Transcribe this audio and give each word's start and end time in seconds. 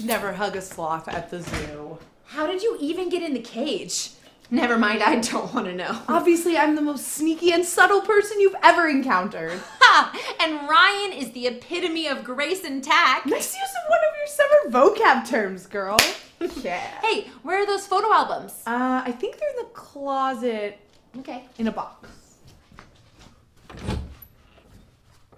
should 0.00 0.08
never 0.08 0.32
hug 0.32 0.56
a 0.56 0.62
sloth 0.62 1.08
at 1.08 1.30
the 1.30 1.42
zoo. 1.42 1.98
How 2.24 2.46
did 2.46 2.62
you 2.62 2.74
even 2.80 3.10
get 3.10 3.22
in 3.22 3.34
the 3.34 3.40
cage? 3.40 4.12
Never 4.50 4.78
mind, 4.78 5.02
I 5.02 5.16
don't 5.20 5.52
want 5.52 5.66
to 5.66 5.74
know. 5.74 6.00
Obviously, 6.08 6.56
I'm 6.56 6.74
the 6.74 6.80
most 6.80 7.06
sneaky 7.08 7.52
and 7.52 7.62
subtle 7.66 8.00
person 8.00 8.40
you've 8.40 8.54
ever 8.62 8.88
encountered. 8.88 9.60
Ha! 9.82 10.36
And 10.40 10.68
Ryan 10.68 11.12
is 11.12 11.32
the 11.32 11.48
epitome 11.48 12.06
of 12.06 12.22
grace 12.24 12.62
and 12.64 12.82
tact. 12.82 13.26
Nice 13.26 13.54
use 13.54 13.74
of 13.84 13.90
one 13.90 13.98
of 13.98 14.16
your 14.16 14.26
summer 14.28 14.94
vocab 14.94 15.28
terms, 15.28 15.66
girl. 15.66 15.98
yeah. 16.62 16.78
Hey, 17.02 17.26
where 17.42 17.60
are 17.62 17.66
those 17.66 17.86
photo 17.88 18.10
albums? 18.12 18.52
Uh, 18.66 19.02
I 19.04 19.10
think 19.12 19.38
they're 19.38 19.50
in 19.50 19.56
the 19.56 19.70
closet 19.74 20.78
Okay. 21.18 21.44
in 21.58 21.66
a 21.66 21.72
box. 21.72 22.08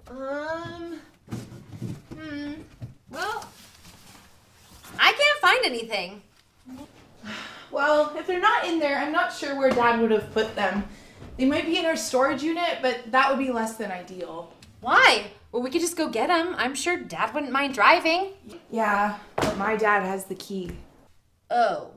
Um. 0.08 1.00
Hmm. 2.14 2.52
Well, 3.10 3.48
I 4.98 5.12
can't 5.12 5.40
find 5.40 5.64
anything. 5.64 6.22
Well, 7.70 8.14
if 8.16 8.26
they're 8.26 8.40
not 8.40 8.66
in 8.66 8.78
there, 8.78 8.98
I'm 8.98 9.12
not 9.12 9.32
sure 9.32 9.56
where 9.56 9.70
Dad 9.70 10.00
would 10.00 10.10
have 10.10 10.32
put 10.32 10.54
them. 10.54 10.84
They 11.38 11.46
might 11.46 11.64
be 11.64 11.78
in 11.78 11.86
our 11.86 11.96
storage 11.96 12.42
unit, 12.42 12.78
but 12.82 13.10
that 13.10 13.30
would 13.30 13.38
be 13.38 13.50
less 13.50 13.76
than 13.76 13.90
ideal. 13.90 14.52
Why? 14.80 15.30
Well, 15.50 15.62
we 15.62 15.70
could 15.70 15.80
just 15.80 15.96
go 15.96 16.08
get 16.08 16.28
them. 16.28 16.54
I'm 16.58 16.74
sure 16.74 16.98
Dad 16.98 17.32
wouldn't 17.34 17.52
mind 17.52 17.74
driving. 17.74 18.32
Yeah, 18.70 19.18
but 19.36 19.56
my 19.56 19.76
dad 19.76 20.02
has 20.02 20.26
the 20.26 20.34
key. 20.34 20.72
Oh. 21.50 21.90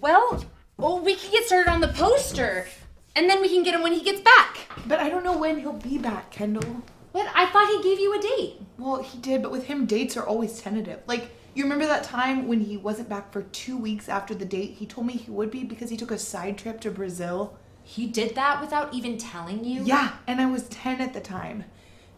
Well, 0.00 0.44
well, 0.76 0.98
we 0.98 1.14
can 1.14 1.30
get 1.30 1.46
started 1.46 1.70
on 1.70 1.80
the 1.80 1.88
poster, 1.88 2.66
and 3.14 3.30
then 3.30 3.40
we 3.40 3.48
can 3.48 3.62
get 3.62 3.74
him 3.74 3.82
when 3.82 3.92
he 3.92 4.02
gets 4.02 4.20
back. 4.20 4.58
But 4.86 5.00
I 5.00 5.08
don't 5.08 5.24
know 5.24 5.36
when 5.36 5.58
he'll 5.58 5.72
be 5.72 5.98
back, 5.98 6.30
Kendall. 6.30 6.82
But 7.12 7.26
I 7.34 7.46
thought 7.46 7.68
he 7.68 7.82
gave 7.82 8.00
you 8.00 8.18
a 8.18 8.22
date. 8.22 8.60
Well, 8.78 9.02
he 9.02 9.18
did, 9.18 9.42
but 9.42 9.50
with 9.50 9.66
him, 9.66 9.86
dates 9.86 10.16
are 10.16 10.26
always 10.26 10.60
tentative. 10.60 11.00
Like, 11.06 11.30
you 11.54 11.64
remember 11.64 11.86
that 11.86 12.04
time 12.04 12.48
when 12.48 12.60
he 12.60 12.78
wasn't 12.78 13.10
back 13.10 13.30
for 13.32 13.42
two 13.42 13.76
weeks 13.76 14.08
after 14.08 14.34
the 14.34 14.46
date? 14.46 14.76
He 14.78 14.86
told 14.86 15.06
me 15.06 15.12
he 15.12 15.30
would 15.30 15.50
be 15.50 15.64
because 15.64 15.90
he 15.90 15.96
took 15.96 16.10
a 16.10 16.18
side 16.18 16.56
trip 16.56 16.80
to 16.80 16.90
Brazil. 16.90 17.58
He 17.84 18.06
did 18.06 18.34
that 18.36 18.60
without 18.60 18.94
even 18.94 19.18
telling 19.18 19.64
you? 19.64 19.82
Yeah, 19.84 20.12
and 20.26 20.40
I 20.40 20.46
was 20.46 20.68
10 20.68 21.00
at 21.00 21.12
the 21.12 21.20
time. 21.20 21.64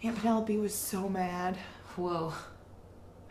Aunt 0.03 0.19
Penelope 0.19 0.57
was 0.59 0.75
so 0.75 1.09
mad. 1.09 1.57
Whoa. 1.97 2.33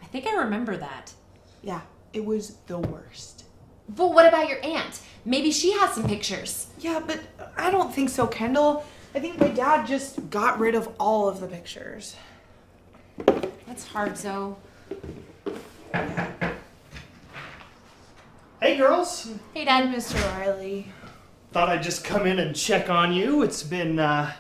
I 0.02 0.06
think 0.08 0.28
I 0.28 0.36
remember 0.36 0.76
that. 0.76 1.14
Yeah, 1.62 1.82
it 2.12 2.26
was 2.26 2.56
the 2.68 2.80
worst. 2.80 3.46
But 3.88 4.14
what 4.14 4.26
about 4.26 4.50
your 4.50 4.64
aunt? 4.64 5.02
Maybe 5.24 5.52
she 5.52 5.72
has 5.74 5.94
some 5.94 6.08
pictures. 6.08 6.68
Yeah, 6.80 7.02
but 7.06 7.20
I 7.56 7.70
don't 7.72 7.94
think 7.94 8.10
so, 8.10 8.28
Kendall. 8.28 8.86
I 9.16 9.20
think 9.20 9.40
my 9.40 9.50
dad 9.50 9.86
just 9.86 10.30
got 10.30 10.60
rid 10.60 10.76
of 10.76 10.90
all 11.00 11.28
of 11.30 11.40
the 11.40 11.48
pictures. 11.48 12.16
That's 13.68 13.88
hard, 13.88 14.18
Zoe. 14.18 14.56
Hey, 18.60 18.78
girls. 18.78 19.30
Hey, 19.54 19.66
Dad. 19.66 19.94
Mr. 19.94 20.16
Riley. 20.40 20.92
Thought 21.52 21.70
I'd 21.70 21.84
just 21.84 22.04
come 22.04 22.26
in 22.26 22.40
and 22.40 22.56
check 22.56 22.90
on 22.90 23.14
you. 23.14 23.44
It's 23.44 23.62
been, 23.62 24.00
uh, 24.00 24.34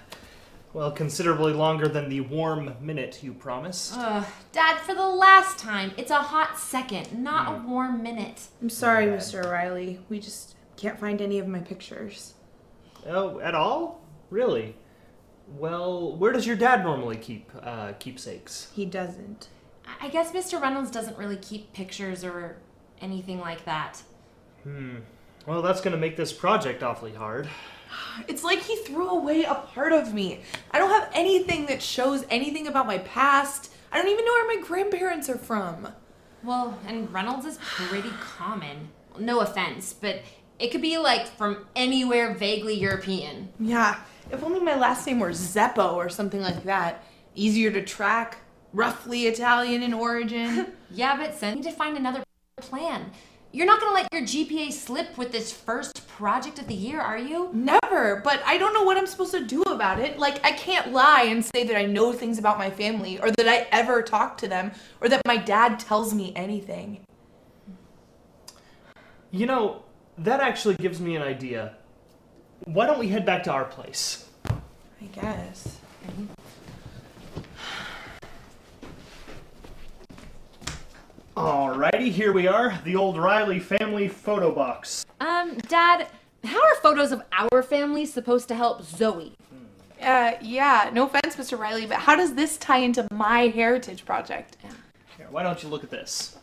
well, 0.73 0.91
considerably 0.91 1.53
longer 1.53 1.87
than 1.87 2.09
the 2.09 2.21
warm 2.21 2.73
minute 2.81 3.21
you 3.21 3.33
promised. 3.33 3.93
Ugh, 3.95 4.25
Dad, 4.51 4.79
for 4.79 4.95
the 4.95 5.07
last 5.07 5.59
time, 5.59 5.91
it's 5.97 6.09
a 6.09 6.15
hot 6.15 6.57
second, 6.57 7.21
not 7.21 7.53
a 7.53 7.67
warm 7.67 8.01
minute. 8.01 8.47
I'm 8.61 8.69
sorry, 8.71 9.05
Mr. 9.05 9.43
Riley. 9.51 9.99
We 10.09 10.19
just 10.19 10.55
can't 10.77 10.99
find 10.99 11.21
any 11.21 11.37
of 11.37 11.47
my 11.47 11.59
pictures. 11.59 12.33
Oh, 13.05 13.39
at 13.41 13.53
all? 13.53 14.02
Really? 14.33 14.75
Well, 15.59 16.15
where 16.17 16.31
does 16.31 16.47
your 16.47 16.55
dad 16.55 16.83
normally 16.83 17.17
keep 17.17 17.51
uh, 17.61 17.93
keepsakes? 17.99 18.71
He 18.73 18.83
doesn't. 18.83 19.47
I 20.01 20.09
guess 20.09 20.31
Mr. 20.31 20.59
Reynolds 20.59 20.89
doesn't 20.89 21.19
really 21.19 21.37
keep 21.37 21.71
pictures 21.71 22.23
or 22.23 22.57
anything 22.99 23.39
like 23.39 23.63
that. 23.65 24.01
Hmm. 24.63 24.97
Well, 25.45 25.61
that's 25.61 25.81
gonna 25.81 25.97
make 25.97 26.17
this 26.17 26.33
project 26.33 26.81
awfully 26.81 27.13
hard. 27.13 27.47
It's 28.27 28.43
like 28.43 28.59
he 28.59 28.75
threw 28.77 29.07
away 29.07 29.43
a 29.43 29.53
part 29.53 29.91
of 29.91 30.15
me. 30.15 30.41
I 30.71 30.79
don't 30.79 30.89
have 30.89 31.11
anything 31.13 31.67
that 31.67 31.79
shows 31.79 32.25
anything 32.31 32.65
about 32.65 32.87
my 32.87 32.97
past. 32.97 33.71
I 33.91 33.97
don't 33.97 34.11
even 34.11 34.25
know 34.25 34.31
where 34.31 34.47
my 34.47 34.63
grandparents 34.65 35.29
are 35.29 35.37
from. 35.37 35.87
Well, 36.43 36.79
and 36.87 37.13
Reynolds 37.13 37.45
is 37.45 37.59
pretty 37.61 38.09
common. 38.19 38.89
No 39.19 39.41
offense, 39.41 39.93
but 39.93 40.21
it 40.57 40.71
could 40.71 40.81
be 40.81 40.97
like 40.97 41.27
from 41.27 41.67
anywhere 41.75 42.33
vaguely 42.33 42.73
European. 42.73 43.49
Yeah, 43.59 43.99
if 44.33 44.43
only 44.43 44.59
my 44.59 44.75
last 44.75 45.05
name 45.05 45.19
were 45.19 45.29
Zeppo 45.29 45.93
or 45.93 46.09
something 46.09 46.41
like 46.41 46.63
that. 46.63 47.03
Easier 47.35 47.71
to 47.71 47.83
track, 47.83 48.39
roughly 48.73 49.27
Italian 49.27 49.83
in 49.83 49.93
origin. 49.93 50.67
Yeah, 50.95 51.17
but 51.17 51.33
Sen, 51.33 51.57
you 51.57 51.63
need 51.63 51.71
to 51.71 51.75
find 51.75 51.97
another 51.97 52.21
plan. 52.57 53.09
You're 53.51 53.65
not 53.65 53.81
gonna 53.81 53.95
let 53.95 54.13
your 54.13 54.21
GPA 54.21 54.71
slip 54.71 55.17
with 55.17 55.31
this 55.31 55.51
first 55.51 56.07
project 56.07 56.59
of 56.59 56.67
the 56.67 56.75
year, 56.75 57.01
are 57.01 57.17
you? 57.17 57.49
Never, 57.51 58.21
but 58.23 58.43
I 58.45 58.59
don't 58.59 58.75
know 58.75 58.83
what 58.83 58.95
I'm 58.95 59.07
supposed 59.07 59.31
to 59.31 59.43
do 59.43 59.63
about 59.63 59.97
it. 59.97 60.19
Like, 60.19 60.45
I 60.45 60.51
can't 60.51 60.91
lie 60.91 61.23
and 61.23 61.43
say 61.43 61.63
that 61.63 61.75
I 61.75 61.85
know 61.85 62.13
things 62.13 62.37
about 62.37 62.59
my 62.59 62.69
family, 62.69 63.19
or 63.19 63.31
that 63.31 63.47
I 63.47 63.67
ever 63.71 64.03
talk 64.03 64.37
to 64.39 64.47
them, 64.47 64.71
or 65.01 65.09
that 65.09 65.21
my 65.25 65.37
dad 65.37 65.79
tells 65.79 66.13
me 66.13 66.31
anything. 66.35 67.03
You 69.31 69.47
know, 69.47 69.81
that 70.19 70.41
actually 70.41 70.75
gives 70.75 70.99
me 70.99 71.15
an 71.15 71.23
idea. 71.23 71.75
Why 72.65 72.85
don't 72.85 72.99
we 72.99 73.07
head 73.07 73.25
back 73.25 73.41
to 73.45 73.51
our 73.51 73.65
place? 73.65 74.22
I 75.03 75.07
guess. 75.07 75.79
Alrighty, 81.35 82.11
here 82.11 82.31
we 82.31 82.47
are, 82.47 82.79
the 82.85 82.95
old 82.95 83.17
Riley 83.17 83.59
family 83.59 84.07
photo 84.07 84.53
box. 84.53 85.05
Um, 85.19 85.57
Dad, 85.67 86.07
how 86.45 86.61
are 86.61 86.75
photos 86.75 87.11
of 87.11 87.23
our 87.33 87.63
family 87.63 88.05
supposed 88.05 88.47
to 88.49 88.55
help 88.55 88.83
Zoe? 88.83 89.33
Uh, 90.01 90.33
yeah, 90.41 90.89
no 90.93 91.05
offense, 91.05 91.35
Mr. 91.35 91.57
Riley, 91.57 91.85
but 91.85 91.97
how 91.97 92.15
does 92.15 92.35
this 92.35 92.57
tie 92.57 92.77
into 92.77 93.07
my 93.11 93.47
heritage 93.47 94.05
project? 94.05 94.57
Here, 95.17 95.27
why 95.31 95.43
don't 95.43 95.61
you 95.63 95.69
look 95.69 95.83
at 95.83 95.89
this? 95.89 96.37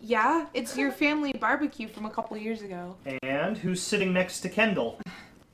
Yeah, 0.00 0.46
it's 0.52 0.76
your 0.76 0.90
family 0.90 1.32
barbecue 1.32 1.86
from 1.86 2.06
a 2.06 2.10
couple 2.10 2.36
years 2.36 2.62
ago. 2.62 2.96
And 3.22 3.56
who's 3.56 3.80
sitting 3.80 4.12
next 4.12 4.40
to 4.40 4.48
Kendall? 4.48 4.98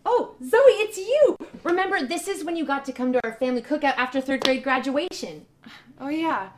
Oh, 0.04 0.34
Zoe, 0.42 0.60
it's 0.82 0.98
you! 0.98 1.36
Remember, 1.64 2.06
this 2.06 2.28
is 2.28 2.44
when 2.44 2.56
you 2.56 2.64
got 2.64 2.84
to 2.86 2.92
come 2.92 3.12
to 3.12 3.20
our 3.24 3.34
family 3.34 3.62
cookout 3.62 3.96
after 3.96 4.20
third 4.20 4.44
grade 4.44 4.62
graduation. 4.62 5.46
Oh, 6.00 6.08
yeah. 6.08 6.50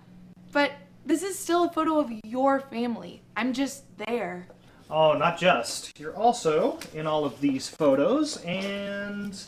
But 0.53 0.73
this 1.07 1.23
is 1.23 1.39
still 1.39 1.65
a 1.65 1.73
photo 1.73 1.99
of 1.99 2.13
your 2.25 2.61
family. 2.61 3.23
I'm 3.37 3.53
just 3.53 3.85
there. 3.97 4.47
Oh, 4.91 5.13
not 5.13 5.39
just. 5.39 5.99
You're 5.99 6.17
also 6.17 6.79
in 6.95 7.07
all 7.07 7.25
of 7.25 7.41
these 7.41 7.69
photos 7.69 8.37
and 8.39 9.41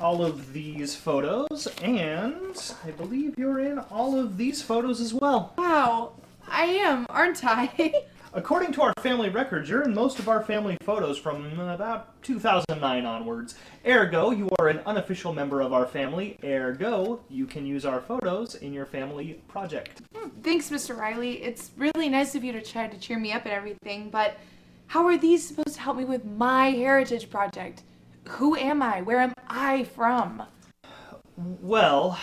all 0.00 0.24
of 0.24 0.52
these 0.52 0.96
photos, 0.96 1.68
and 1.82 2.74
I 2.84 2.90
believe 2.90 3.38
you're 3.38 3.60
in 3.60 3.78
all 3.78 4.18
of 4.18 4.36
these 4.36 4.62
photos 4.62 5.00
as 5.00 5.14
well. 5.14 5.52
Wow, 5.58 6.12
I 6.48 6.64
am, 6.64 7.06
aren't 7.08 7.44
I? 7.44 8.06
According 8.32 8.70
to 8.74 8.82
our 8.82 8.92
family 9.00 9.28
records, 9.28 9.68
you're 9.68 9.82
in 9.82 9.92
most 9.92 10.20
of 10.20 10.28
our 10.28 10.40
family 10.40 10.76
photos 10.82 11.18
from 11.18 11.58
about 11.58 12.22
2009 12.22 13.04
onwards. 13.04 13.56
Ergo, 13.84 14.30
you 14.30 14.48
are 14.60 14.68
an 14.68 14.78
unofficial 14.86 15.32
member 15.32 15.60
of 15.60 15.72
our 15.72 15.84
family. 15.84 16.38
Ergo, 16.44 17.22
you 17.28 17.44
can 17.44 17.66
use 17.66 17.84
our 17.84 18.00
photos 18.00 18.54
in 18.54 18.72
your 18.72 18.86
family 18.86 19.42
project. 19.48 20.02
Hmm, 20.14 20.28
thanks, 20.44 20.70
Mr. 20.70 20.96
Riley. 20.96 21.42
It's 21.42 21.72
really 21.76 22.08
nice 22.08 22.36
of 22.36 22.44
you 22.44 22.52
to 22.52 22.62
try 22.62 22.86
to 22.86 22.96
cheer 22.98 23.18
me 23.18 23.32
up 23.32 23.46
and 23.46 23.52
everything, 23.52 24.10
but 24.10 24.38
how 24.86 25.04
are 25.06 25.18
these 25.18 25.44
supposed 25.44 25.74
to 25.74 25.80
help 25.80 25.96
me 25.96 26.04
with 26.04 26.24
my 26.24 26.70
heritage 26.70 27.30
project? 27.30 27.82
Who 28.28 28.54
am 28.54 28.80
I? 28.80 29.02
Where 29.02 29.18
am 29.18 29.32
I 29.48 29.82
from? 29.82 30.44
Well, 31.36 32.16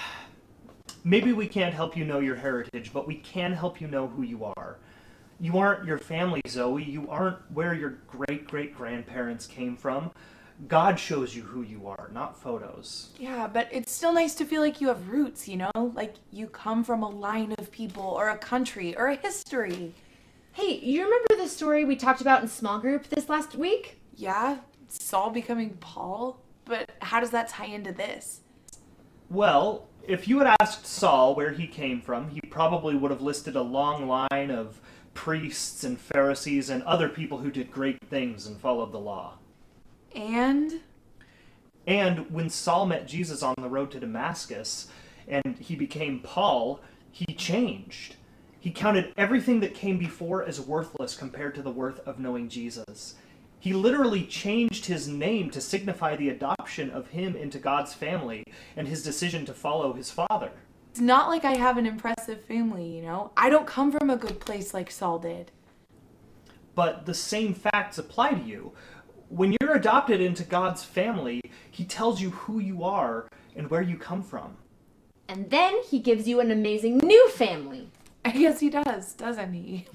maybe 1.04 1.34
we 1.34 1.48
can't 1.48 1.74
help 1.74 1.98
you 1.98 2.06
know 2.06 2.20
your 2.20 2.38
heritage, 2.38 2.92
but 2.94 3.08
we 3.08 3.16
can 3.16 3.52
help 3.52 3.82
you 3.82 3.88
know 3.88 4.08
who 4.08 4.22
you 4.22 4.46
are. 4.56 4.78
You 5.40 5.58
aren't 5.58 5.86
your 5.86 6.00
family, 6.00 6.42
Zoe. 6.48 6.84
You 6.84 7.08
aren't 7.10 7.38
where 7.52 7.74
your 7.74 8.00
great 8.08 8.48
great 8.48 8.76
grandparents 8.76 9.46
came 9.46 9.78
from. 9.78 10.12
God 10.68 11.00
shows 11.00 11.36
you 11.36 11.44
who 11.44 11.62
you 11.62 11.88
are, 11.88 12.10
not 12.12 12.42
photos. 12.42 13.10
Yeah, 13.20 13.46
but 13.46 13.70
it's 13.72 13.92
still 13.92 14.12
nice 14.12 14.34
to 14.36 14.46
feel 14.46 14.62
like 14.62 14.82
you 14.82 14.88
have 14.88 15.10
roots, 15.10 15.48
you 15.48 15.56
know? 15.56 15.92
Like 15.94 16.16
you 16.32 16.48
come 16.48 16.84
from 16.84 17.04
a 17.04 17.10
line 17.10 17.54
of 17.60 17.72
people 17.72 18.04
or 18.04 18.30
a 18.30 18.38
country 18.38 18.98
or 18.98 19.08
a 19.08 19.16
history. 19.16 19.94
Hey, 20.54 20.80
you 20.80 21.04
remember 21.04 21.36
the 21.38 21.48
story 21.48 21.86
we 21.86 21.96
talked 21.96 22.22
about 22.22 22.42
in 22.42 22.48
small 22.48 22.80
group 22.80 23.08
this 23.08 23.30
last 23.30 23.56
week? 23.56 24.00
Yeah, 24.16 24.58
Saul 24.88 25.30
becoming 25.30 25.78
Paul, 25.80 26.42
but 26.66 26.90
how 27.04 27.20
does 27.20 27.30
that 27.30 27.50
tie 27.50 27.68
into 27.68 27.92
this? 27.92 28.42
Well, 29.30 29.88
if 30.08 30.28
you 30.28 30.40
had 30.40 30.56
asked 30.60 30.88
Saul 30.88 31.36
where 31.36 31.52
he 31.52 31.68
came 31.68 32.02
from, 32.02 32.30
he 32.30 32.42
probably 32.42 32.96
would 32.96 33.12
have 33.12 33.22
listed 33.22 33.56
a 33.56 33.62
long 33.62 34.08
line 34.08 34.50
of 34.50 34.82
priests 35.18 35.84
and 35.84 36.00
Pharisees 36.00 36.70
and 36.70 36.84
other 36.84 37.10
people 37.10 37.40
who 37.40 37.50
did 37.50 37.72
great 37.72 37.98
things 38.08 38.46
and 38.46 38.62
followed 38.62 38.92
the 38.92 39.00
law. 39.00 39.34
And 40.16 40.80
And 41.88 42.30
when 42.30 42.52
Saul 42.52 42.86
met 42.86 43.08
Jesus 43.08 43.42
on 43.42 43.56
the 43.58 43.68
road 43.68 43.90
to 43.92 44.00
Damascus 44.00 44.90
and 45.28 45.58
he 45.58 45.76
became 45.76 46.20
Paul, 46.20 46.82
he 47.12 47.34
changed. 47.34 48.16
He 48.60 48.70
counted 48.70 49.12
everything 49.18 49.60
that 49.62 49.74
came 49.74 49.98
before 49.98 50.44
as 50.44 50.62
worthless 50.62 51.18
compared 51.18 51.56
to 51.56 51.64
the 51.64 51.72
worth 51.72 52.00
of 52.08 52.20
knowing 52.20 52.48
Jesus. 52.48 53.16
He 53.60 53.74
literally 53.74 54.24
changed 54.24 54.86
his 54.86 55.08
name 55.08 55.50
to 55.50 55.60
signify 55.60 56.16
the 56.16 56.30
adoption 56.30 56.92
of 56.92 57.08
him 57.08 57.36
into 57.36 57.58
God's 57.58 57.96
family 57.96 58.44
and 58.76 58.88
his 58.88 59.04
decision 59.04 59.46
to 59.46 59.54
follow 59.54 59.94
his 59.94 60.12
father. 60.12 60.52
It's 60.98 61.04
not 61.04 61.30
like 61.30 61.46
I 61.46 61.58
have 61.58 61.78
an 61.78 61.86
impressive 61.86 62.42
family, 62.46 62.84
you 62.84 63.04
know? 63.04 63.30
I 63.38 63.52
don't 63.52 63.68
come 63.68 63.92
from 63.92 64.10
a 64.10 64.18
good 64.18 64.40
place 64.40 64.74
like 64.74 64.90
Saul 64.90 65.20
did. 65.20 65.52
But 66.74 67.06
the 67.06 67.14
same 67.14 67.54
facts 67.54 68.00
apply 68.00 68.32
to 68.32 68.42
you. 68.42 68.74
When 69.30 69.56
you're 69.62 69.76
adopted 69.76 70.22
into 70.22 70.44
God's 70.44 70.84
family, 70.84 71.44
he 71.70 71.86
tells 71.86 72.20
you 72.20 72.32
who 72.32 72.58
you 72.58 72.84
are 72.84 73.30
and 73.56 73.70
where 73.70 73.84
you 73.84 73.96
come 73.96 74.24
from. 74.24 74.58
And 75.30 75.52
then 75.52 75.84
he 75.88 76.00
gives 76.00 76.28
you 76.28 76.40
an 76.40 76.50
amazing 76.50 76.98
new 76.98 77.30
family. 77.30 77.92
I 78.26 78.32
guess 78.32 78.60
he 78.60 78.72
does, 78.72 79.14
doesn't 79.14 79.54
he? 79.54 79.86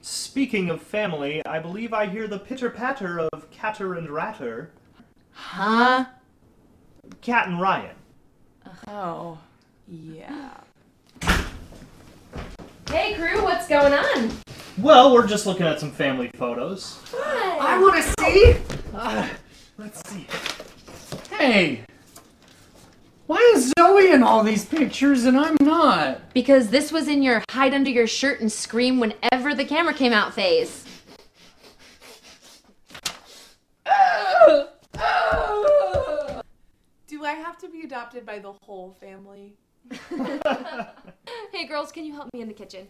Speaking 0.00 0.70
of 0.70 0.80
family, 0.80 1.44
I 1.44 1.58
believe 1.58 1.92
I 1.92 2.06
hear 2.06 2.26
the 2.26 2.38
pitter 2.38 2.70
patter 2.70 3.20
of 3.20 3.50
Catter 3.50 3.98
and 3.98 4.08
Ratter. 4.08 4.70
Huh? 5.32 6.06
Cat 7.20 7.48
and 7.48 7.60
Ryan. 7.60 7.96
Oh, 8.88 9.40
yeah. 9.88 10.50
Hey, 12.88 13.14
crew, 13.14 13.42
what's 13.42 13.68
going 13.68 13.92
on? 13.92 14.30
Well, 14.78 15.12
we're 15.14 15.26
just 15.26 15.46
looking 15.46 15.66
at 15.66 15.80
some 15.80 15.90
family 15.90 16.30
photos. 16.34 16.98
I 17.14 17.78
want 17.80 18.02
to 18.02 18.22
see. 18.22 18.56
Uh, 18.94 19.28
let's 19.78 20.08
see. 20.08 20.26
Hey, 21.30 21.84
why 23.26 23.38
is 23.54 23.72
Zoe 23.78 24.10
in 24.10 24.22
all 24.22 24.42
these 24.42 24.64
pictures 24.64 25.24
and 25.24 25.38
I'm 25.38 25.56
not? 25.60 26.34
Because 26.34 26.68
this 26.68 26.92
was 26.92 27.08
in 27.08 27.22
your 27.22 27.42
hide 27.50 27.72
under 27.72 27.90
your 27.90 28.06
shirt 28.06 28.40
and 28.40 28.52
scream 28.52 29.00
whenever 29.00 29.54
the 29.54 29.64
camera 29.64 29.94
came 29.94 30.12
out 30.12 30.34
phase. 30.34 30.84
Do 37.06 37.24
I 37.24 37.32
have 37.32 37.56
to 37.58 37.68
be 37.68 37.82
adopted 37.82 38.26
by 38.26 38.40
the 38.40 38.52
whole 38.62 38.92
family? 39.00 39.56
Hey, 41.52 41.66
girls, 41.66 41.92
can 41.92 42.04
you 42.04 42.12
help 42.12 42.28
me 42.34 42.40
in 42.40 42.48
the 42.48 42.54
kitchen? 42.54 42.88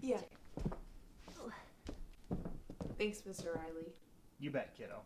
Yeah. 0.00 0.20
Thanks, 2.98 3.22
Mr. 3.28 3.54
Riley. 3.54 3.92
You 4.40 4.50
bet, 4.50 4.74
kiddo. 4.76 5.02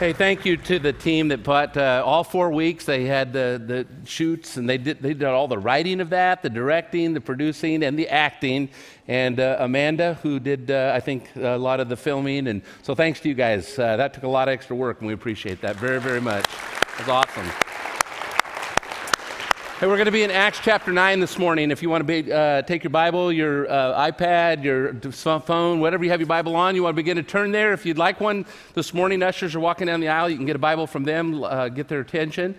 Hey, 0.00 0.14
thank 0.14 0.46
you 0.46 0.56
to 0.56 0.78
the 0.78 0.94
team 0.94 1.28
that 1.28 1.44
put 1.44 1.76
uh, 1.76 2.02
all 2.06 2.24
four 2.24 2.50
weeks. 2.50 2.86
They 2.86 3.04
had 3.04 3.34
the, 3.34 3.62
the 3.62 4.08
shoots 4.08 4.56
and 4.56 4.66
they 4.66 4.78
did, 4.78 5.02
they 5.02 5.12
did 5.12 5.24
all 5.24 5.46
the 5.46 5.58
writing 5.58 6.00
of 6.00 6.08
that, 6.08 6.42
the 6.42 6.48
directing, 6.48 7.12
the 7.12 7.20
producing, 7.20 7.82
and 7.82 7.98
the 7.98 8.08
acting. 8.08 8.70
And 9.08 9.38
uh, 9.38 9.58
Amanda, 9.58 10.14
who 10.22 10.40
did, 10.40 10.70
uh, 10.70 10.92
I 10.94 11.00
think, 11.00 11.28
a 11.36 11.58
lot 11.58 11.80
of 11.80 11.90
the 11.90 11.98
filming. 11.98 12.46
And 12.46 12.62
so 12.80 12.94
thanks 12.94 13.20
to 13.20 13.28
you 13.28 13.34
guys. 13.34 13.78
Uh, 13.78 13.98
that 13.98 14.14
took 14.14 14.22
a 14.22 14.28
lot 14.28 14.48
of 14.48 14.54
extra 14.54 14.74
work, 14.74 15.00
and 15.00 15.06
we 15.06 15.12
appreciate 15.12 15.60
that 15.60 15.76
very, 15.76 16.00
very 16.00 16.22
much. 16.22 16.46
It 16.46 17.00
was 17.00 17.08
awesome. 17.10 17.69
Hey, 19.80 19.86
we're 19.86 19.96
going 19.96 20.04
to 20.04 20.12
be 20.12 20.24
in 20.24 20.30
Acts 20.30 20.60
chapter 20.62 20.92
9 20.92 21.20
this 21.20 21.38
morning. 21.38 21.70
If 21.70 21.80
you 21.80 21.88
want 21.88 22.06
to 22.06 22.22
be, 22.22 22.30
uh, 22.30 22.60
take 22.60 22.84
your 22.84 22.90
Bible, 22.90 23.32
your 23.32 23.66
uh, 23.66 24.10
iPad, 24.10 24.62
your 24.62 24.92
phone, 25.40 25.80
whatever 25.80 26.04
you 26.04 26.10
have 26.10 26.20
your 26.20 26.26
Bible 26.26 26.54
on, 26.54 26.74
you 26.74 26.82
want 26.82 26.92
to 26.92 26.96
begin 26.96 27.16
to 27.16 27.22
turn 27.22 27.50
there. 27.50 27.72
If 27.72 27.86
you'd 27.86 27.96
like 27.96 28.20
one 28.20 28.44
this 28.74 28.92
morning, 28.92 29.22
ushers 29.22 29.54
are 29.54 29.60
walking 29.60 29.86
down 29.86 30.00
the 30.00 30.08
aisle. 30.08 30.28
You 30.28 30.36
can 30.36 30.44
get 30.44 30.54
a 30.54 30.58
Bible 30.58 30.86
from 30.86 31.04
them, 31.04 31.42
uh, 31.42 31.70
get 31.70 31.88
their 31.88 32.00
attention. 32.00 32.56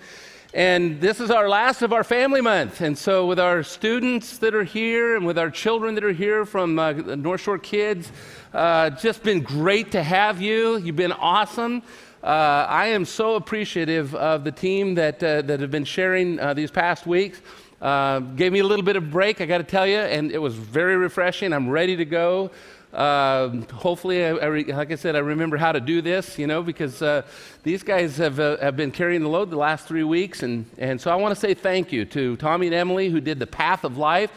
And 0.55 0.99
this 0.99 1.19
is 1.19 1.29
our 1.29 1.47
last 1.47 1.83
of 1.83 1.93
our 1.93 2.03
family 2.03 2.41
month. 2.41 2.81
And 2.81 2.97
so, 2.97 3.27
with 3.27 3.39
our 3.39 3.61
students 3.61 4.39
that 4.39 4.55
are 4.55 4.63
here 4.63 5.15
and 5.15 5.23
with 5.23 5.37
our 5.37 5.51
children 5.51 5.93
that 5.93 6.03
are 6.03 6.11
here 6.11 6.43
from 6.43 6.79
uh, 6.79 6.91
North 6.91 7.41
Shore 7.41 7.59
Kids, 7.59 8.11
uh, 8.51 8.89
just 8.89 9.21
been 9.21 9.41
great 9.41 9.91
to 9.91 10.01
have 10.01 10.41
you. 10.41 10.77
You've 10.77 10.95
been 10.95 11.11
awesome. 11.11 11.83
Uh, 12.23 12.67
I 12.69 12.87
am 12.87 13.05
so 13.05 13.33
appreciative 13.33 14.13
of 14.13 14.43
the 14.43 14.51
team 14.51 14.93
that, 14.95 15.23
uh, 15.23 15.41
that 15.41 15.59
have 15.59 15.71
been 15.71 15.85
sharing 15.85 16.39
uh, 16.39 16.53
these 16.53 16.69
past 16.69 17.07
weeks. 17.07 17.41
Uh, 17.81 18.19
gave 18.19 18.53
me 18.53 18.59
a 18.59 18.63
little 18.63 18.85
bit 18.85 18.95
of 18.95 19.09
break, 19.09 19.41
I 19.41 19.47
got 19.47 19.57
to 19.57 19.63
tell 19.63 19.87
you, 19.87 19.97
and 19.97 20.31
it 20.31 20.37
was 20.37 20.53
very 20.53 20.97
refreshing. 20.97 21.51
I'm 21.51 21.67
ready 21.67 21.95
to 21.95 22.05
go. 22.05 22.51
Uh, 22.93 23.49
hopefully, 23.73 24.23
I, 24.23 24.35
I 24.35 24.45
re- 24.45 24.65
like 24.65 24.91
I 24.91 24.95
said, 24.95 25.15
I 25.15 25.19
remember 25.19 25.57
how 25.57 25.71
to 25.71 25.79
do 25.79 26.03
this, 26.03 26.37
you 26.37 26.45
know, 26.45 26.61
because 26.61 27.01
uh, 27.01 27.23
these 27.63 27.81
guys 27.81 28.17
have, 28.17 28.37
have 28.37 28.77
been 28.77 28.91
carrying 28.91 29.23
the 29.23 29.29
load 29.29 29.49
the 29.49 29.55
last 29.55 29.87
three 29.87 30.03
weeks. 30.03 30.43
And, 30.43 30.67
and 30.77 31.01
so 31.01 31.09
I 31.09 31.15
want 31.15 31.33
to 31.33 31.39
say 31.39 31.55
thank 31.55 31.91
you 31.91 32.05
to 32.05 32.35
Tommy 32.35 32.67
and 32.67 32.75
Emily, 32.75 33.09
who 33.09 33.19
did 33.19 33.39
the 33.39 33.47
Path 33.47 33.83
of 33.83 33.97
Life 33.97 34.31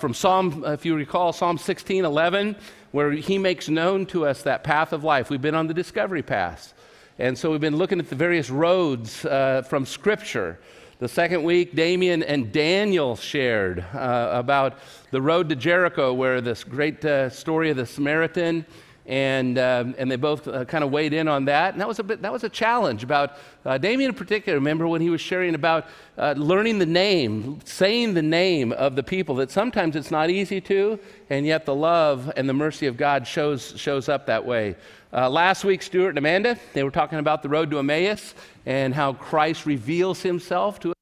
from 0.00 0.14
Psalm, 0.14 0.64
if 0.66 0.84
you 0.84 0.96
recall, 0.96 1.32
Psalm 1.32 1.58
16 1.58 2.04
11, 2.04 2.56
where 2.90 3.12
he 3.12 3.38
makes 3.38 3.68
known 3.68 4.04
to 4.06 4.26
us 4.26 4.42
that 4.42 4.64
path 4.64 4.92
of 4.92 5.04
life. 5.04 5.30
We've 5.30 5.40
been 5.40 5.54
on 5.54 5.68
the 5.68 5.74
discovery 5.74 6.22
path. 6.22 6.74
And 7.20 7.36
so 7.36 7.50
we've 7.50 7.60
been 7.60 7.76
looking 7.76 7.98
at 7.98 8.08
the 8.08 8.16
various 8.16 8.48
roads 8.48 9.26
uh, 9.26 9.60
from 9.68 9.84
Scripture. 9.84 10.58
The 11.00 11.08
second 11.08 11.42
week, 11.42 11.76
Damien 11.76 12.22
and 12.22 12.50
Daniel 12.50 13.14
shared 13.14 13.84
uh, 13.92 14.30
about 14.32 14.78
the 15.10 15.20
road 15.20 15.50
to 15.50 15.54
Jericho, 15.54 16.14
where 16.14 16.40
this 16.40 16.64
great 16.64 17.04
uh, 17.04 17.28
story 17.28 17.68
of 17.68 17.76
the 17.76 17.84
Samaritan, 17.84 18.64
and, 19.06 19.58
um, 19.58 19.94
and 19.98 20.10
they 20.10 20.16
both 20.16 20.46
uh, 20.46 20.64
kind 20.64 20.84
of 20.84 20.90
weighed 20.90 21.12
in 21.12 21.26
on 21.28 21.46
that. 21.46 21.74
And 21.74 21.80
that 21.80 21.88
was 21.88 21.98
a, 21.98 22.02
bit, 22.02 22.22
that 22.22 22.32
was 22.32 22.44
a 22.44 22.48
challenge 22.48 23.02
about 23.02 23.38
uh, 23.64 23.78
Damien 23.78 24.10
in 24.10 24.14
particular. 24.14 24.58
Remember 24.58 24.86
when 24.86 25.00
he 25.00 25.10
was 25.10 25.20
sharing 25.20 25.54
about 25.54 25.86
uh, 26.18 26.34
learning 26.36 26.78
the 26.78 26.86
name, 26.86 27.60
saying 27.64 28.14
the 28.14 28.22
name 28.22 28.72
of 28.72 28.96
the 28.96 29.02
people, 29.02 29.34
that 29.36 29.50
sometimes 29.50 29.96
it's 29.96 30.10
not 30.10 30.30
easy 30.30 30.60
to, 30.60 30.98
and 31.28 31.46
yet 31.46 31.66
the 31.66 31.74
love 31.74 32.30
and 32.36 32.48
the 32.48 32.54
mercy 32.54 32.86
of 32.86 32.96
God 32.96 33.26
shows, 33.26 33.74
shows 33.76 34.08
up 34.08 34.26
that 34.26 34.44
way. 34.44 34.76
Uh, 35.12 35.28
last 35.28 35.64
week, 35.64 35.82
Stuart 35.82 36.10
and 36.10 36.18
Amanda, 36.18 36.56
they 36.72 36.84
were 36.84 36.90
talking 36.90 37.18
about 37.18 37.42
the 37.42 37.48
road 37.48 37.70
to 37.72 37.78
Emmaus 37.80 38.34
and 38.64 38.94
how 38.94 39.14
Christ 39.14 39.66
reveals 39.66 40.22
himself 40.22 40.78
to 40.80 40.90
us 40.90 40.94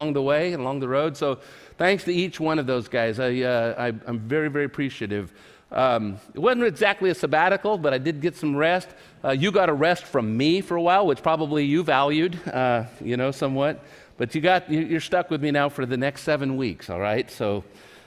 along 0.00 0.12
the 0.12 0.22
way 0.22 0.52
and 0.52 0.60
along 0.60 0.78
the 0.78 0.86
road. 0.86 1.16
So 1.16 1.40
thanks 1.76 2.04
to 2.04 2.12
each 2.12 2.38
one 2.38 2.60
of 2.60 2.66
those 2.66 2.86
guys. 2.86 3.18
I, 3.18 3.40
uh, 3.40 3.74
I, 3.76 3.88
am 4.08 4.20
very, 4.20 4.48
very 4.48 4.64
appreciative. 4.64 5.32
Um, 5.70 6.18
it 6.32 6.40
wasn't 6.40 6.64
exactly 6.64 7.10
a 7.10 7.14
sabbatical, 7.14 7.76
but 7.76 7.92
I 7.92 7.98
did 7.98 8.20
get 8.20 8.36
some 8.36 8.56
rest. 8.56 8.88
Uh, 9.22 9.30
you 9.30 9.52
got 9.52 9.68
a 9.68 9.72
rest 9.72 10.04
from 10.04 10.36
me 10.36 10.60
for 10.60 10.76
a 10.76 10.82
while, 10.82 11.06
which 11.06 11.22
probably 11.22 11.64
you 11.64 11.82
valued, 11.82 12.38
uh, 12.48 12.84
you 13.00 13.16
know, 13.16 13.30
somewhat. 13.30 13.84
But 14.16 14.34
you 14.34 14.40
got, 14.40 14.70
you're 14.70 15.00
stuck 15.00 15.30
with 15.30 15.42
me 15.42 15.50
now 15.50 15.68
for 15.68 15.86
the 15.86 15.96
next 15.96 16.22
seven 16.22 16.56
weeks, 16.56 16.90
all 16.90 17.00
right? 17.00 17.30
So 17.30 17.64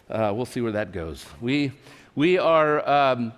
uh, 0.09 0.33
we'll 0.35 0.45
see 0.45 0.61
where 0.61 0.73
that 0.73 0.91
goes. 0.91 1.25
We, 1.39 1.71
we 2.15 2.37
are... 2.37 2.87
Um, 2.87 3.33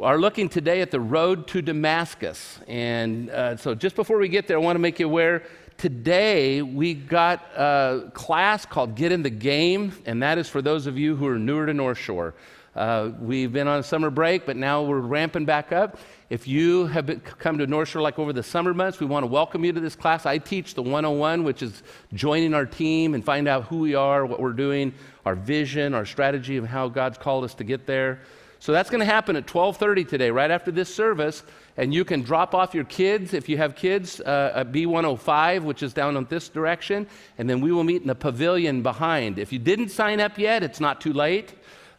are 0.00 0.18
looking 0.18 0.48
today 0.48 0.80
at 0.80 0.90
the 0.90 0.98
road 0.98 1.46
to 1.46 1.60
Damascus. 1.60 2.58
And 2.66 3.28
uh, 3.28 3.58
so, 3.58 3.74
just 3.74 3.94
before 3.94 4.16
we 4.16 4.28
get 4.28 4.48
there, 4.48 4.56
I 4.56 4.60
want 4.60 4.76
to 4.76 4.80
make 4.80 4.98
you 4.98 5.06
aware 5.06 5.42
today 5.76 6.62
we 6.62 6.94
got 6.94 7.40
a 7.56 8.10
class 8.14 8.64
called 8.64 8.94
Get 8.94 9.12
in 9.12 9.22
the 9.22 9.30
Game, 9.30 9.92
and 10.06 10.22
that 10.22 10.38
is 10.38 10.48
for 10.48 10.62
those 10.62 10.86
of 10.86 10.96
you 10.96 11.16
who 11.16 11.26
are 11.26 11.38
newer 11.38 11.66
to 11.66 11.74
North 11.74 11.98
Shore. 11.98 12.34
Uh, 12.74 13.10
we've 13.20 13.52
been 13.52 13.68
on 13.68 13.82
summer 13.82 14.08
break, 14.08 14.46
but 14.46 14.56
now 14.56 14.82
we're 14.82 14.98
ramping 14.98 15.44
back 15.44 15.72
up. 15.72 15.98
If 16.30 16.48
you 16.48 16.86
have 16.86 17.04
been, 17.04 17.20
come 17.20 17.58
to 17.58 17.66
North 17.66 17.90
Shore 17.90 18.00
like 18.00 18.18
over 18.18 18.32
the 18.32 18.42
summer 18.42 18.72
months, 18.72 18.98
we 18.98 19.04
want 19.04 19.24
to 19.24 19.26
welcome 19.26 19.62
you 19.62 19.72
to 19.72 19.80
this 19.80 19.94
class. 19.94 20.24
I 20.24 20.38
teach 20.38 20.74
the 20.74 20.82
101, 20.82 21.44
which 21.44 21.62
is 21.62 21.82
joining 22.14 22.54
our 22.54 22.64
team 22.64 23.12
and 23.12 23.22
find 23.22 23.46
out 23.46 23.64
who 23.64 23.80
we 23.80 23.94
are, 23.94 24.24
what 24.24 24.40
we're 24.40 24.54
doing, 24.54 24.94
our 25.26 25.34
vision, 25.34 25.92
our 25.92 26.06
strategy 26.06 26.56
of 26.56 26.64
how 26.64 26.88
God's 26.88 27.18
called 27.18 27.44
us 27.44 27.52
to 27.56 27.64
get 27.64 27.86
there. 27.86 28.20
So 28.58 28.72
that's 28.72 28.88
going 28.88 29.00
to 29.00 29.06
happen 29.06 29.36
at 29.36 29.46
12:30 29.46 30.08
today, 30.08 30.30
right 30.30 30.50
after 30.50 30.70
this 30.70 30.94
service, 30.94 31.42
and 31.76 31.92
you 31.92 32.06
can 32.06 32.22
drop 32.22 32.54
off 32.54 32.74
your 32.74 32.84
kids 32.84 33.34
if 33.34 33.50
you 33.50 33.58
have 33.58 33.74
kids 33.74 34.18
uh, 34.20 34.52
at 34.54 34.72
B105, 34.72 35.62
which 35.62 35.82
is 35.82 35.92
down 35.92 36.16
in 36.16 36.24
this 36.26 36.48
direction, 36.48 37.06
and 37.36 37.50
then 37.50 37.60
we 37.60 37.70
will 37.70 37.84
meet 37.84 38.00
in 38.00 38.08
the 38.08 38.14
pavilion 38.14 38.80
behind. 38.82 39.38
If 39.38 39.52
you 39.52 39.58
didn't 39.58 39.90
sign 39.90 40.20
up 40.20 40.38
yet, 40.38 40.62
it's 40.62 40.80
not 40.80 41.00
too 41.02 41.12
late. 41.12 41.52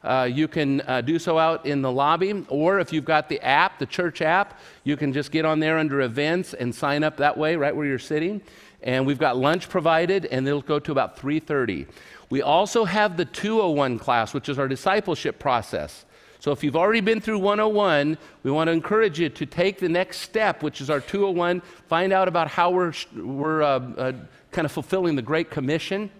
Uh, 0.03 0.27
you 0.29 0.47
can 0.47 0.81
uh, 0.81 1.01
do 1.01 1.17
so 1.17 1.37
out 1.37 1.65
in 1.65 1.81
the 1.81 1.91
lobby, 1.91 2.45
or 2.49 2.79
if 2.79 2.91
you've 2.91 3.05
got 3.05 3.29
the 3.29 3.39
app, 3.41 3.79
the 3.79 3.85
church 3.85 4.21
app, 4.21 4.59
you 4.83 4.97
can 4.97 5.13
just 5.13 5.31
get 5.31 5.45
on 5.45 5.59
there 5.59 5.77
under 5.77 6.01
events 6.01 6.53
and 6.53 6.75
sign 6.75 7.03
up 7.03 7.17
that 7.17 7.37
way, 7.37 7.55
right 7.55 7.75
where 7.75 7.85
you're 7.85 7.97
sitting. 7.99 8.41
And 8.81 9.05
we've 9.05 9.19
got 9.19 9.37
lunch 9.37 9.69
provided, 9.69 10.25
and 10.25 10.45
it'll 10.45 10.61
go 10.61 10.77
to 10.79 10.91
about 10.91 11.17
3:30. 11.17 11.87
We 12.29 12.41
also 12.41 12.83
have 12.83 13.15
the 13.15 13.25
201 13.25 13.97
class, 13.97 14.33
which 14.33 14.49
is 14.49 14.59
our 14.59 14.67
discipleship 14.67 15.39
process. 15.39 16.05
So 16.39 16.51
if 16.51 16.61
you've 16.61 16.75
already 16.75 16.99
been 16.99 17.21
through 17.21 17.39
101, 17.39 18.17
we 18.43 18.51
want 18.51 18.67
to 18.67 18.73
encourage 18.73 19.17
you 19.17 19.29
to 19.29 19.45
take 19.45 19.79
the 19.79 19.87
next 19.87 20.17
step, 20.17 20.61
which 20.61 20.81
is 20.81 20.89
our 20.89 20.99
201, 20.99 21.61
find 21.87 22.11
out 22.11 22.27
about 22.27 22.49
how 22.49 22.69
we're, 22.71 22.91
we're 23.15 23.61
uh, 23.61 23.79
uh, 23.79 24.11
kind 24.51 24.65
of 24.65 24.71
fulfilling 24.73 25.15
the 25.15 25.21
Great 25.21 25.49
Commission. 25.49 26.11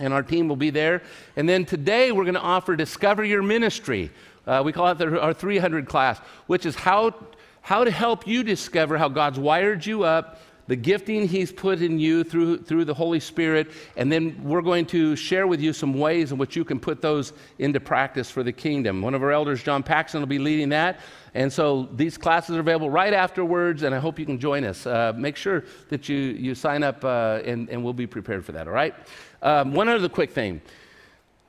And 0.00 0.12
our 0.12 0.24
team 0.24 0.48
will 0.48 0.56
be 0.56 0.70
there. 0.70 1.02
And 1.36 1.48
then 1.48 1.64
today 1.64 2.10
we're 2.10 2.24
going 2.24 2.34
to 2.34 2.40
offer 2.40 2.74
Discover 2.74 3.24
Your 3.24 3.42
Ministry. 3.42 4.10
Uh, 4.46 4.62
we 4.64 4.72
call 4.72 4.88
it 4.88 4.98
the, 4.98 5.20
our 5.20 5.32
300 5.32 5.86
class, 5.86 6.18
which 6.48 6.66
is 6.66 6.74
how, 6.74 7.14
how 7.60 7.84
to 7.84 7.90
help 7.90 8.26
you 8.26 8.42
discover 8.42 8.98
how 8.98 9.08
God's 9.08 9.38
wired 9.38 9.86
you 9.86 10.02
up 10.02 10.40
the 10.70 10.76
gifting 10.76 11.26
He's 11.26 11.50
put 11.50 11.82
in 11.82 11.98
you 11.98 12.22
through, 12.22 12.58
through 12.58 12.84
the 12.84 12.94
Holy 12.94 13.18
Spirit, 13.18 13.72
and 13.96 14.10
then 14.10 14.40
we're 14.40 14.62
going 14.62 14.86
to 14.86 15.16
share 15.16 15.48
with 15.48 15.60
you 15.60 15.72
some 15.72 15.94
ways 15.94 16.30
in 16.30 16.38
which 16.38 16.54
you 16.54 16.64
can 16.64 16.78
put 16.78 17.02
those 17.02 17.32
into 17.58 17.80
practice 17.80 18.30
for 18.30 18.44
the 18.44 18.52
kingdom. 18.52 19.02
One 19.02 19.12
of 19.12 19.22
our 19.24 19.32
elders, 19.32 19.64
John 19.64 19.82
Paxson, 19.82 20.20
will 20.20 20.28
be 20.28 20.38
leading 20.38 20.68
that. 20.68 21.00
And 21.34 21.52
so 21.52 21.88
these 21.96 22.16
classes 22.16 22.54
are 22.54 22.60
available 22.60 22.88
right 22.88 23.12
afterwards, 23.12 23.82
and 23.82 23.92
I 23.92 23.98
hope 23.98 24.16
you 24.16 24.24
can 24.24 24.38
join 24.38 24.62
us. 24.62 24.86
Uh, 24.86 25.12
make 25.16 25.34
sure 25.34 25.64
that 25.88 26.08
you, 26.08 26.16
you 26.16 26.54
sign 26.54 26.84
up, 26.84 27.04
uh, 27.04 27.40
and, 27.44 27.68
and 27.68 27.82
we'll 27.82 27.92
be 27.92 28.06
prepared 28.06 28.44
for 28.44 28.52
that, 28.52 28.68
all 28.68 28.72
right? 28.72 28.94
Um, 29.42 29.72
one 29.72 29.88
other 29.88 30.08
quick 30.08 30.32
thing. 30.32 30.60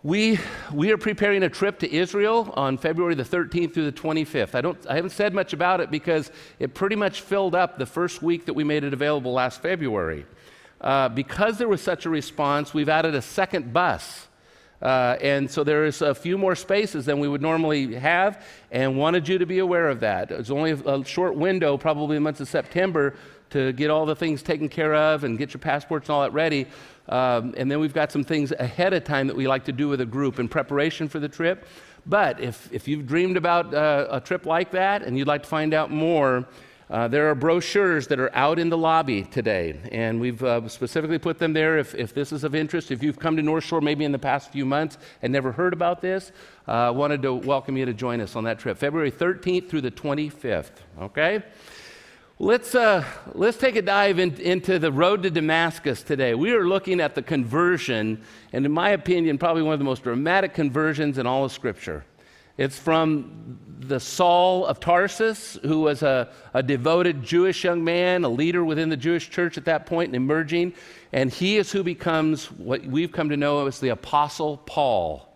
We, 0.04 0.40
we 0.74 0.92
are 0.92 0.98
preparing 0.98 1.44
a 1.44 1.50
trip 1.50 1.80
to 1.80 1.94
Israel 1.94 2.52
on 2.56 2.78
February 2.78 3.16
the 3.16 3.24
13th 3.24 3.74
through 3.74 3.92
the 3.92 3.98
25th. 3.98 4.56
I, 4.56 4.62
don't, 4.62 4.88
I 4.88 4.96
haven't 4.96 5.12
said 5.12 5.34
much 5.34 5.54
about 5.54 5.82
it 5.82 5.92
because 5.92 6.32
it 6.58 6.74
pretty 6.74 6.96
much 6.96 7.22
filled 7.22 7.54
up 7.54 7.78
the 7.78 7.86
first 7.86 8.24
week 8.24 8.46
that 8.46 8.54
we 8.54 8.64
made 8.64 8.84
it 8.84 8.94
available 8.94 9.34
last 9.34 9.62
February. 9.62 10.26
Uh, 10.80 11.10
because 11.10 11.58
there 11.58 11.68
was 11.68 11.82
such 11.82 12.06
a 12.06 12.10
response, 12.10 12.74
we've 12.74 12.90
added 12.90 13.14
a 13.14 13.22
second 13.22 13.74
bus. 13.74 14.28
Uh, 14.82 15.18
and 15.22 15.52
so 15.52 15.64
there's 15.64 16.02
a 16.02 16.16
few 16.16 16.38
more 16.38 16.56
spaces 16.56 17.06
than 17.06 17.20
we 17.20 17.28
would 17.28 17.42
normally 17.42 17.94
have, 17.94 18.44
and 18.72 18.98
wanted 18.98 19.28
you 19.28 19.38
to 19.38 19.46
be 19.46 19.60
aware 19.60 19.90
of 19.90 20.00
that. 20.00 20.32
It's 20.32 20.50
only 20.50 20.72
a, 20.72 21.06
short 21.06 21.36
window, 21.36 21.78
probably 21.78 22.16
the 22.16 22.22
month 22.22 22.40
of 22.40 22.48
September, 22.48 23.16
to 23.52 23.72
get 23.74 23.90
all 23.90 24.06
the 24.06 24.16
things 24.16 24.42
taken 24.42 24.68
care 24.68 24.94
of 24.94 25.24
and 25.24 25.38
get 25.38 25.54
your 25.54 25.60
passports 25.60 26.10
and 26.10 26.16
all 26.16 26.22
that 26.22 26.34
ready. 26.34 26.66
Um, 27.08 27.54
and 27.58 27.70
then 27.70 27.80
we've 27.80 27.94
got 27.94 28.12
some 28.12 28.24
things 28.24 28.52
ahead 28.52 28.94
of 28.94 29.04
time 29.04 29.28
that 29.28 29.36
we 29.36 29.48
like 29.48 29.66
to 29.66 29.72
do 29.72 29.88
with 29.88 30.02
a 30.02 30.06
group 30.06 30.40
in 30.40 30.48
preparation 30.48 31.08
for 31.08 31.20
the 31.20 31.30
trip. 31.30 31.66
But 32.06 32.40
if, 32.40 32.72
if 32.72 32.88
you've 32.88 33.06
dreamed 33.06 33.38
about 33.38 33.74
uh, 33.74 34.08
a 34.10 34.20
trip 34.20 34.46
like 34.46 34.72
that 34.72 35.04
and 35.04 35.18
you'd 35.18 35.28
like 35.28 35.44
to 35.44 35.50
find 35.50 35.74
out 35.74 35.92
more, 35.92 36.48
uh, 36.92 37.08
there 37.08 37.30
are 37.30 37.36
brochures 37.36 38.08
that 38.08 38.20
are 38.20 38.36
out 38.36 38.60
in 38.60 38.68
the 38.68 38.78
lobby 38.78 39.24
today, 39.24 39.80
and 39.94 40.20
we've 40.20 40.44
uh, 40.44 40.68
specifically 40.68 41.18
put 41.18 41.40
them 41.40 41.54
there 41.54 41.78
if, 41.78 41.96
if 41.96 42.14
this 42.14 42.34
is 42.34 42.44
of 42.44 42.54
interest. 42.54 42.92
If 42.92 43.02
you've 43.02 43.18
come 43.18 43.38
to 43.38 43.42
North 43.42 43.64
Shore 43.64 43.80
maybe 43.80 44.04
in 44.04 44.12
the 44.12 44.20
past 44.20 44.52
few 44.52 44.66
months 44.66 44.98
and 45.22 45.32
never 45.32 45.54
heard 45.54 45.72
about 45.72 46.02
this, 46.02 46.34
I 46.68 46.88
uh, 46.88 46.92
wanted 46.92 47.22
to 47.22 47.34
welcome 47.34 47.78
you 47.78 47.86
to 47.86 47.94
join 47.94 48.20
us 48.20 48.36
on 48.36 48.44
that 48.44 48.60
trip, 48.60 48.78
February 48.78 49.10
13th 49.10 49.70
through 49.70 49.82
the 49.82 49.92
25th. 49.92 50.72
Okay? 51.00 51.42
Let's, 52.44 52.74
uh, 52.74 53.06
let's 53.36 53.58
take 53.58 53.76
a 53.76 53.84
dive 53.84 54.18
in, 54.18 54.34
into 54.42 54.80
the 54.80 54.92
road 54.92 55.22
to 55.22 55.30
Damascus 55.30 56.02
today. 56.02 56.34
We 56.34 56.54
are 56.54 56.66
looking 56.66 57.00
at 57.00 57.14
the 57.14 57.22
conversion, 57.22 58.24
and 58.52 58.66
in 58.66 58.72
my 58.72 58.90
opinion, 58.90 59.38
probably 59.38 59.62
one 59.62 59.74
of 59.74 59.80
the 59.80 59.86
most 59.86 60.02
dramatic 60.02 60.56
conversions 60.56 61.20
in 61.20 61.28
all 61.28 61.46
of 61.46 61.52
Scripture. 61.52 62.04
It's 62.58 62.80
from 62.80 63.60
the 63.78 64.00
Saul 64.00 64.66
of 64.66 64.80
Tarsus, 64.80 65.60
who 65.62 65.82
was 65.82 66.02
a, 66.02 66.30
a 66.56 66.64
devoted 66.64 67.22
Jewish 67.22 67.64
young 67.64 67.84
man, 67.84 68.24
a 68.24 68.30
leader 68.30 68.66
within 68.66 68.90
the 68.90 68.98
Jewish 68.98 69.30
church 69.30 69.56
at 69.60 69.66
that 69.66 69.86
point 69.86 70.08
and 70.08 70.16
emerging. 70.16 70.74
And 71.14 71.30
he 71.30 71.58
is 71.58 71.72
who 71.72 71.84
becomes 71.84 72.50
what 72.54 72.84
we've 72.84 73.12
come 73.12 73.30
to 73.30 73.38
know 73.38 73.68
as 73.68 73.80
the 73.80 73.90
Apostle 73.90 74.58
Paul. 74.58 75.32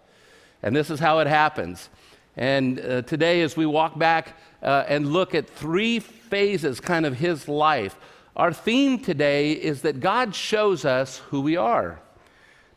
And 0.63 0.75
this 0.75 0.89
is 0.89 0.99
how 0.99 1.19
it 1.19 1.27
happens. 1.27 1.87
And 2.37 2.79
uh, 2.79 3.01
today, 3.03 3.41
as 3.41 3.55
we 3.55 3.65
walk 3.65 3.97
back 3.97 4.37
uh, 4.61 4.83
and 4.87 5.13
look 5.13 5.35
at 5.35 5.49
three 5.49 5.99
phases, 5.99 6.79
kind 6.79 7.05
of 7.05 7.17
his 7.17 7.47
life, 7.47 7.95
our 8.35 8.51
theme 8.51 8.99
today 8.99 9.53
is 9.53 9.81
that 9.83 9.99
God 10.01 10.35
shows 10.35 10.83
us 10.83 11.19
who 11.29 11.41
we 11.41 11.55
are. 11.55 11.99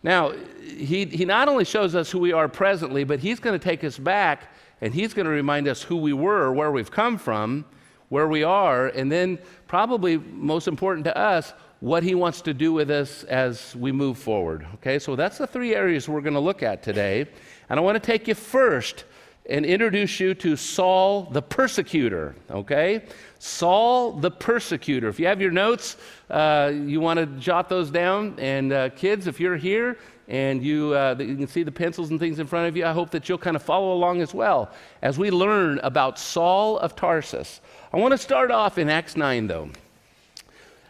Now, 0.02 0.32
he, 0.62 1.06
he 1.06 1.24
not 1.24 1.48
only 1.48 1.64
shows 1.64 1.96
us 1.96 2.10
who 2.10 2.20
we 2.20 2.32
are 2.32 2.48
presently, 2.48 3.02
but 3.02 3.18
he's 3.18 3.40
going 3.40 3.58
to 3.58 3.62
take 3.62 3.82
us 3.82 3.98
back 3.98 4.52
and 4.80 4.94
he's 4.94 5.12
going 5.12 5.26
to 5.26 5.32
remind 5.32 5.66
us 5.66 5.82
who 5.82 5.96
we 5.96 6.12
were, 6.12 6.52
where 6.52 6.70
we've 6.70 6.90
come 6.90 7.18
from, 7.18 7.64
where 8.08 8.28
we 8.28 8.44
are, 8.44 8.86
and 8.86 9.10
then, 9.10 9.38
probably 9.66 10.16
most 10.16 10.68
important 10.68 11.04
to 11.04 11.16
us, 11.16 11.52
what 11.80 12.02
he 12.02 12.14
wants 12.14 12.40
to 12.42 12.54
do 12.54 12.72
with 12.72 12.90
us 12.90 13.24
as 13.24 13.74
we 13.76 13.92
move 13.92 14.18
forward. 14.18 14.66
Okay, 14.74 14.98
so 14.98 15.16
that's 15.16 15.38
the 15.38 15.46
three 15.46 15.74
areas 15.74 16.08
we're 16.08 16.20
going 16.20 16.34
to 16.34 16.40
look 16.40 16.62
at 16.62 16.82
today. 16.82 17.26
And 17.68 17.78
I 17.78 17.82
want 17.82 17.96
to 17.96 18.06
take 18.06 18.28
you 18.28 18.34
first 18.34 19.04
and 19.48 19.64
introduce 19.64 20.20
you 20.20 20.34
to 20.34 20.56
Saul 20.56 21.24
the 21.24 21.40
persecutor, 21.40 22.34
okay? 22.50 23.02
Saul 23.38 24.12
the 24.12 24.30
persecutor. 24.30 25.08
If 25.08 25.18
you 25.18 25.26
have 25.26 25.40
your 25.40 25.50
notes, 25.50 25.96
uh, 26.28 26.70
you 26.74 27.00
want 27.00 27.18
to 27.18 27.26
jot 27.40 27.68
those 27.68 27.90
down. 27.90 28.34
And 28.38 28.72
uh, 28.72 28.90
kids, 28.90 29.26
if 29.26 29.40
you're 29.40 29.56
here 29.56 29.98
and 30.28 30.62
you, 30.62 30.94
uh, 30.94 31.16
you 31.18 31.36
can 31.36 31.46
see 31.46 31.62
the 31.62 31.72
pencils 31.72 32.10
and 32.10 32.20
things 32.20 32.38
in 32.38 32.46
front 32.46 32.68
of 32.68 32.76
you, 32.76 32.84
I 32.84 32.92
hope 32.92 33.10
that 33.10 33.28
you'll 33.28 33.38
kind 33.38 33.56
of 33.56 33.62
follow 33.62 33.94
along 33.94 34.20
as 34.20 34.34
well 34.34 34.70
as 35.00 35.18
we 35.18 35.30
learn 35.30 35.78
about 35.82 36.18
Saul 36.18 36.78
of 36.78 36.94
Tarsus. 36.94 37.62
I 37.92 37.96
want 37.96 38.12
to 38.12 38.18
start 38.18 38.50
off 38.50 38.76
in 38.76 38.90
Acts 38.90 39.16
9, 39.16 39.46
though. 39.46 39.70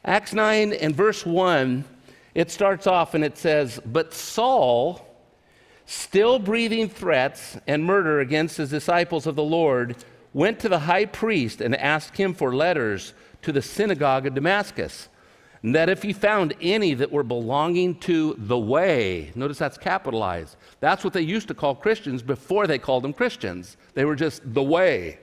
Acts 0.04 0.32
9 0.32 0.72
and 0.72 0.96
verse 0.96 1.24
1, 1.24 1.84
it 2.34 2.50
starts 2.50 2.88
off 2.88 3.14
and 3.14 3.22
it 3.22 3.38
says, 3.38 3.78
But 3.86 4.12
Saul 4.12 5.07
still 5.88 6.38
breathing 6.38 6.86
threats 6.86 7.56
and 7.66 7.82
murder 7.82 8.20
against 8.20 8.58
his 8.58 8.68
disciples 8.68 9.26
of 9.26 9.36
the 9.36 9.42
Lord, 9.42 9.96
went 10.34 10.60
to 10.60 10.68
the 10.68 10.80
high 10.80 11.06
priest 11.06 11.62
and 11.62 11.74
asked 11.74 12.18
him 12.18 12.34
for 12.34 12.54
letters 12.54 13.14
to 13.40 13.52
the 13.52 13.62
synagogue 13.62 14.26
of 14.26 14.34
Damascus, 14.34 15.08
and 15.62 15.74
that 15.74 15.88
if 15.88 16.02
he 16.02 16.12
found 16.12 16.52
any 16.60 16.92
that 16.92 17.10
were 17.10 17.22
belonging 17.22 17.94
to 18.00 18.34
the 18.36 18.58
way, 18.58 19.32
notice 19.34 19.56
that's 19.56 19.78
capitalized. 19.78 20.56
That's 20.80 21.04
what 21.04 21.14
they 21.14 21.22
used 21.22 21.48
to 21.48 21.54
call 21.54 21.74
Christians 21.74 22.22
before 22.22 22.66
they 22.66 22.78
called 22.78 23.02
them 23.02 23.14
Christians. 23.14 23.78
They 23.94 24.04
were 24.04 24.14
just 24.14 24.42
the 24.44 24.62
way. 24.62 25.18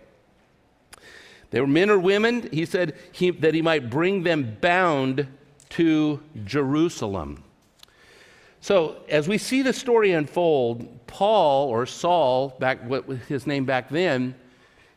They 1.52 1.62
were 1.62 1.68
men 1.68 1.92
or 1.92 2.00
women, 2.00 2.50
he 2.52 2.66
said, 2.66 2.96
he, 3.12 3.30
that 3.30 3.54
he 3.54 3.62
might 3.62 3.92
bring 3.92 4.24
them 4.24 4.58
bound 4.60 5.28
to 5.70 6.24
Jerusalem. 6.44 7.45
So, 8.66 8.96
as 9.10 9.28
we 9.28 9.38
see 9.38 9.62
the 9.62 9.74
story 9.74 10.14
unfold, 10.14 11.06
Paul 11.06 11.70
or 11.70 11.86
Saul, 11.86 12.56
back 12.60 12.84
what 12.90 13.08
was 13.08 13.20
his 13.28 13.46
name 13.46 13.64
back 13.64 13.90
then, 13.90 14.34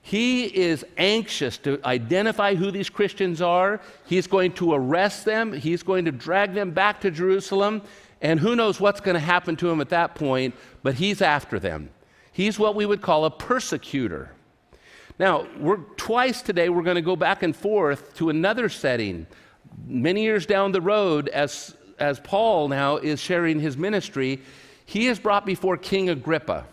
he 0.01 0.47
is 0.47 0.87
anxious 0.97 1.59
to 1.59 1.79
identify 1.85 2.55
who 2.55 2.71
these 2.71 2.89
Christians 2.89 3.43
are. 3.43 3.83
He's 4.07 4.27
going 4.27 4.53
to 4.53 4.73
arrest 4.73 5.27
them, 5.27 5.53
he's 5.53 5.83
going 5.83 6.07
to 6.07 6.13
drag 6.13 6.55
them 6.55 6.71
back 6.71 7.03
to 7.03 7.11
Jerusalem, 7.11 7.83
and 8.23 8.41
who 8.41 8.57
knows 8.57 8.81
what's 8.81 9.01
going 9.01 9.17
to 9.17 9.21
happen 9.21 9.55
to 9.57 9.69
him 9.69 9.83
at 9.83 9.91
that 9.91 10.15
point, 10.15 10.55
but 10.83 10.95
he's 10.95 11.21
after 11.21 11.59
them. 11.59 11.91
He's 12.33 12.59
what 12.59 12.75
we 12.75 12.87
would 12.87 13.03
call 13.03 13.27
a 13.27 13.31
persecutor. 13.31 14.33
Now, 15.19 15.47
we're 15.59 15.81
twice 15.99 16.41
today 16.41 16.71
we're 16.71 16.85
going 16.85 16.95
to 16.95 17.03
go 17.03 17.17
back 17.17 17.43
and 17.43 17.55
forth 17.55 18.15
to 18.15 18.31
another 18.31 18.71
setting. 18.71 19.27
Many 19.87 20.23
years 20.23 20.47
down 20.47 20.73
the 20.73 20.81
road, 20.81 21.29
as 21.29 21.75
as 21.99 22.21
Paul 22.21 22.69
now 22.69 22.97
is 22.97 23.21
sharing 23.21 23.61
his 23.61 23.77
ministry, 23.77 24.41
he 24.87 25.07
is 25.07 25.19
brought 25.19 25.45
before 25.45 25.77
King 25.77 26.09
Agrippa. 26.11 26.67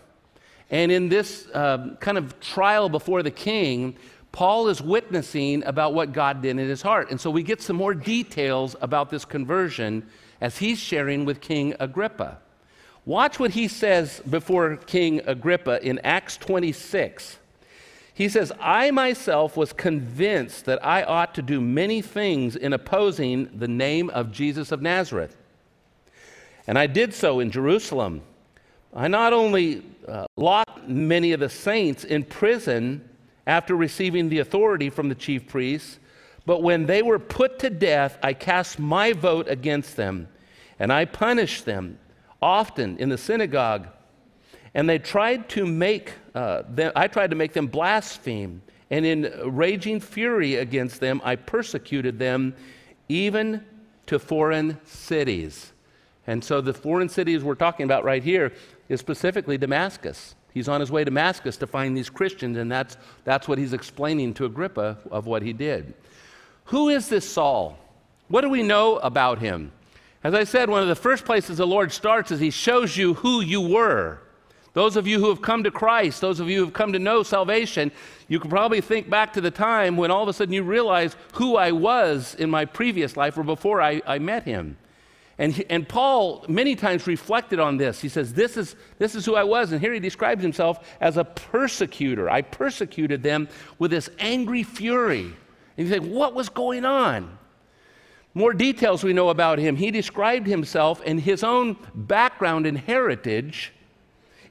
And 0.70 0.90
in 0.90 1.08
this 1.08 1.46
uh, 1.54 1.96
kind 2.00 2.18
of 2.18 2.40
trial 2.40 2.88
before 2.88 3.22
the 3.22 3.30
king, 3.30 3.96
Paul 4.32 4.68
is 4.68 4.82
witnessing 4.82 5.64
about 5.64 5.94
what 5.94 6.12
God 6.12 6.42
did 6.42 6.50
in 6.50 6.58
his 6.58 6.82
heart. 6.82 7.10
And 7.10 7.20
so 7.20 7.30
we 7.30 7.42
get 7.42 7.62
some 7.62 7.76
more 7.76 7.94
details 7.94 8.76
about 8.80 9.10
this 9.10 9.24
conversion 9.24 10.06
as 10.40 10.58
he's 10.58 10.78
sharing 10.78 11.24
with 11.24 11.40
King 11.40 11.74
Agrippa. 11.80 12.38
Watch 13.04 13.38
what 13.38 13.52
he 13.52 13.68
says 13.68 14.20
before 14.28 14.76
King 14.76 15.20
Agrippa 15.26 15.82
in 15.86 16.00
Acts 16.00 16.36
26. 16.36 17.38
He 18.16 18.30
says, 18.30 18.50
I 18.58 18.90
myself 18.92 19.58
was 19.58 19.74
convinced 19.74 20.64
that 20.64 20.82
I 20.82 21.02
ought 21.02 21.34
to 21.34 21.42
do 21.42 21.60
many 21.60 22.00
things 22.00 22.56
in 22.56 22.72
opposing 22.72 23.50
the 23.58 23.68
name 23.68 24.08
of 24.08 24.32
Jesus 24.32 24.72
of 24.72 24.80
Nazareth. 24.80 25.36
And 26.66 26.78
I 26.78 26.86
did 26.86 27.12
so 27.12 27.40
in 27.40 27.50
Jerusalem. 27.50 28.22
I 28.94 29.06
not 29.08 29.34
only 29.34 29.82
uh, 30.08 30.24
locked 30.38 30.88
many 30.88 31.32
of 31.32 31.40
the 31.40 31.50
saints 31.50 32.04
in 32.04 32.24
prison 32.24 33.06
after 33.46 33.76
receiving 33.76 34.30
the 34.30 34.38
authority 34.38 34.88
from 34.88 35.10
the 35.10 35.14
chief 35.14 35.46
priests, 35.46 35.98
but 36.46 36.62
when 36.62 36.86
they 36.86 37.02
were 37.02 37.18
put 37.18 37.58
to 37.58 37.68
death, 37.68 38.16
I 38.22 38.32
cast 38.32 38.78
my 38.78 39.12
vote 39.12 39.46
against 39.46 39.94
them, 39.94 40.28
and 40.78 40.90
I 40.90 41.04
punished 41.04 41.66
them 41.66 41.98
often 42.40 42.96
in 42.96 43.10
the 43.10 43.18
synagogue 43.18 43.88
and 44.76 44.86
they 44.86 44.98
tried 44.98 45.48
to 45.48 45.64
make 45.64 46.12
uh, 46.34 46.62
them, 46.68 46.92
I 46.94 47.08
tried 47.08 47.30
to 47.30 47.36
make 47.36 47.54
them 47.54 47.66
blaspheme. 47.66 48.60
And 48.90 49.06
in 49.06 49.32
raging 49.42 50.00
fury 50.00 50.56
against 50.56 51.00
them, 51.00 51.22
I 51.24 51.36
persecuted 51.36 52.18
them 52.18 52.54
even 53.08 53.64
to 54.04 54.18
foreign 54.18 54.78
cities. 54.84 55.72
And 56.26 56.44
so 56.44 56.60
the 56.60 56.74
foreign 56.74 57.08
cities 57.08 57.42
we're 57.42 57.54
talking 57.54 57.84
about 57.84 58.04
right 58.04 58.22
here 58.22 58.52
is 58.90 59.00
specifically 59.00 59.56
Damascus. 59.56 60.34
He's 60.52 60.68
on 60.68 60.80
his 60.80 60.92
way 60.92 61.00
to 61.00 61.06
Damascus 61.06 61.56
to 61.56 61.66
find 61.66 61.96
these 61.96 62.10
Christians, 62.10 62.58
and 62.58 62.70
that's, 62.70 62.98
that's 63.24 63.48
what 63.48 63.56
he's 63.56 63.72
explaining 63.72 64.34
to 64.34 64.44
Agrippa 64.44 64.98
of 65.10 65.24
what 65.24 65.40
he 65.40 65.54
did. 65.54 65.94
Who 66.66 66.90
is 66.90 67.08
this 67.08 67.28
Saul? 67.28 67.78
What 68.28 68.42
do 68.42 68.50
we 68.50 68.62
know 68.62 68.98
about 68.98 69.38
him? 69.38 69.72
As 70.22 70.34
I 70.34 70.44
said, 70.44 70.68
one 70.68 70.82
of 70.82 70.88
the 70.88 70.94
first 70.94 71.24
places 71.24 71.56
the 71.56 71.66
Lord 71.66 71.92
starts 71.92 72.30
is 72.30 72.40
he 72.40 72.50
shows 72.50 72.94
you 72.94 73.14
who 73.14 73.40
you 73.40 73.62
were. 73.62 74.20
Those 74.76 74.96
of 74.96 75.06
you 75.06 75.20
who 75.20 75.30
have 75.30 75.40
come 75.40 75.64
to 75.64 75.70
Christ, 75.70 76.20
those 76.20 76.38
of 76.38 76.50
you 76.50 76.58
who 76.58 76.64
have 76.66 76.74
come 76.74 76.92
to 76.92 76.98
know 76.98 77.22
salvation, 77.22 77.90
you 78.28 78.38
can 78.38 78.50
probably 78.50 78.82
think 78.82 79.08
back 79.08 79.32
to 79.32 79.40
the 79.40 79.50
time 79.50 79.96
when 79.96 80.10
all 80.10 80.22
of 80.22 80.28
a 80.28 80.34
sudden 80.34 80.52
you 80.52 80.64
realize 80.64 81.16
who 81.32 81.56
I 81.56 81.72
was 81.72 82.34
in 82.34 82.50
my 82.50 82.66
previous 82.66 83.16
life 83.16 83.38
or 83.38 83.42
before 83.42 83.80
I, 83.80 84.02
I 84.06 84.18
met 84.18 84.42
him. 84.42 84.76
And, 85.38 85.64
and 85.70 85.88
Paul 85.88 86.44
many 86.46 86.76
times 86.76 87.06
reflected 87.06 87.58
on 87.58 87.78
this. 87.78 88.02
He 88.02 88.10
says, 88.10 88.34
this 88.34 88.58
is, 88.58 88.76
this 88.98 89.14
is 89.14 89.24
who 89.24 89.34
I 89.34 89.44
was. 89.44 89.72
And 89.72 89.80
here 89.80 89.94
he 89.94 89.98
describes 89.98 90.42
himself 90.42 90.86
as 91.00 91.16
a 91.16 91.24
persecutor. 91.24 92.28
I 92.28 92.42
persecuted 92.42 93.22
them 93.22 93.48
with 93.78 93.90
this 93.90 94.10
angry 94.18 94.62
fury. 94.62 95.34
And 95.78 95.88
you 95.88 95.88
think, 95.88 96.04
what 96.04 96.34
was 96.34 96.50
going 96.50 96.84
on? 96.84 97.38
More 98.34 98.52
details 98.52 99.02
we 99.02 99.14
know 99.14 99.30
about 99.30 99.58
him. 99.58 99.74
He 99.74 99.90
described 99.90 100.46
himself 100.46 101.00
and 101.06 101.18
his 101.18 101.42
own 101.42 101.78
background 101.94 102.66
and 102.66 102.76
heritage. 102.76 103.72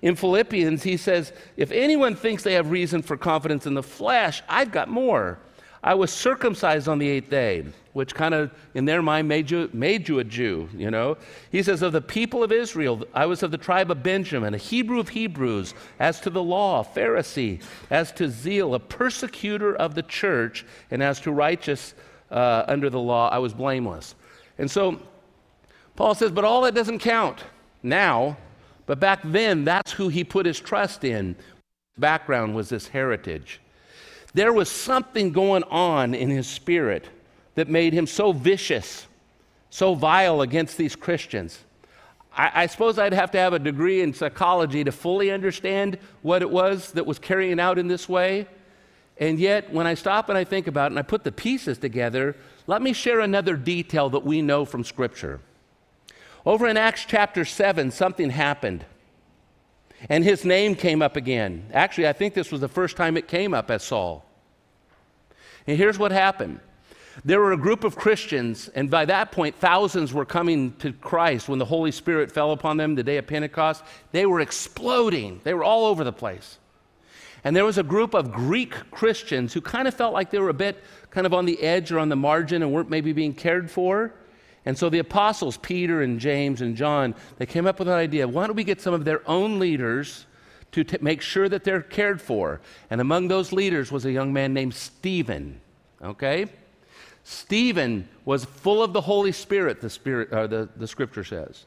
In 0.06 0.16
Philippians, 0.16 0.84
he 0.84 0.98
says, 0.98 1.34
If 1.58 1.72
anyone 1.72 2.16
thinks 2.16 2.44
they 2.44 2.54
have 2.54 2.70
reason 2.70 3.02
for 3.02 3.18
confidence 3.18 3.66
in 3.66 3.74
the 3.74 3.82
flesh, 3.82 4.44
I've 4.48 4.72
got 4.72 4.88
more. 4.88 5.40
I 5.84 5.96
was 5.96 6.12
circumcised 6.14 6.88
on 6.88 7.00
the 7.00 7.10
eighth 7.10 7.32
day, 7.32 7.66
which 7.94 8.14
kind 8.14 8.36
of, 8.36 8.52
in 8.76 8.86
their 8.86 9.02
mind, 9.02 9.28
made 9.28 9.50
you, 9.50 9.68
made 9.74 10.08
you 10.08 10.20
a 10.20 10.24
Jew, 10.24 10.70
you 10.78 10.92
know? 10.92 11.18
He 11.52 11.64
says, 11.64 11.82
Of 11.82 11.92
the 11.92 12.02
people 12.02 12.44
of 12.44 12.52
Israel, 12.52 13.04
I 13.16 13.26
was 13.26 13.42
of 13.42 13.50
the 13.50 13.58
tribe 13.58 13.90
of 13.90 14.04
Benjamin, 14.04 14.54
a 14.54 14.60
Hebrew 14.60 15.00
of 15.00 15.10
Hebrews, 15.10 15.74
as 16.00 16.20
to 16.20 16.30
the 16.30 16.44
law, 16.44 16.82
a 16.82 16.84
Pharisee, 16.84 17.64
as 17.90 18.12
to 18.12 18.30
zeal, 18.30 18.76
a 18.76 18.80
persecutor 18.80 19.76
of 19.76 19.96
the 19.96 20.04
church, 20.04 20.68
and 20.92 21.02
as 21.02 21.20
to 21.22 21.32
righteous 21.32 21.96
uh, 22.30 22.64
under 22.68 22.92
the 22.92 23.00
law, 23.00 23.28
I 23.30 23.40
was 23.40 23.56
blameless. 23.56 24.14
And 24.60 24.70
so 24.70 25.02
Paul 25.96 26.14
says, 26.14 26.30
But 26.30 26.46
all 26.46 26.62
that 26.62 26.76
doesn't 26.76 27.00
count 27.00 27.44
now. 27.82 28.38
But 28.86 29.00
back 29.00 29.22
then, 29.24 29.66
that's 29.66 29.92
who 29.92 30.10
he 30.10 30.24
put 30.24 30.46
his 30.46 30.60
trust 30.60 31.04
in. 31.04 31.36
Background 31.98 32.56
was 32.56 32.70
this 32.70 32.90
heritage. 32.90 33.60
There 34.34 34.54
was 34.54 34.70
something 34.70 35.32
going 35.32 35.64
on 35.64 36.14
in 36.14 36.30
his 36.30 36.48
spirit 36.48 37.08
that 37.56 37.70
made 37.70 37.94
him 37.94 38.06
so 38.06 38.34
vicious, 38.34 39.08
so 39.70 39.96
vile 39.96 40.42
against 40.42 40.78
these 40.78 40.96
Christians. 40.96 41.64
I, 42.36 42.52
I, 42.54 42.66
suppose 42.66 43.00
I'd 43.00 43.14
have 43.14 43.32
to 43.32 43.38
have 43.38 43.54
a 43.54 43.60
degree 43.60 44.02
in 44.02 44.14
psychology 44.14 44.84
to 44.84 44.92
fully 44.92 45.32
understand 45.32 45.98
what 46.22 46.42
it 46.42 46.50
was 46.50 46.92
that 46.92 47.06
was 47.06 47.18
carrying 47.18 47.60
out 47.60 47.80
in 47.80 47.88
this 47.88 48.10
way. 48.10 48.48
And 49.18 49.40
yet, 49.40 49.72
when 49.72 49.88
I 49.88 49.94
stop 49.94 50.28
and 50.28 50.38
I 50.38 50.44
think 50.44 50.68
about 50.68 50.88
it 50.88 50.94
and 50.94 51.00
I 51.00 51.04
put 51.04 51.24
the 51.24 51.32
pieces 51.32 51.78
together, 51.78 52.36
let 52.68 52.82
me 52.82 52.92
share 52.92 53.22
another 53.22 53.56
detail 53.56 54.10
that 54.10 54.26
we 54.26 54.42
know 54.42 54.66
from 54.66 54.84
Scripture. 54.84 55.40
Over 56.46 56.68
in 56.68 56.78
Acts 56.78 57.06
chapter 57.06 57.44
7, 57.44 57.90
something 57.92 58.30
happened. 58.30 58.86
And 60.10 60.24
his 60.24 60.46
name 60.46 60.76
came 60.76 61.02
up 61.02 61.16
again. 61.16 61.68
Actually, 61.74 62.08
I 62.08 62.14
think 62.14 62.34
this 62.34 62.52
was 62.52 62.62
the 62.62 62.68
first 62.68 62.96
time 62.96 63.18
it 63.18 63.28
came 63.28 63.54
up 63.54 63.72
as 63.72 63.84
Saul. 63.84 64.24
And 65.66 65.78
here's 65.78 65.98
what 65.98 66.12
happened 66.12 66.60
there 67.24 67.40
were 67.40 67.54
a 67.54 67.58
group 67.58 67.86
of 67.86 67.96
Christians, 67.96 68.68
and 68.76 68.92
by 68.92 69.06
that 69.06 69.32
point, 69.32 69.56
thousands 69.56 70.14
were 70.14 70.26
coming 70.26 70.74
to 70.80 70.92
Christ 70.92 71.48
when 71.48 71.60
the 71.60 71.66
Holy 71.66 71.92
Spirit 71.92 72.30
fell 72.30 72.52
upon 72.52 72.76
them 72.76 72.94
the 72.94 73.04
day 73.04 73.18
of 73.18 73.26
Pentecost. 73.26 73.86
They 74.12 74.26
were 74.26 74.42
exploding, 74.42 75.40
they 75.46 75.54
were 75.54 75.64
all 75.64 75.86
over 75.86 76.04
the 76.04 76.12
place. 76.12 76.60
And 77.46 77.56
there 77.56 77.64
was 77.64 77.78
a 77.78 77.84
group 77.84 78.14
of 78.14 78.34
Greek 78.34 78.74
Christians 78.92 79.54
who 79.54 79.62
kind 79.62 79.88
of 79.88 79.94
felt 79.94 80.14
like 80.14 80.30
they 80.30 80.40
were 80.40 80.50
a 80.50 80.54
bit 80.54 80.84
kind 81.10 81.26
of 81.26 81.34
on 81.34 81.46
the 81.46 81.62
edge 81.62 81.92
or 81.92 82.00
on 82.00 82.10
the 82.10 82.16
margin 82.16 82.62
and 82.62 82.74
weren't 82.74 82.90
maybe 82.90 83.14
being 83.14 83.34
cared 83.34 83.72
for. 83.72 84.14
And 84.66 84.78
so 84.78 84.90
the 84.90 85.00
apostles, 85.00 85.58
Peter 85.58 86.02
and 86.02 86.20
James 86.20 86.62
and 86.62 86.76
John, 86.76 87.14
they 87.38 87.46
came 87.46 87.68
up 87.68 87.78
with 87.80 87.88
an 87.88 87.94
idea 87.94 88.28
why 88.28 88.48
don't 88.48 88.56
we 88.56 88.64
get 88.64 88.82
some 88.82 88.94
of 88.94 89.06
their 89.06 89.28
own 89.30 89.60
leaders 89.60 90.26
to 90.72 90.84
t- 90.84 90.98
make 91.02 91.22
sure 91.22 91.48
that 91.48 91.64
they're 91.64 91.82
cared 91.82 92.22
for? 92.22 92.62
And 92.90 93.00
among 93.00 93.28
those 93.28 93.52
leaders 93.52 93.92
was 93.92 94.06
a 94.06 94.12
young 94.12 94.34
man 94.34 94.54
named 94.54 94.74
Stephen. 94.74 95.62
Okay? 96.02 96.48
Stephen 97.24 98.08
was 98.24 98.46
full 98.46 98.84
of 98.84 98.94
the 98.94 99.02
Holy 99.02 99.32
Spirit, 99.32 99.82
the, 99.82 99.90
Spirit, 99.90 100.32
uh, 100.32 100.48
the, 100.48 100.70
the 100.78 100.88
scripture 100.88 101.24
says. 101.24 101.66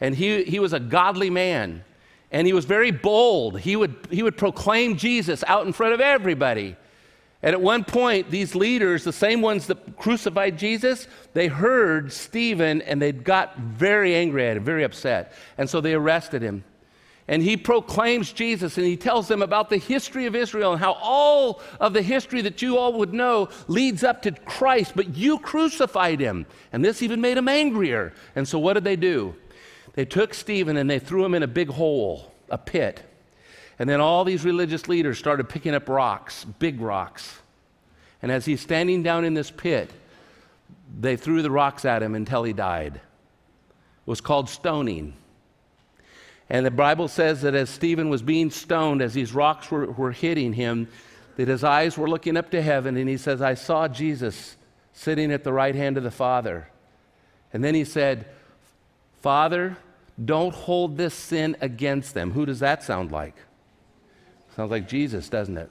And 0.00 0.14
he, 0.14 0.44
he 0.44 0.58
was 0.58 0.72
a 0.72 0.80
godly 0.80 1.30
man. 1.30 1.84
And 2.32 2.46
he 2.46 2.52
was 2.52 2.64
very 2.64 2.90
bold. 2.90 3.60
He 3.60 3.74
would, 3.76 3.96
he 4.10 4.22
would 4.22 4.36
proclaim 4.36 4.96
Jesus 4.96 5.42
out 5.46 5.66
in 5.66 5.72
front 5.72 5.94
of 5.94 6.00
everybody. 6.00 6.76
And 7.42 7.54
at 7.54 7.60
one 7.60 7.84
point, 7.84 8.30
these 8.30 8.54
leaders, 8.54 9.04
the 9.04 9.12
same 9.12 9.40
ones 9.40 9.66
that 9.68 9.96
crucified 9.96 10.58
Jesus, 10.58 11.08
they 11.32 11.46
heard 11.46 12.12
Stephen 12.12 12.82
and 12.82 13.00
they 13.00 13.12
got 13.12 13.56
very 13.56 14.14
angry 14.14 14.46
at 14.46 14.58
him, 14.58 14.64
very 14.64 14.84
upset. 14.84 15.32
And 15.56 15.68
so 15.68 15.80
they 15.80 15.94
arrested 15.94 16.42
him. 16.42 16.64
And 17.28 17.42
he 17.42 17.56
proclaims 17.56 18.32
Jesus 18.32 18.76
and 18.76 18.84
he 18.84 18.96
tells 18.96 19.28
them 19.28 19.40
about 19.40 19.70
the 19.70 19.76
history 19.78 20.26
of 20.26 20.34
Israel 20.34 20.72
and 20.72 20.80
how 20.80 20.94
all 21.00 21.62
of 21.78 21.92
the 21.92 22.02
history 22.02 22.42
that 22.42 22.60
you 22.60 22.76
all 22.76 22.94
would 22.94 23.14
know 23.14 23.48
leads 23.68 24.02
up 24.02 24.20
to 24.22 24.32
Christ, 24.32 24.92
but 24.94 25.16
you 25.16 25.38
crucified 25.38 26.20
him. 26.20 26.44
And 26.72 26.84
this 26.84 27.02
even 27.02 27.20
made 27.20 27.38
him 27.38 27.48
angrier. 27.48 28.12
And 28.34 28.46
so 28.46 28.58
what 28.58 28.74
did 28.74 28.84
they 28.84 28.96
do? 28.96 29.34
They 29.94 30.04
took 30.04 30.34
Stephen 30.34 30.76
and 30.76 30.90
they 30.90 30.98
threw 30.98 31.24
him 31.24 31.34
in 31.34 31.42
a 31.42 31.48
big 31.48 31.68
hole, 31.68 32.34
a 32.50 32.58
pit. 32.58 33.02
And 33.80 33.88
then 33.88 33.98
all 33.98 34.24
these 34.24 34.44
religious 34.44 34.88
leaders 34.88 35.18
started 35.18 35.48
picking 35.48 35.74
up 35.74 35.88
rocks, 35.88 36.44
big 36.44 36.82
rocks. 36.82 37.38
And 38.20 38.30
as 38.30 38.44
he's 38.44 38.60
standing 38.60 39.02
down 39.02 39.24
in 39.24 39.32
this 39.32 39.50
pit, 39.50 39.90
they 41.00 41.16
threw 41.16 41.40
the 41.40 41.50
rocks 41.50 41.86
at 41.86 42.02
him 42.02 42.14
until 42.14 42.42
he 42.42 42.52
died. 42.52 42.96
It 42.96 43.00
was 44.04 44.20
called 44.20 44.50
stoning. 44.50 45.14
And 46.50 46.66
the 46.66 46.70
Bible 46.70 47.08
says 47.08 47.40
that 47.40 47.54
as 47.54 47.70
Stephen 47.70 48.10
was 48.10 48.20
being 48.20 48.50
stoned, 48.50 49.00
as 49.00 49.14
these 49.14 49.32
rocks 49.32 49.70
were, 49.70 49.86
were 49.86 50.12
hitting 50.12 50.52
him, 50.52 50.86
that 51.36 51.48
his 51.48 51.64
eyes 51.64 51.96
were 51.96 52.08
looking 52.08 52.36
up 52.36 52.50
to 52.50 52.60
heaven, 52.60 52.98
and 52.98 53.08
he 53.08 53.16
says, 53.16 53.40
I 53.40 53.54
saw 53.54 53.88
Jesus 53.88 54.58
sitting 54.92 55.32
at 55.32 55.42
the 55.42 55.54
right 55.54 55.74
hand 55.74 55.96
of 55.96 56.02
the 56.02 56.10
Father. 56.10 56.68
And 57.50 57.64
then 57.64 57.74
he 57.74 57.84
said, 57.84 58.26
Father, 59.22 59.78
don't 60.22 60.54
hold 60.54 60.98
this 60.98 61.14
sin 61.14 61.56
against 61.62 62.12
them. 62.12 62.32
Who 62.32 62.44
does 62.44 62.58
that 62.60 62.82
sound 62.82 63.10
like? 63.10 63.36
Sounds 64.56 64.70
like 64.70 64.88
Jesus, 64.88 65.28
doesn't 65.28 65.56
it? 65.56 65.70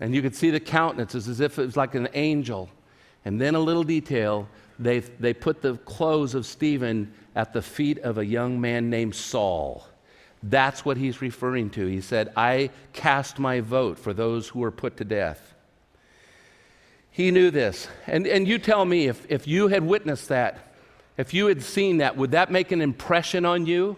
And 0.00 0.14
you 0.14 0.22
could 0.22 0.34
see 0.34 0.50
the 0.50 0.60
countenances 0.60 1.28
as 1.28 1.40
if 1.40 1.58
it 1.58 1.66
was 1.66 1.76
like 1.76 1.94
an 1.94 2.08
angel. 2.14 2.68
And 3.24 3.40
then 3.40 3.54
a 3.54 3.60
little 3.60 3.82
detail 3.82 4.48
they, 4.78 5.00
they 5.00 5.34
put 5.34 5.60
the 5.60 5.76
clothes 5.78 6.34
of 6.34 6.46
Stephen 6.46 7.12
at 7.34 7.52
the 7.52 7.62
feet 7.62 7.98
of 7.98 8.18
a 8.18 8.24
young 8.24 8.60
man 8.60 8.90
named 8.90 9.14
Saul. 9.14 9.84
That's 10.42 10.84
what 10.84 10.96
he's 10.96 11.20
referring 11.20 11.70
to. 11.70 11.86
He 11.86 12.00
said, 12.00 12.32
I 12.36 12.70
cast 12.92 13.40
my 13.40 13.60
vote 13.60 13.98
for 13.98 14.14
those 14.14 14.48
who 14.48 14.60
were 14.60 14.70
put 14.70 14.96
to 14.98 15.04
death. 15.04 15.54
He 17.10 17.32
knew 17.32 17.50
this. 17.50 17.88
And, 18.06 18.26
and 18.26 18.46
you 18.46 18.58
tell 18.58 18.84
me 18.84 19.08
if, 19.08 19.26
if 19.28 19.48
you 19.48 19.66
had 19.66 19.82
witnessed 19.82 20.28
that, 20.28 20.74
if 21.16 21.34
you 21.34 21.46
had 21.46 21.62
seen 21.62 21.96
that, 21.96 22.16
would 22.16 22.30
that 22.30 22.52
make 22.52 22.70
an 22.70 22.80
impression 22.80 23.44
on 23.44 23.66
you? 23.66 23.96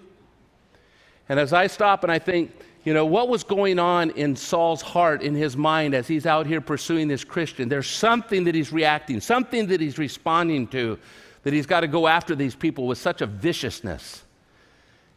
And 1.31 1.39
as 1.39 1.53
I 1.53 1.69
stop 1.69 2.03
and 2.03 2.11
I 2.11 2.19
think, 2.19 2.51
you 2.83 2.93
know, 2.93 3.07
what 3.07 3.29
was 3.29 3.45
going 3.45 3.79
on 3.79 4.11
in 4.11 4.35
Saul's 4.35 4.83
heart, 4.83 5.23
in 5.23 5.37
his 5.37 5.57
mind, 5.57 5.95
as 5.95 6.09
he's 6.09 6.27
out 6.27 6.45
here 6.45 6.61
pursuing 6.61 7.07
this 7.07 7.23
Christian? 7.23 7.69
There's 7.69 7.87
something 7.87 8.43
that 8.45 8.55
he's 8.57 8.73
reacting, 8.73 9.21
something 9.21 9.69
that 9.69 9.81
he's 9.81 9.97
responding 9.97 10.67
to, 10.69 10.99
that 11.45 11.53
he's 11.55 11.67
got 11.67 11.81
to 11.81 11.87
go 11.87 12.09
after 12.09 12.35
these 12.35 12.57
people 12.57 12.89
with 12.89 12.99
such 12.99 13.21
a 13.21 13.27
viciousness. 13.27 14.25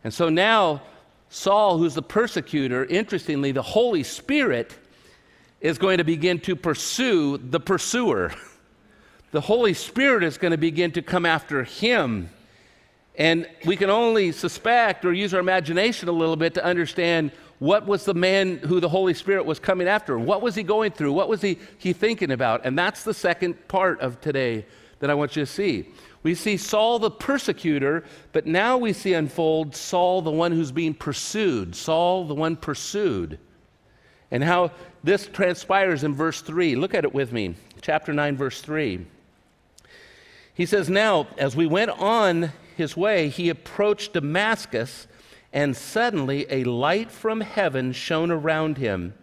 And 0.04 0.14
so 0.14 0.30
now, 0.30 0.84
Saul, 1.30 1.80
who's 1.80 1.96
the 1.96 2.04
persecutor, 2.04 2.86
interestingly, 2.86 3.52
the 3.52 3.64
Holy 3.64 4.04
Spirit 4.04 4.78
is 5.62 5.80
going 5.80 5.98
to 5.98 6.04
begin 6.04 6.40
to 6.42 6.56
pursue 6.56 7.40
the 7.40 7.60
pursuer. 7.60 8.32
The 9.32 9.42
Holy 9.42 9.74
Spirit 9.74 10.24
is 10.24 10.38
going 10.38 10.52
to 10.52 10.60
begin 10.60 10.92
to 10.92 11.02
come 11.02 11.26
after 11.26 11.64
him. 11.64 12.30
And 13.16 13.48
we 13.66 13.76
can 13.76 13.90
only 13.90 14.32
suspect 14.32 15.06
or 15.06 15.14
use 15.14 15.34
our 15.34 15.40
imagination 15.40 16.10
a 16.10 16.12
little 16.12 16.36
bit 16.36 16.56
to 16.56 16.64
understand 16.64 17.32
what 17.60 17.86
was 17.86 18.06
the 18.06 18.14
man 18.14 18.58
who 18.58 18.80
the 18.80 18.90
Holy 18.90 19.14
Spirit 19.14 19.46
was 19.46 19.60
coming 19.60 19.88
after? 19.88 20.18
What 20.18 20.42
was 20.42 20.56
he 20.56 20.64
going 20.64 20.92
through? 20.92 21.14
What 21.14 21.30
was 21.30 21.42
he, 21.42 21.60
he 21.78 21.94
thinking 21.94 22.32
about? 22.32 22.66
And 22.66 22.78
that's 22.78 23.04
the 23.04 23.14
second 23.14 23.68
part 23.68 24.02
of 24.02 24.20
today 24.20 24.66
that 25.00 25.10
I 25.10 25.14
want 25.14 25.36
you 25.36 25.46
to 25.46 25.52
see. 25.52 25.90
We 26.24 26.36
see 26.36 26.58
Saul 26.58 27.00
the 27.00 27.12
persecutor, 27.12 28.04
but 28.32 28.48
now 28.48 28.78
we 28.78 28.94
see 28.94 29.14
unfold 29.14 29.76
Saul 29.76 30.22
the 30.22 30.32
one 30.32 30.52
who's 30.52 30.72
being 30.72 30.94
pursued, 30.94 31.76
Saul 31.76 32.26
the 32.26 32.34
one 32.34 32.56
pursued. 32.56 33.40
And 34.32 34.44
how 34.44 34.72
this 35.04 35.28
transpires 35.28 36.04
in 36.04 36.16
verse 36.16 36.42
3. 36.42 36.76
Look 36.76 36.96
at 36.96 37.04
it 37.04 37.14
with 37.14 37.32
me, 37.32 37.56
chapter 37.82 38.14
9, 38.14 38.36
verse 38.36 38.62
3. 38.62 39.06
He 40.56 40.66
says, 40.66 40.90
Now, 40.90 41.28
as 41.38 41.56
we 41.56 41.68
went 41.68 41.92
on 41.92 42.52
his 42.76 42.98
way, 42.98 43.30
he 43.30 43.50
approached 43.50 44.14
Damascus, 44.14 45.08
and 45.52 45.76
suddenly 45.76 46.46
a 46.50 46.64
light 46.64 47.12
from 47.12 47.42
heaven 47.42 47.92
shone 47.92 48.32
around 48.32 48.78
him. 48.78 49.14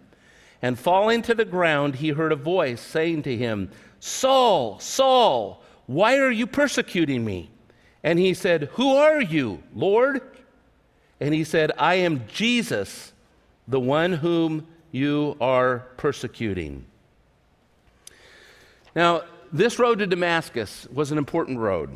And 0.63 0.79
falling 0.79 1.23
to 1.23 1.35
the 1.35 1.45
ground, 1.45 1.97
he 1.97 2.11
heard 2.11 2.33
a 2.33 2.37
voice 2.37 2.81
saying 2.81 3.23
to 3.23 3.37
him, 3.37 3.71
Saul, 3.99 4.79
Saul, 4.79 5.63
why 5.87 6.19
are 6.19 6.31
you 6.31 6.47
persecuting 6.47 7.25
me? 7.25 7.51
And 8.03 8.19
he 8.19 8.35
said, 8.35 8.71
Who 8.75 8.97
are 8.97 9.21
you, 9.21 9.63
Lord? 9.75 10.23
and 11.21 11.35
he 11.35 11.45
said, 11.45 11.71
I 11.79 11.97
am 11.97 12.27
Jesus, 12.27 13.13
the 13.69 13.79
one 13.79 14.13
whom 14.15 14.67
you 14.91 15.37
are 15.41 15.87
persecuting. 15.99 16.87
Now, 18.97 19.23
this 19.53 19.79
road 19.79 19.99
to 19.99 20.07
Damascus 20.07 20.89
was 20.93 21.13
an 21.13 21.19
important 21.19 21.59
road. 21.59 21.95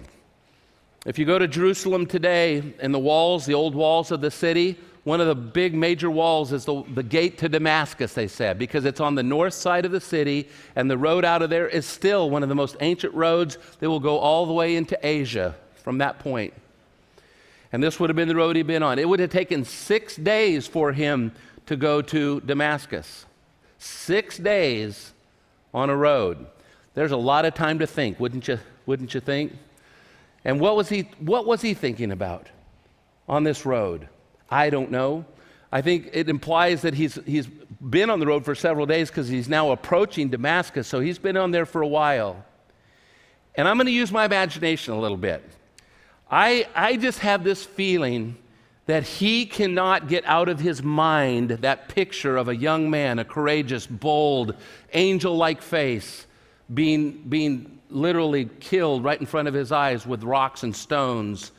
If 1.05 1.19
you 1.19 1.27
go 1.27 1.39
to 1.39 1.47
Jerusalem 1.47 2.07
today 2.07 2.63
and 2.81 2.95
the 2.95 2.99
walls, 2.99 3.45
the 3.45 3.55
old 3.55 3.75
walls 3.75 4.11
of 4.11 4.23
the 4.23 4.31
city, 4.31 4.79
one 5.05 5.21
of 5.21 5.27
the 5.27 5.35
big 5.35 5.75
major 5.75 6.11
walls 6.11 6.51
is 6.51 6.65
the, 6.65 6.83
the 6.95 7.03
gate 7.03 7.37
to 7.39 7.49
Damascus, 7.49 8.15
they 8.15 8.27
said, 8.27 8.59
because 8.59 8.87
it's 8.87 9.01
on 9.01 9.15
the 9.15 9.23
north 9.23 9.53
side 9.53 9.85
of 9.85 9.93
the 9.93 10.01
city, 10.01 10.49
and 10.75 10.91
the 10.91 10.97
road 10.97 11.27
out 11.27 11.43
of 11.43 11.51
there 11.51 11.69
is 11.69 11.85
still 11.85 12.31
one 12.31 12.43
of 12.43 12.49
the 12.49 12.55
most 12.55 12.77
ancient 12.81 13.13
roads 13.13 13.59
that 13.81 13.91
will 13.91 14.01
go 14.01 14.19
all 14.19 14.47
the 14.47 14.55
way 14.55 14.77
into 14.77 14.99
Asia 15.07 15.55
from 15.83 15.99
that 15.99 16.21
point. 16.21 16.55
And 17.71 17.83
this 17.83 18.01
would 18.01 18.09
have 18.09 18.17
been 18.17 18.29
the 18.29 18.35
road 18.35 18.57
he'd 18.57 18.67
been 18.67 18.83
on. 18.83 18.99
It 18.99 19.07
would 19.07 19.21
have 19.21 19.31
taken 19.31 19.65
six 19.65 20.17
days 20.17 20.67
for 20.67 20.93
him 20.93 21.33
to 21.67 21.77
go 21.77 22.01
to 22.01 22.41
Damascus. 22.41 23.27
Six 23.79 24.39
days 24.39 25.13
on 25.75 25.91
a 25.91 25.97
road. 25.97 26.47
There's 26.95 27.13
a 27.13 27.17
lot 27.19 27.45
of 27.45 27.53
time 27.53 27.81
to 27.81 27.87
think, 27.87 28.19
wouldn't 28.19 28.49
you, 28.49 28.59
wouldn't 28.87 29.13
you 29.13 29.21
think? 29.21 29.53
And 30.45 30.61
what 30.61 30.77
was, 30.77 30.89
he, 30.89 31.09
what 31.19 31.47
was 31.47 31.63
he 31.63 31.75
thinking 31.75 32.13
about 32.13 32.49
on 33.29 33.45
this 33.45 33.65
road? 33.65 34.09
I 34.51 34.71
don't 34.71 34.91
know. 34.91 35.25
I 35.73 35.83
think 35.83 36.11
it 36.13 36.29
implies 36.29 36.83
that 36.83 36.95
he's, 36.95 37.19
he's 37.27 37.47
been 37.47 38.11
on 38.11 38.21
the 38.21 38.27
road 38.27 38.45
for 38.45 38.55
several 38.55 38.87
days 38.87 39.09
because 39.11 39.29
he's 39.29 39.49
now 39.49 39.73
approaching 39.73 40.29
Damascus, 40.29 40.87
so 40.87 41.01
he's 41.01 41.19
been 41.19 41.37
on 41.37 41.51
there 41.51 41.67
for 41.67 41.83
a 41.83 41.89
while. 41.89 42.45
And 43.57 43.67
I'm 43.67 43.77
going 43.77 43.87
to 43.87 43.93
use 43.93 44.13
my 44.13 44.25
imagination 44.25 44.95
a 44.95 45.01
little 45.01 45.17
bit. 45.17 45.43
I, 46.31 46.67
I 46.75 46.97
just 46.97 47.21
have 47.21 47.43
this 47.45 47.65
feeling 47.65 48.37
that 48.87 49.03
he 49.03 49.47
cannot 49.47 50.09
get 50.09 50.25
out 50.27 50.49
of 50.49 50.61
his 50.61 50.83
mind 50.83 51.51
that 51.51 51.89
picture 51.89 52.37
of 52.37 52.49
a 52.49 52.57
young 52.57 52.91
man, 52.91 53.19
a 53.19 53.25
courageous, 53.25 53.87
bold, 53.87 54.55
angel 54.93 55.37
like 55.37 55.63
face, 55.63 56.27
being, 56.73 57.23
being 57.29 57.81
literally 57.95 58.47
killed 58.61 59.05
right 59.05 59.19
in 59.19 59.27
front 59.27 59.49
of 59.49 59.55
his 59.55 59.73
eyes 59.73 60.07
with 60.07 60.25
rocks 60.25 60.63
and 60.63 60.75
stones, 60.75 61.53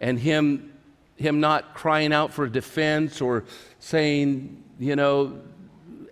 and 0.00 0.18
him 0.18 0.70
him 1.16 1.40
not 1.40 1.74
crying 1.74 2.12
out 2.12 2.32
for 2.32 2.48
defense 2.48 3.20
or 3.20 3.44
saying, 3.78 4.62
you 4.78 4.96
know, 4.96 5.40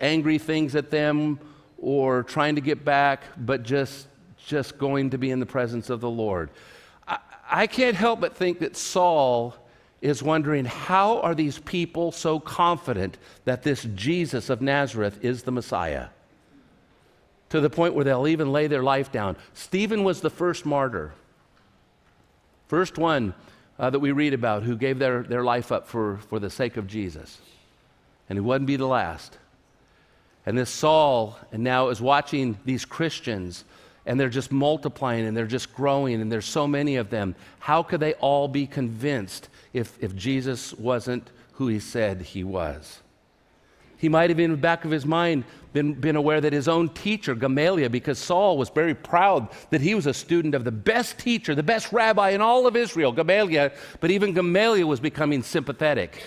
angry 0.00 0.38
things 0.38 0.76
at 0.76 0.90
them 0.90 1.38
or 1.78 2.22
trying 2.22 2.54
to 2.54 2.60
get 2.60 2.84
back, 2.84 3.22
but 3.36 3.62
just, 3.62 4.06
just 4.46 4.78
going 4.78 5.10
to 5.10 5.18
be 5.18 5.30
in 5.30 5.40
the 5.40 5.46
presence 5.46 5.90
of 5.90 6.00
the 6.00 6.10
Lord. 6.10 6.50
I, 7.06 7.18
I 7.50 7.66
can't 7.66 7.96
help 7.96 8.20
but 8.20 8.36
think 8.36 8.60
that 8.60 8.76
Saul 8.76 9.56
is 10.00 10.22
wondering 10.22 10.64
how 10.64 11.20
are 11.20 11.34
these 11.34 11.58
people 11.60 12.12
so 12.12 12.38
confident 12.40 13.18
that 13.44 13.62
this 13.62 13.86
Jesus 13.94 14.50
of 14.50 14.60
Nazareth 14.60 15.24
is 15.24 15.42
the 15.42 15.52
Messiah? 15.52 16.08
To 17.52 17.60
the 17.60 17.68
point 17.68 17.92
where 17.92 18.02
they'll 18.02 18.28
even 18.28 18.50
lay 18.50 18.66
their 18.66 18.82
life 18.82 19.12
down. 19.12 19.36
Stephen 19.52 20.04
was 20.04 20.22
the 20.22 20.30
first 20.30 20.64
martyr, 20.64 21.12
first 22.66 22.96
one 22.96 23.34
uh, 23.78 23.90
that 23.90 23.98
we 23.98 24.10
read 24.10 24.32
about 24.32 24.62
who 24.62 24.74
gave 24.74 24.98
their, 24.98 25.22
their 25.22 25.44
life 25.44 25.70
up 25.70 25.86
for, 25.86 26.16
for 26.30 26.38
the 26.38 26.48
sake 26.48 26.78
of 26.78 26.86
Jesus. 26.86 27.38
And 28.30 28.38
he 28.38 28.40
wouldn't 28.40 28.66
be 28.66 28.76
the 28.76 28.86
last. 28.86 29.36
And 30.46 30.56
this 30.56 30.70
Saul, 30.70 31.38
and 31.52 31.62
now 31.62 31.90
is 31.90 32.00
watching 32.00 32.56
these 32.64 32.86
Christians, 32.86 33.66
and 34.06 34.18
they're 34.18 34.30
just 34.30 34.50
multiplying 34.50 35.26
and 35.26 35.36
they're 35.36 35.46
just 35.46 35.74
growing, 35.74 36.22
and 36.22 36.32
there's 36.32 36.46
so 36.46 36.66
many 36.66 36.96
of 36.96 37.10
them. 37.10 37.34
How 37.58 37.82
could 37.82 38.00
they 38.00 38.14
all 38.14 38.48
be 38.48 38.66
convinced 38.66 39.50
if, 39.74 40.02
if 40.02 40.16
Jesus 40.16 40.72
wasn't 40.72 41.30
who 41.52 41.68
he 41.68 41.80
said 41.80 42.22
he 42.22 42.44
was? 42.44 43.00
He 44.02 44.08
might 44.08 44.30
have 44.30 44.40
in 44.40 44.50
the 44.50 44.56
back 44.56 44.84
of 44.84 44.90
his 44.90 45.06
mind 45.06 45.44
been, 45.72 45.94
been 45.94 46.16
aware 46.16 46.40
that 46.40 46.52
his 46.52 46.66
own 46.66 46.88
teacher, 46.88 47.36
Gamaliel, 47.36 47.88
because 47.88 48.18
Saul 48.18 48.58
was 48.58 48.68
very 48.68 48.96
proud 48.96 49.46
that 49.70 49.80
he 49.80 49.94
was 49.94 50.06
a 50.06 50.12
student 50.12 50.56
of 50.56 50.64
the 50.64 50.72
best 50.72 51.18
teacher, 51.18 51.54
the 51.54 51.62
best 51.62 51.92
rabbi 51.92 52.30
in 52.30 52.40
all 52.40 52.66
of 52.66 52.74
Israel, 52.74 53.12
Gamaliel, 53.12 53.70
but 54.00 54.10
even 54.10 54.32
Gamaliel 54.32 54.88
was 54.88 54.98
becoming 54.98 55.44
sympathetic. 55.44 56.20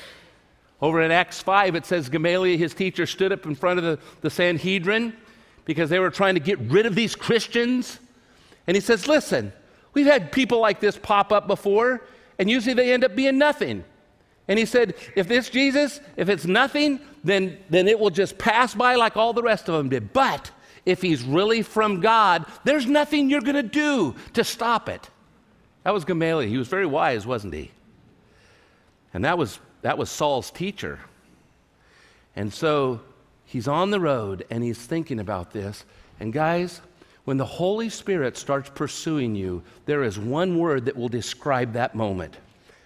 Over 0.81 1.01
in 1.01 1.11
Acts 1.11 1.41
5, 1.41 1.75
it 1.75 1.85
says 1.85 2.07
Gamaliel, 2.07 2.57
his 2.57 2.73
teacher, 2.73 3.05
stood 3.05 3.33
up 3.33 3.45
in 3.45 3.55
front 3.55 3.77
of 3.77 3.83
the, 3.83 3.99
the 4.21 4.29
Sanhedrin 4.29 5.11
because 5.65 5.89
they 5.89 5.99
were 5.99 6.09
trying 6.09 6.35
to 6.35 6.39
get 6.39 6.57
rid 6.59 6.85
of 6.85 6.95
these 6.95 7.13
Christians. 7.13 7.99
And 8.67 8.75
he 8.75 8.79
says, 8.79 9.05
Listen, 9.05 9.51
we've 9.93 10.05
had 10.05 10.31
people 10.31 10.61
like 10.61 10.79
this 10.79 10.97
pop 10.97 11.33
up 11.33 11.45
before, 11.45 12.07
and 12.39 12.49
usually 12.49 12.73
they 12.73 12.93
end 12.93 13.03
up 13.03 13.17
being 13.17 13.37
nothing. 13.37 13.83
And 14.47 14.59
he 14.59 14.65
said, 14.65 14.95
if 15.15 15.27
this 15.27 15.49
Jesus, 15.49 15.99
if 16.17 16.29
it's 16.29 16.45
nothing, 16.45 16.99
then, 17.23 17.57
then 17.69 17.87
it 17.87 17.99
will 17.99 18.11
just 18.11 18.37
pass 18.37 18.75
by 18.75 18.95
like 18.95 19.17
all 19.17 19.33
the 19.33 19.41
rest 19.41 19.67
of 19.67 19.75
them 19.75 19.89
did. 19.89 20.13
But 20.13 20.51
if 20.85 21.01
he's 21.01 21.23
really 21.23 21.63
from 21.63 21.99
God, 21.99 22.45
there's 22.63 22.85
nothing 22.85 23.29
you're 23.29 23.41
going 23.41 23.55
to 23.55 23.63
do 23.63 24.15
to 24.33 24.43
stop 24.43 24.87
it. 24.87 25.09
That 25.83 25.93
was 25.93 26.05
Gamaliel. 26.05 26.49
He 26.49 26.57
was 26.57 26.67
very 26.67 26.85
wise, 26.85 27.25
wasn't 27.25 27.55
he? 27.55 27.71
And 29.13 29.25
that 29.25 29.37
was, 29.37 29.59
that 29.81 29.97
was 29.97 30.11
Saul's 30.11 30.51
teacher. 30.51 30.99
And 32.35 32.53
so 32.53 33.01
he's 33.45 33.67
on 33.67 33.89
the 33.89 33.99
road 33.99 34.45
and 34.51 34.63
he's 34.63 34.77
thinking 34.77 35.19
about 35.19 35.53
this. 35.53 35.85
And 36.19 36.31
guys, 36.31 36.81
when 37.23 37.37
the 37.37 37.45
Holy 37.45 37.89
Spirit 37.89 38.37
starts 38.37 38.69
pursuing 38.69 39.35
you, 39.35 39.63
there 39.85 40.03
is 40.03 40.19
one 40.19 40.59
word 40.59 40.85
that 40.85 40.95
will 40.95 41.09
describe 41.09 41.73
that 41.73 41.95
moment 41.95 42.37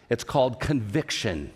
it's 0.09 0.23
called 0.23 0.59
conviction. 0.59 1.53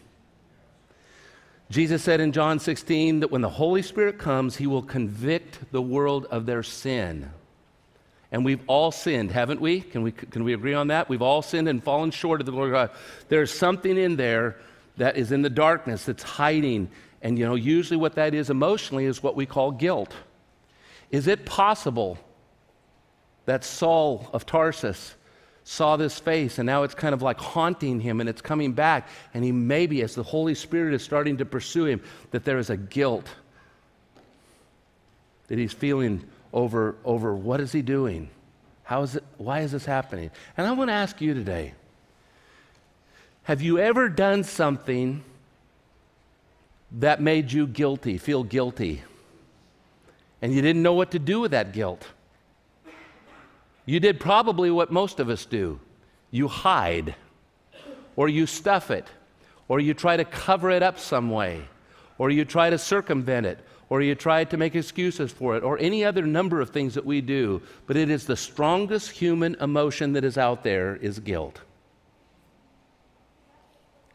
Jesus 1.70 2.04
said 2.04 2.20
in 2.20 2.32
John 2.32 2.60
16 2.60 3.22
that 3.22 3.32
when 3.32 3.42
the 3.42 3.50
Holy 3.50 3.82
Spirit 3.82 4.20
comes, 4.20 4.58
he 4.58 4.68
will 4.68 4.84
convict 4.84 5.72
the 5.72 5.82
world 5.82 6.28
of 6.30 6.46
their 6.46 6.62
sin. 6.62 7.32
And 8.32 8.44
we've 8.44 8.62
all 8.68 8.92
sinned, 8.92 9.32
haven't 9.32 9.62
we? 9.62 9.82
Can 9.82 10.02
we, 10.02 10.12
can 10.12 10.44
we 10.44 10.54
agree 10.54 10.74
on 10.74 10.88
that? 10.88 11.08
We've 11.08 11.22
all 11.22 11.42
sinned 11.42 11.68
and 11.68 11.84
fallen 11.84 12.12
short 12.12 12.42
of 12.42 12.46
the 12.46 12.52
glory 12.52 12.70
of 12.70 12.74
God. 12.74 12.98
There's 13.30 13.52
something 13.52 13.98
in 13.98 14.16
there 14.16 14.58
that 14.98 15.18
is 15.18 15.32
in 15.32 15.42
the 15.42 15.50
darkness 15.50 16.06
that's 16.06 16.24
hiding. 16.24 16.90
And 17.22 17.38
you 17.38 17.46
know, 17.46 17.56
usually 17.56 17.98
what 17.98 18.16
that 18.16 18.34
is 18.34 18.50
emotionally 18.50 19.06
is 19.06 19.24
what 19.24 19.36
we 19.36 19.46
call 19.46 19.72
guilt. 19.72 20.14
Is 21.12 21.28
it 21.28 21.46
possible 21.46 22.18
that 23.46 23.64
Saul 23.64 24.30
of 24.34 24.46
Tarsus 24.46 25.16
saw 25.64 25.96
this 25.96 26.20
face 26.20 26.60
and 26.60 26.66
now 26.66 26.84
it's 26.84 26.94
kind 26.94 27.14
of 27.14 27.22
like 27.22 27.40
haunting 27.40 28.00
him 28.00 28.20
and 28.20 28.30
it's 28.30 28.42
coming 28.42 28.74
back. 28.74 29.08
And 29.34 29.44
he 29.44 29.52
maybe, 29.52 30.02
as 30.02 30.16
the 30.16 30.24
Holy 30.24 30.56
Spirit 30.56 30.94
is 30.94 31.04
starting 31.04 31.38
to 31.38 31.46
pursue 31.46 31.86
him, 31.86 32.02
that 32.32 32.44
there 32.44 32.58
is 32.58 32.70
a 32.70 32.78
guilt 32.78 33.28
that 35.48 35.58
he's 35.58 35.74
feeling 35.74 36.24
over, 36.52 36.96
over 37.06 37.34
what 37.36 37.62
is 37.62 37.72
he 37.72 37.82
doing? 37.82 38.30
How 38.84 39.04
is 39.04 39.16
it, 39.16 39.24
why 39.38 39.62
is 39.62 39.72
this 39.72 39.86
happening? 39.86 40.32
And 40.58 40.68
I 40.68 40.72
want 40.72 40.90
to 40.90 40.94
ask 40.94 41.22
you 41.22 41.34
today 41.34 41.74
have 43.44 43.62
you 43.62 43.78
ever 43.78 44.08
done 44.08 44.44
something 44.44 45.22
that 46.94 47.22
made 47.22 47.52
you 47.52 47.68
guilty, 47.68 48.18
feel 48.18 48.44
guilty, 48.44 49.04
and 50.42 50.54
you 50.54 50.62
didn't 50.62 50.82
know 50.82 50.94
what 50.94 51.12
to 51.12 51.20
do 51.20 51.42
with 51.42 51.52
that 51.52 51.74
guilt? 51.74 52.06
You 53.86 54.00
did 54.00 54.20
probably 54.20 54.72
what 54.72 54.92
most 54.92 55.20
of 55.20 55.30
us 55.30 55.46
do 55.46 55.80
you 56.32 56.48
hide, 56.48 57.14
or 58.16 58.28
you 58.28 58.48
stuff 58.48 58.90
it, 58.90 59.08
or 59.68 59.80
you 59.80 59.94
try 59.94 60.18
to 60.18 60.26
cover 60.26 60.72
it 60.72 60.82
up 60.82 60.98
some 60.98 61.30
way, 61.30 61.62
or 62.18 62.32
you 62.32 62.44
try 62.44 62.72
to 62.72 62.78
circumvent 62.78 63.46
it, 63.46 63.60
or 63.90 64.02
you 64.02 64.16
try 64.16 64.44
to 64.44 64.58
make 64.58 64.74
excuses 64.74 65.32
for 65.32 65.56
it, 65.56 65.64
or 65.64 65.78
any 65.78 66.04
other 66.04 66.24
number 66.24 66.60
of 66.60 66.72
things 66.72 66.96
that 66.96 67.06
we 67.06 67.22
do. 67.22 67.62
But 67.86 67.98
it 67.98 68.10
is 68.10 68.26
the 68.26 68.36
strongest 68.36 69.12
human 69.12 69.56
emotion 69.62 70.14
that 70.14 70.24
is 70.24 70.38
out 70.38 70.64
there 70.64 70.96
is 70.96 71.20
guilt. 71.20 71.62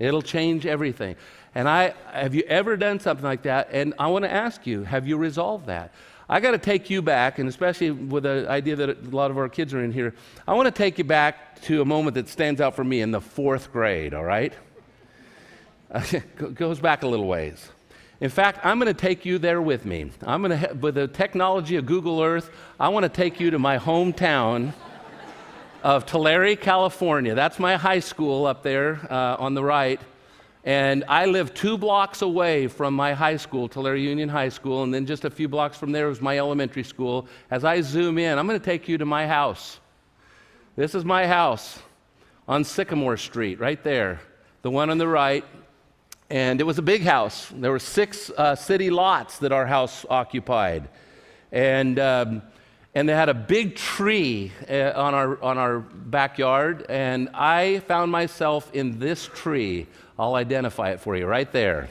It'll 0.00 0.22
change 0.22 0.66
everything. 0.66 1.14
And 1.54 1.68
I 1.68 1.94
have 2.12 2.34
you 2.34 2.42
ever 2.48 2.76
done 2.76 2.98
something 3.00 3.24
like 3.24 3.42
that? 3.42 3.68
And 3.72 3.94
I 3.98 4.08
want 4.08 4.24
to 4.24 4.32
ask 4.32 4.66
you, 4.66 4.82
have 4.82 5.06
you 5.06 5.16
resolved 5.16 5.66
that? 5.66 5.92
I 6.28 6.40
got 6.40 6.50
to 6.50 6.58
take 6.58 6.90
you 6.90 7.00
back, 7.00 7.38
and 7.38 7.48
especially 7.48 7.90
with 7.90 8.24
the 8.24 8.46
idea 8.48 8.76
that 8.76 8.90
a 8.90 9.10
lot 9.10 9.30
of 9.30 9.38
our 9.38 9.48
kids 9.48 9.72
are 9.72 9.82
in 9.82 9.92
here, 9.92 10.14
I 10.46 10.54
want 10.54 10.66
to 10.66 10.72
take 10.72 10.98
you 10.98 11.04
back 11.04 11.62
to 11.62 11.80
a 11.80 11.84
moment 11.84 12.14
that 12.14 12.28
stands 12.28 12.60
out 12.60 12.76
for 12.76 12.84
me 12.84 13.00
in 13.00 13.10
the 13.10 13.20
fourth 13.20 13.72
grade, 13.72 14.12
all 14.12 14.24
right? 14.24 14.52
goes 16.54 16.80
back 16.80 17.02
a 17.02 17.06
little 17.06 17.26
ways. 17.26 17.70
In 18.20 18.28
fact, 18.28 18.64
I'm 18.64 18.78
going 18.78 18.92
to 18.92 19.00
take 19.00 19.24
you 19.24 19.38
there 19.38 19.62
with 19.62 19.86
me. 19.86 20.10
I'm 20.22 20.42
going 20.42 20.60
to, 20.60 20.74
with 20.74 20.96
the 20.96 21.08
technology 21.08 21.76
of 21.76 21.86
Google 21.86 22.22
Earth, 22.22 22.50
I 22.78 22.88
want 22.90 23.04
to 23.04 23.08
take 23.08 23.40
you 23.40 23.50
to 23.52 23.58
my 23.58 23.78
hometown 23.78 24.74
of 25.82 26.04
Tulare, 26.04 26.56
California. 26.56 27.34
That's 27.34 27.58
my 27.58 27.76
high 27.76 28.00
school 28.00 28.44
up 28.44 28.62
there 28.62 29.00
uh, 29.10 29.36
on 29.38 29.54
the 29.54 29.62
right. 29.62 30.00
And 30.68 31.02
I 31.08 31.24
lived 31.24 31.56
two 31.56 31.78
blocks 31.78 32.20
away 32.20 32.66
from 32.66 32.92
my 32.92 33.14
high 33.14 33.38
school, 33.38 33.68
Tulare 33.68 33.96
Union 33.96 34.28
High 34.28 34.50
School, 34.50 34.82
and 34.82 34.92
then 34.92 35.06
just 35.06 35.24
a 35.24 35.30
few 35.30 35.48
blocks 35.48 35.78
from 35.78 35.92
there 35.92 36.08
was 36.08 36.20
my 36.20 36.36
elementary 36.36 36.82
school. 36.82 37.26
As 37.50 37.64
I 37.64 37.80
zoom 37.80 38.18
in, 38.18 38.38
I'm 38.38 38.46
going 38.46 38.60
to 38.60 38.64
take 38.64 38.86
you 38.86 38.98
to 38.98 39.06
my 39.06 39.26
house. 39.26 39.80
This 40.76 40.94
is 40.94 41.06
my 41.06 41.26
house 41.26 41.78
on 42.46 42.64
Sycamore 42.64 43.16
Street, 43.16 43.58
right 43.58 43.82
there. 43.82 44.20
The 44.60 44.70
one 44.70 44.90
on 44.90 44.98
the 44.98 45.08
right 45.08 45.42
And 46.28 46.60
it 46.60 46.64
was 46.64 46.76
a 46.76 46.82
big 46.82 47.00
house. 47.00 47.50
There 47.54 47.70
were 47.70 47.78
six 47.78 48.28
uh, 48.28 48.54
city 48.54 48.90
lots 48.90 49.38
that 49.38 49.52
our 49.52 49.66
house 49.66 50.04
occupied. 50.10 50.90
And, 51.50 51.98
um, 51.98 52.42
and 52.94 53.08
they 53.08 53.14
had 53.14 53.30
a 53.30 53.34
big 53.34 53.74
tree 53.74 54.52
uh, 54.68 54.92
on, 54.94 55.14
our, 55.14 55.42
on 55.42 55.56
our 55.56 55.78
backyard. 55.78 56.84
And 56.90 57.30
I 57.32 57.80
found 57.86 58.12
myself 58.12 58.70
in 58.74 58.98
this 58.98 59.30
tree. 59.32 59.86
I'll 60.20 60.34
identify 60.34 60.90
it 60.90 60.98
for 60.98 61.16
you 61.16 61.26
right 61.26 61.50
there. 61.52 61.88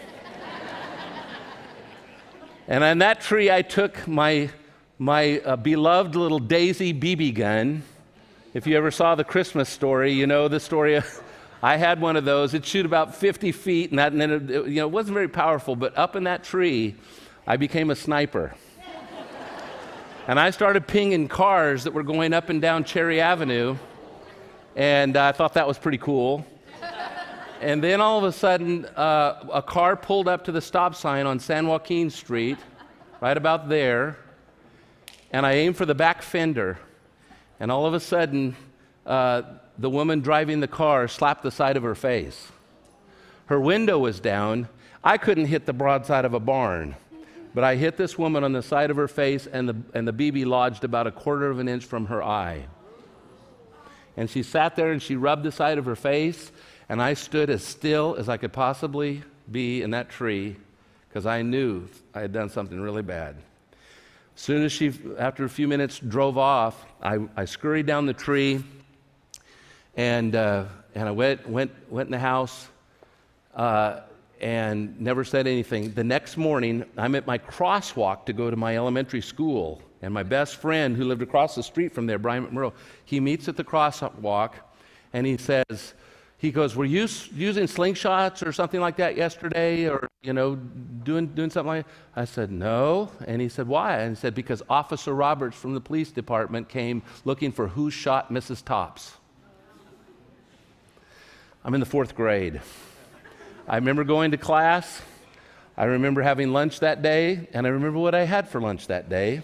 and 2.67 2.83
on 2.83 2.97
that 2.97 3.21
tree, 3.21 3.49
I 3.49 3.61
took 3.61 4.05
my, 4.05 4.49
my 4.99 5.39
uh, 5.39 5.55
beloved 5.55 6.13
little 6.15 6.39
Daisy 6.39 6.93
BB 6.93 7.35
gun. 7.35 7.83
If 8.53 8.67
you 8.67 8.75
ever 8.75 8.91
saw 8.91 9.15
the 9.15 9.23
Christmas 9.23 9.69
story, 9.69 10.11
you 10.11 10.27
know 10.27 10.49
the 10.49 10.59
story 10.59 10.95
of 10.95 11.23
I 11.63 11.77
had 11.77 12.01
one 12.01 12.17
of 12.17 12.25
those. 12.25 12.53
It'd 12.53 12.65
shoot 12.65 12.85
about 12.85 13.15
50 13.15 13.53
feet, 13.53 13.91
and, 13.91 13.99
that, 13.99 14.11
and 14.11 14.19
then 14.19 14.31
it, 14.31 14.51
it, 14.51 14.67
you 14.67 14.75
know, 14.75 14.87
it 14.87 14.91
wasn't 14.91 15.13
very 15.13 15.29
powerful, 15.29 15.77
but 15.77 15.97
up 15.97 16.17
in 16.17 16.25
that 16.25 16.43
tree, 16.43 16.95
I 17.47 17.55
became 17.55 17.89
a 17.91 17.95
sniper. 17.95 18.53
and 20.27 20.37
I 20.37 20.49
started 20.49 20.85
pinging 20.85 21.29
cars 21.29 21.85
that 21.85 21.93
were 21.93 22.03
going 22.03 22.33
up 22.33 22.49
and 22.49 22.61
down 22.61 22.83
Cherry 22.83 23.21
Avenue, 23.21 23.77
and 24.75 25.15
I 25.15 25.31
thought 25.31 25.53
that 25.53 25.65
was 25.65 25.77
pretty 25.77 25.97
cool. 25.97 26.45
And 27.61 27.83
then 27.83 28.01
all 28.01 28.17
of 28.17 28.23
a 28.23 28.31
sudden, 28.31 28.85
uh, 28.85 29.45
a 29.51 29.61
car 29.61 29.95
pulled 29.95 30.27
up 30.27 30.43
to 30.45 30.51
the 30.51 30.61
stop 30.61 30.95
sign 30.95 31.25
on 31.25 31.39
San 31.39 31.67
Joaquin 31.67 32.09
Street, 32.09 32.57
right 33.21 33.37
about 33.37 33.69
there, 33.69 34.17
and 35.31 35.45
I 35.45 35.53
aimed 35.53 35.77
for 35.77 35.85
the 35.85 35.95
back 35.95 36.21
fender, 36.21 36.79
and 37.59 37.71
all 37.71 37.85
of 37.85 37.93
a 37.93 37.99
sudden, 37.99 38.55
uh, 39.05 39.41
the 39.77 39.89
woman 39.89 40.21
driving 40.21 40.59
the 40.59 40.67
car 40.67 41.07
slapped 41.07 41.43
the 41.43 41.51
side 41.51 41.77
of 41.77 41.83
her 41.83 41.95
face. 41.95 42.47
Her 43.47 43.59
window 43.59 43.97
was 43.97 44.19
down. 44.19 44.67
I 45.03 45.17
couldn't 45.17 45.45
hit 45.45 45.65
the 45.65 45.73
broadside 45.73 46.25
of 46.25 46.33
a 46.33 46.39
barn, 46.39 46.95
but 47.53 47.63
I 47.63 47.75
hit 47.75 47.97
this 47.97 48.17
woman 48.17 48.43
on 48.43 48.51
the 48.51 48.63
side 48.63 48.91
of 48.91 48.97
her 48.97 49.07
face, 49.07 49.47
and 49.47 49.69
the, 49.69 49.75
and 49.93 50.07
the 50.07 50.13
BB 50.13 50.45
lodged 50.45 50.83
about 50.83 51.07
a 51.07 51.11
quarter 51.11 51.49
of 51.49 51.59
an 51.59 51.67
inch 51.67 51.85
from 51.85 52.07
her 52.07 52.23
eye. 52.23 52.65
And 54.17 54.29
she 54.29 54.41
sat 54.41 54.75
there 54.75 54.91
and 54.91 55.01
she 55.01 55.15
rubbed 55.15 55.43
the 55.43 55.51
side 55.51 55.77
of 55.77 55.85
her 55.85 55.95
face, 55.95 56.51
and 56.89 57.01
I 57.01 57.13
stood 57.13 57.49
as 57.49 57.63
still 57.63 58.15
as 58.15 58.29
I 58.29 58.37
could 58.37 58.53
possibly 58.53 59.23
be 59.51 59.81
in 59.81 59.91
that 59.91 60.09
tree 60.09 60.55
because 61.09 61.25
I 61.25 61.41
knew 61.41 61.87
I 62.13 62.21
had 62.21 62.31
done 62.31 62.49
something 62.49 62.79
really 62.79 63.01
bad. 63.01 63.35
As 64.35 64.41
soon 64.41 64.63
as 64.63 64.71
she, 64.71 64.93
after 65.17 65.45
a 65.45 65.49
few 65.49 65.67
minutes, 65.67 65.99
drove 65.99 66.37
off, 66.37 66.85
I, 67.01 67.19
I 67.35 67.45
scurried 67.45 67.87
down 67.87 68.05
the 68.05 68.13
tree 68.13 68.63
and, 69.95 70.35
uh, 70.35 70.65
and 70.93 71.07
I 71.07 71.11
went, 71.11 71.49
went, 71.49 71.71
went 71.89 72.07
in 72.07 72.11
the 72.11 72.19
house 72.19 72.67
uh, 73.55 74.01
and 74.39 74.99
never 75.01 75.23
said 75.23 75.47
anything. 75.47 75.91
The 75.93 76.03
next 76.03 76.37
morning, 76.37 76.85
I'm 76.97 77.15
at 77.15 77.25
my 77.25 77.39
crosswalk 77.39 78.25
to 78.25 78.33
go 78.33 78.51
to 78.51 78.55
my 78.55 78.77
elementary 78.77 79.21
school. 79.21 79.81
And 80.03 80.13
my 80.13 80.21
best 80.21 80.57
friend, 80.57 80.95
who 80.95 81.05
lived 81.05 81.23
across 81.23 81.55
the 81.55 81.63
street 81.63 81.93
from 81.93 82.05
there, 82.05 82.19
Brian 82.19 82.45
McMurrow, 82.45 82.73
he 83.05 83.19
meets 83.19 83.47
at 83.47 83.57
the 83.57 83.63
crosswalk 83.63 84.51
and 85.13 85.25
he 85.25 85.37
says, 85.37 85.95
he 86.37 86.51
goes, 86.51 86.75
Were 86.75 86.85
you 86.85 87.07
using 87.33 87.65
slingshots 87.65 88.45
or 88.45 88.51
something 88.51 88.79
like 88.79 88.97
that 88.97 89.17
yesterday 89.17 89.89
or, 89.89 90.07
you 90.21 90.33
know, 90.33 90.55
doing, 90.55 91.27
doing 91.27 91.49
something 91.49 91.67
like 91.67 91.85
that? 91.85 91.93
I 92.15 92.25
said, 92.25 92.51
No. 92.51 93.11
And 93.25 93.41
he 93.41 93.49
said, 93.49 93.67
Why? 93.67 93.99
And 93.99 94.15
he 94.15 94.19
said, 94.19 94.35
Because 94.35 94.61
Officer 94.69 95.13
Roberts 95.13 95.57
from 95.57 95.73
the 95.73 95.81
police 95.81 96.11
department 96.11 96.69
came 96.69 97.01
looking 97.25 97.51
for 97.51 97.67
who 97.67 97.89
shot 97.89 98.31
Mrs. 98.31 98.63
Tops. 98.63 99.13
I'm 101.65 101.73
in 101.73 101.79
the 101.79 101.85
fourth 101.85 102.15
grade. 102.15 102.61
I 103.67 103.75
remember 103.75 104.03
going 104.03 104.31
to 104.31 104.37
class. 104.37 105.01
I 105.75 105.85
remember 105.85 106.21
having 106.21 106.53
lunch 106.53 106.79
that 106.79 107.01
day, 107.01 107.49
and 107.53 107.67
I 107.67 107.69
remember 107.69 107.99
what 107.99 108.15
I 108.15 108.23
had 108.23 108.47
for 108.49 108.61
lunch 108.61 108.87
that 108.87 109.09
day 109.09 109.43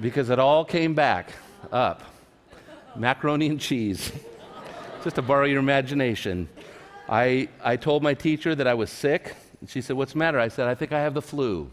because 0.00 0.30
it 0.30 0.38
all 0.38 0.64
came 0.64 0.94
back 0.94 1.30
up 1.72 2.02
macaroni 2.94 3.48
and 3.48 3.60
cheese, 3.60 4.12
just 5.06 5.14
to 5.14 5.22
borrow 5.22 5.44
your 5.44 5.60
imagination. 5.60 6.48
I, 7.08 7.48
I 7.62 7.76
told 7.76 8.02
my 8.02 8.12
teacher 8.12 8.56
that 8.56 8.66
I 8.66 8.74
was 8.74 8.90
sick, 8.90 9.36
and 9.60 9.70
she 9.70 9.80
said, 9.80 9.94
What's 9.94 10.14
the 10.14 10.18
matter? 10.18 10.40
I 10.40 10.48
said, 10.48 10.66
I 10.66 10.74
think 10.74 10.90
I 10.90 10.98
have 10.98 11.14
the 11.14 11.22
flu. 11.22 11.70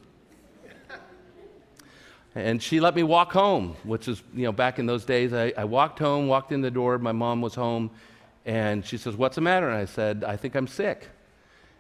And 2.36 2.62
she 2.62 2.80
let 2.80 2.94
me 2.94 3.02
walk 3.02 3.32
home, 3.32 3.76
which 3.86 4.08
is, 4.08 4.22
you 4.36 4.44
know, 4.44 4.52
back 4.52 4.78
in 4.78 4.86
those 4.86 5.04
days, 5.04 5.34
I, 5.34 5.52
I 5.58 5.64
walked 5.64 5.98
home, 5.98 6.28
walked 6.28 6.52
in 6.52 6.62
the 6.62 6.70
door, 6.70 7.00
my 7.00 7.12
mom 7.12 7.42
was 7.42 7.56
home, 7.56 7.90
and 8.46 8.86
she 8.86 9.00
says, 9.00 9.16
What's 9.16 9.34
the 9.34 9.42
matter? 9.42 9.68
And 9.68 9.80
I 9.80 9.86
said, 9.86 10.24
I 10.24 10.38
think 10.38 10.54
I'm 10.54 10.68
sick. 10.68 11.10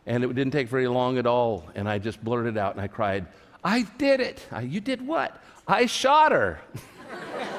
And 0.07 0.23
it 0.23 0.33
didn't 0.33 0.53
take 0.53 0.69
very 0.69 0.87
long 0.87 1.19
at 1.19 1.27
all. 1.27 1.69
And 1.75 1.87
I 1.87 1.99
just 1.99 2.23
blurted 2.23 2.57
out 2.57 2.71
and 2.71 2.81
I 2.81 2.87
cried, 2.87 3.27
I 3.63 3.83
did 3.99 4.21
it. 4.21 4.43
I, 4.51 4.61
you 4.61 4.81
did 4.81 5.05
what? 5.05 5.39
I 5.67 5.85
shot 5.85 6.31
her. 6.31 6.61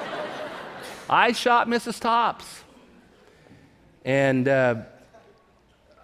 I 1.08 1.30
shot 1.30 1.68
Mrs. 1.68 2.00
Tops. 2.00 2.63
And 4.04 4.46
uh, 4.46 4.82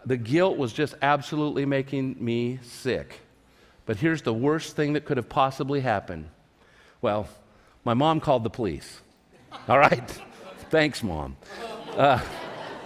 the 0.07 0.17
guilt 0.17 0.57
was 0.57 0.73
just 0.73 0.95
absolutely 1.03 1.67
making 1.67 2.17
me 2.19 2.59
sick. 2.63 3.21
But 3.85 3.97
here's 3.97 4.23
the 4.23 4.33
worst 4.33 4.77
thing 4.77 4.95
that 4.95 5.05
could 5.05 5.17
have 5.17 5.29
possibly 5.29 5.81
happened. 5.81 6.29
Well, 7.03 7.29
my 7.85 7.95
mom 7.95 8.21
called 8.21 8.45
the 8.45 8.51
police. 8.51 9.01
All 9.69 9.79
right? 9.79 10.09
Thanks, 10.71 11.03
mom. 11.03 11.37
Uh, 11.97 12.21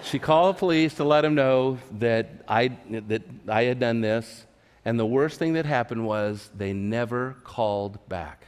she 0.03 0.19
called 0.19 0.57
the 0.57 0.59
police 0.59 0.95
to 0.95 1.05
let 1.05 1.21
them 1.21 1.35
know 1.35 1.79
that 1.99 2.45
I, 2.49 2.69
that 2.91 3.23
I 3.49 3.65
had 3.65 3.79
done 3.79 4.01
this. 4.01 4.47
And 4.85 4.99
the 4.99 5.07
worst 5.07 5.39
thing 5.39 5.55
that 5.55 5.67
happened 5.67 6.05
was 6.07 6.51
they 6.57 6.73
never 6.73 7.37
called 7.45 8.07
back. 8.09 8.47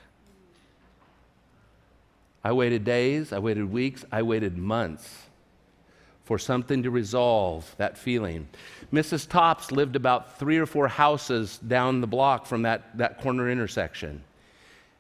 I 2.42 2.52
waited 2.52 2.84
days, 2.84 3.32
I 3.32 3.38
waited 3.38 3.70
weeks, 3.70 4.04
I 4.12 4.22
waited 4.22 4.56
months 4.56 5.25
for 6.26 6.38
something 6.38 6.82
to 6.82 6.90
resolve 6.90 7.72
that 7.78 7.96
feeling. 7.96 8.48
Mrs. 8.92 9.28
Tops 9.28 9.70
lived 9.70 9.94
about 9.94 10.40
three 10.40 10.58
or 10.58 10.66
four 10.66 10.88
houses 10.88 11.58
down 11.58 12.00
the 12.00 12.06
block 12.08 12.46
from 12.46 12.62
that, 12.62 12.98
that 12.98 13.20
corner 13.20 13.48
intersection. 13.48 14.22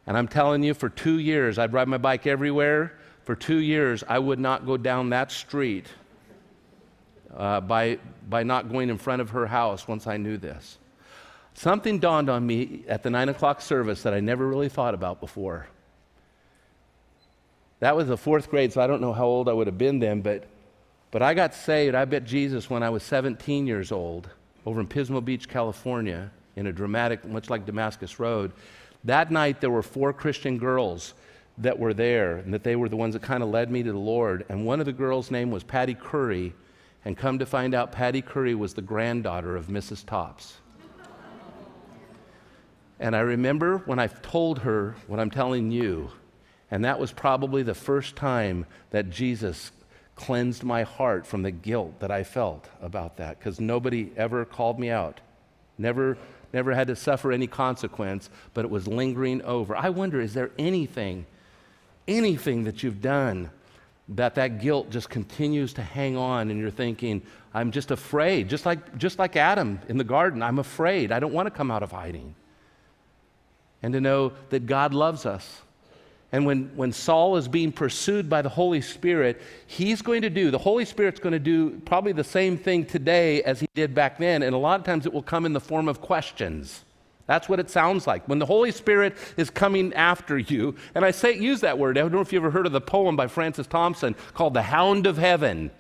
And 0.06 0.16
I'm 0.16 0.28
telling 0.28 0.62
you, 0.62 0.72
for 0.72 0.88
two 0.88 1.18
years, 1.18 1.58
I'd 1.58 1.72
ride 1.72 1.88
my 1.88 1.98
bike 1.98 2.28
everywhere. 2.28 2.96
For 3.24 3.34
two 3.34 3.56
years, 3.56 4.04
I 4.08 4.20
would 4.20 4.38
not 4.38 4.64
go 4.64 4.76
down 4.76 5.10
that 5.10 5.32
street 5.32 5.86
uh, 7.36 7.60
by, 7.60 7.98
by 8.28 8.44
not 8.44 8.70
going 8.70 8.88
in 8.88 8.96
front 8.96 9.20
of 9.20 9.30
her 9.30 9.46
house 9.46 9.88
once 9.88 10.06
I 10.06 10.18
knew 10.18 10.36
this. 10.36 10.78
Something 11.54 11.98
dawned 11.98 12.30
on 12.30 12.46
me 12.46 12.84
at 12.86 13.02
the 13.02 13.10
nine 13.10 13.30
o'clock 13.30 13.60
service 13.60 14.04
that 14.04 14.14
I 14.14 14.20
never 14.20 14.46
really 14.46 14.68
thought 14.68 14.94
about 14.94 15.18
before. 15.18 15.66
That 17.80 17.96
was 17.96 18.06
the 18.06 18.16
fourth 18.16 18.48
grade, 18.48 18.72
so 18.72 18.80
I 18.80 18.86
don't 18.86 19.00
know 19.00 19.12
how 19.12 19.26
old 19.26 19.48
I 19.48 19.52
would 19.52 19.66
have 19.66 19.76
been 19.76 19.98
then, 19.98 20.20
but, 20.20 20.46
but 21.16 21.22
I 21.22 21.32
got 21.32 21.54
saved. 21.54 21.94
I 21.94 22.04
met 22.04 22.24
Jesus 22.24 22.68
when 22.68 22.82
I 22.82 22.90
was 22.90 23.02
17 23.02 23.66
years 23.66 23.90
old 23.90 24.28
over 24.66 24.80
in 24.80 24.86
Pismo 24.86 25.24
Beach, 25.24 25.48
California, 25.48 26.30
in 26.56 26.66
a 26.66 26.72
dramatic, 26.74 27.24
much 27.24 27.48
like 27.48 27.64
Damascus 27.64 28.20
Road. 28.20 28.52
That 29.02 29.30
night, 29.30 29.62
there 29.62 29.70
were 29.70 29.80
four 29.80 30.12
Christian 30.12 30.58
girls 30.58 31.14
that 31.56 31.78
were 31.78 31.94
there, 31.94 32.36
and 32.36 32.52
that 32.52 32.64
they 32.64 32.76
were 32.76 32.90
the 32.90 32.98
ones 32.98 33.14
that 33.14 33.22
kind 33.22 33.42
of 33.42 33.48
led 33.48 33.70
me 33.70 33.82
to 33.82 33.92
the 33.92 33.98
Lord. 33.98 34.44
And 34.50 34.66
one 34.66 34.78
of 34.78 34.84
the 34.84 34.92
girls' 34.92 35.30
name 35.30 35.50
was 35.50 35.64
Patty 35.64 35.94
Curry, 35.94 36.52
and 37.06 37.16
come 37.16 37.38
to 37.38 37.46
find 37.46 37.72
out, 37.72 37.92
Patty 37.92 38.20
Curry 38.20 38.54
was 38.54 38.74
the 38.74 38.82
granddaughter 38.82 39.56
of 39.56 39.68
Mrs. 39.68 40.04
Tops. 40.04 40.58
And 43.00 43.16
I 43.16 43.20
remember 43.20 43.78
when 43.86 43.98
I 43.98 44.08
told 44.08 44.58
her 44.58 44.96
what 45.06 45.18
I'm 45.18 45.30
telling 45.30 45.70
you, 45.70 46.10
and 46.70 46.84
that 46.84 47.00
was 47.00 47.10
probably 47.10 47.62
the 47.62 47.72
first 47.72 48.16
time 48.16 48.66
that 48.90 49.08
Jesus 49.08 49.72
cleansed 50.16 50.64
my 50.64 50.82
heart 50.82 51.26
from 51.26 51.42
the 51.42 51.50
guilt 51.50 52.00
that 52.00 52.10
I 52.10 52.24
felt 52.24 52.68
about 52.82 53.18
that, 53.18 53.38
because 53.38 53.60
nobody 53.60 54.10
ever 54.16 54.44
called 54.44 54.80
me 54.80 54.90
out. 54.90 55.20
Never, 55.78 56.18
never 56.52 56.74
had 56.74 56.88
to 56.88 56.96
suffer 56.96 57.30
any 57.30 57.46
consequence, 57.46 58.30
but 58.54 58.64
it 58.64 58.70
was 58.70 58.88
lingering 58.88 59.42
over. 59.42 59.76
I 59.76 59.90
wonder, 59.90 60.20
is 60.20 60.34
there 60.34 60.50
anything, 60.58 61.26
anything 62.08 62.64
that 62.64 62.82
you've 62.82 63.02
done 63.02 63.50
that 64.08 64.36
that 64.36 64.60
guilt 64.60 64.90
just 64.90 65.08
continues 65.08 65.72
to 65.74 65.82
hang 65.82 66.16
on 66.16 66.50
and 66.50 66.60
you're 66.60 66.70
thinking 66.70 67.20
i'm 67.52 67.72
just 67.72 67.90
afraid 67.90 68.48
just 68.48 68.64
like 68.64 68.96
just 68.98 69.18
like 69.18 69.34
adam 69.34 69.80
in 69.88 69.98
the 69.98 70.04
garden 70.04 70.42
i'm 70.42 70.60
afraid 70.60 71.10
i 71.10 71.18
don't 71.18 71.32
want 71.32 71.46
to 71.46 71.50
come 71.50 71.70
out 71.70 71.82
of 71.82 71.90
hiding 71.90 72.34
and 73.82 73.92
to 73.92 74.00
know 74.00 74.32
that 74.50 74.66
god 74.66 74.94
loves 74.94 75.26
us 75.26 75.62
and 76.36 76.44
when, 76.44 76.70
when 76.76 76.92
Saul 76.92 77.38
is 77.38 77.48
being 77.48 77.72
pursued 77.72 78.28
by 78.28 78.42
the 78.42 78.50
Holy 78.50 78.82
Spirit, 78.82 79.40
he's 79.66 80.02
going 80.02 80.20
to 80.20 80.28
do, 80.28 80.50
the 80.50 80.58
Holy 80.58 80.84
Spirit's 80.84 81.18
going 81.18 81.32
to 81.32 81.38
do 81.38 81.80
probably 81.86 82.12
the 82.12 82.22
same 82.22 82.58
thing 82.58 82.84
today 82.84 83.42
as 83.44 83.58
he 83.58 83.66
did 83.74 83.94
back 83.94 84.18
then. 84.18 84.42
And 84.42 84.54
a 84.54 84.58
lot 84.58 84.78
of 84.78 84.84
times 84.84 85.06
it 85.06 85.14
will 85.14 85.22
come 85.22 85.46
in 85.46 85.54
the 85.54 85.62
form 85.62 85.88
of 85.88 86.02
questions. 86.02 86.84
That's 87.24 87.48
what 87.48 87.58
it 87.58 87.70
sounds 87.70 88.06
like. 88.06 88.28
When 88.28 88.38
the 88.38 88.44
Holy 88.44 88.70
Spirit 88.70 89.16
is 89.38 89.48
coming 89.48 89.94
after 89.94 90.36
you, 90.36 90.74
and 90.94 91.06
I 91.06 91.10
say 91.10 91.38
use 91.38 91.62
that 91.62 91.78
word. 91.78 91.96
I 91.96 92.02
don't 92.02 92.12
know 92.12 92.20
if 92.20 92.34
you 92.34 92.38
ever 92.38 92.50
heard 92.50 92.66
of 92.66 92.72
the 92.72 92.82
poem 92.82 93.16
by 93.16 93.28
Francis 93.28 93.66
Thompson 93.66 94.14
called 94.34 94.52
The 94.52 94.60
Hound 94.60 95.06
of 95.06 95.16
Heaven. 95.16 95.70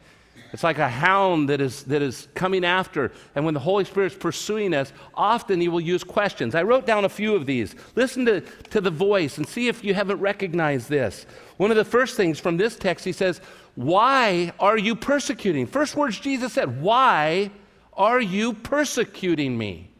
It's 0.56 0.64
like 0.64 0.78
a 0.78 0.88
hound 0.88 1.50
that 1.50 1.60
is, 1.60 1.82
that 1.82 2.00
is 2.00 2.28
coming 2.34 2.64
after. 2.64 3.12
And 3.34 3.44
when 3.44 3.52
the 3.52 3.60
Holy 3.60 3.84
Spirit's 3.84 4.14
pursuing 4.14 4.72
us, 4.72 4.90
often 5.14 5.60
He 5.60 5.68
will 5.68 5.82
use 5.82 6.02
questions. 6.02 6.54
I 6.54 6.62
wrote 6.62 6.86
down 6.86 7.04
a 7.04 7.10
few 7.10 7.34
of 7.34 7.44
these. 7.44 7.74
Listen 7.94 8.24
to, 8.24 8.40
to 8.40 8.80
the 8.80 8.90
voice 8.90 9.36
and 9.36 9.46
see 9.46 9.68
if 9.68 9.84
you 9.84 9.92
haven't 9.92 10.18
recognized 10.18 10.88
this. 10.88 11.26
One 11.58 11.70
of 11.70 11.76
the 11.76 11.84
first 11.84 12.16
things 12.16 12.40
from 12.40 12.56
this 12.56 12.74
text, 12.74 13.04
He 13.04 13.12
says, 13.12 13.42
Why 13.74 14.50
are 14.58 14.78
you 14.78 14.96
persecuting? 14.96 15.66
First 15.66 15.94
words 15.94 16.18
Jesus 16.18 16.54
said, 16.54 16.80
Why 16.80 17.50
are 17.92 18.22
you 18.22 18.54
persecuting 18.54 19.58
me? 19.58 19.90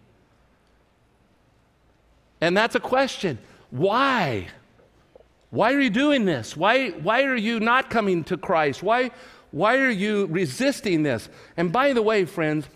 And 2.40 2.56
that's 2.56 2.76
a 2.76 2.80
question. 2.80 3.36
Why? 3.70 4.46
Why 5.50 5.74
are 5.74 5.80
you 5.80 5.90
doing 5.90 6.24
this? 6.24 6.56
Why, 6.56 6.90
why 6.90 7.24
are 7.24 7.36
you 7.36 7.60
not 7.60 7.90
coming 7.90 8.24
to 8.24 8.38
Christ? 8.38 8.82
Why, 8.82 9.10
why 9.50 9.78
are 9.78 9.90
you 9.90 10.26
resisting 10.26 11.02
this? 11.02 11.28
And 11.56 11.72
by 11.72 11.92
the 11.92 12.02
way, 12.02 12.24
friends, 12.24 12.66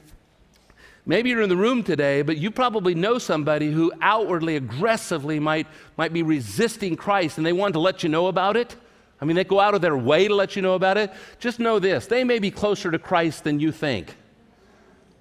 maybe 1.05 1.31
you're 1.31 1.43
in 1.43 1.49
the 1.49 1.57
room 1.57 1.83
today, 1.83 2.23
but 2.23 2.37
you 2.37 2.51
probably 2.51 2.95
know 2.95 3.19
somebody 3.19 3.71
who 3.71 3.93
outwardly, 4.01 4.57
aggressively 4.57 5.39
might, 5.39 5.67
might 5.97 6.13
be 6.13 6.23
resisting 6.23 6.97
Christ 6.97 7.39
and 7.39 7.47
they 7.47 7.53
want 7.53 7.75
to 7.75 7.81
let 7.81 8.03
you 8.03 8.09
know 8.09 8.29
about 8.29 8.57
it. 8.57 8.77
I 9.21 9.27
mean, 9.27 9.37
they 9.37 9.45
go 9.45 9.61
out 9.61 9.75
of 9.75 9.83
their 9.83 9.97
way 9.97 10.29
to 10.29 10.35
let 10.35 10.57
you 10.57 10.63
know 10.63 10.75
about 10.75 10.97
it. 10.97 11.13
Just 11.39 11.59
know 11.59 11.79
this 11.79 12.07
they 12.07 12.25
may 12.25 12.39
be 12.39 12.51
closer 12.51 12.91
to 12.91 12.99
Christ 12.99 13.45
than 13.45 13.61
you 13.61 13.73
think. 13.73 14.17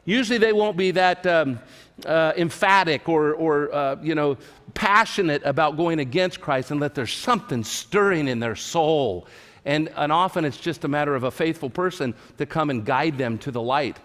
Usually 0.05 0.39
they 0.39 0.53
won't 0.53 0.77
be 0.77 0.91
that 0.91 1.25
um, 1.27 1.59
uh, 2.05 2.33
emphatic 2.37 3.07
or, 3.09 3.33
or 3.33 3.73
uh, 3.73 3.97
you 4.01 4.15
know, 4.15 4.37
passionate 4.73 5.41
about 5.43 5.77
going 5.77 5.99
against 5.99 6.39
Christ 6.41 6.71
unless 6.71 6.93
there's 6.93 7.13
something 7.13 7.63
stirring 7.63 8.27
in 8.27 8.39
their 8.39 8.55
soul. 8.55 9.27
And, 9.65 9.89
and 9.95 10.11
often 10.11 10.45
it's 10.45 10.57
just 10.57 10.83
a 10.83 10.87
matter 10.87 11.15
of 11.15 11.23
a 11.23 11.31
faithful 11.31 11.69
person 11.69 12.13
to 12.37 12.45
come 12.45 12.69
and 12.69 12.85
guide 12.85 13.17
them 13.17 13.37
to 13.39 13.51
the 13.51 13.61
light, 13.61 13.97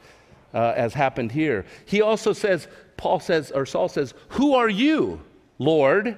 uh, 0.52 0.72
as 0.76 0.94
happened 0.94 1.32
here. 1.32 1.64
He 1.86 2.02
also 2.02 2.32
says, 2.32 2.68
Paul 2.96 3.20
says, 3.20 3.50
or 3.50 3.66
Saul 3.66 3.88
says, 3.88 4.14
Who 4.30 4.54
are 4.54 4.68
you, 4.68 5.20
Lord? 5.58 6.16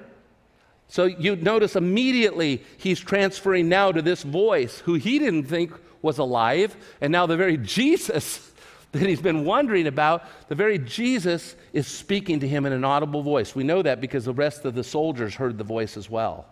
So 0.87 1.05
you 1.05 1.35
notice 1.35 1.75
immediately 1.75 2.63
he's 2.77 2.99
transferring 2.99 3.67
now 3.67 3.91
to 3.91 4.01
this 4.01 4.23
voice 4.23 4.79
who 4.79 4.93
he 4.93 5.19
didn't 5.19 5.45
think 5.45 5.73
was 6.01 6.17
alive, 6.17 6.77
and 7.01 7.11
now 7.11 7.25
the 7.25 7.37
very 7.37 7.57
Jesus 7.77 8.51
that 8.93 9.01
he's 9.01 9.21
been 9.21 9.43
wondering 9.43 9.87
about, 9.87 10.23
the 10.47 10.55
very 10.55 10.79
Jesus 10.79 11.55
is 11.73 11.87
speaking 11.87 12.39
to 12.39 12.47
him 12.47 12.65
in 12.65 12.71
an 12.73 12.85
audible 12.85 13.21
voice. 13.21 13.53
We 13.53 13.63
know 13.63 13.81
that 13.81 13.99
because 13.99 14.25
the 14.25 14.33
rest 14.33 14.65
of 14.65 14.75
the 14.75 14.83
soldiers 14.83 15.35
heard 15.35 15.57
the 15.57 15.63
voice 15.63 15.97
as 15.97 16.09
well. 16.09 16.47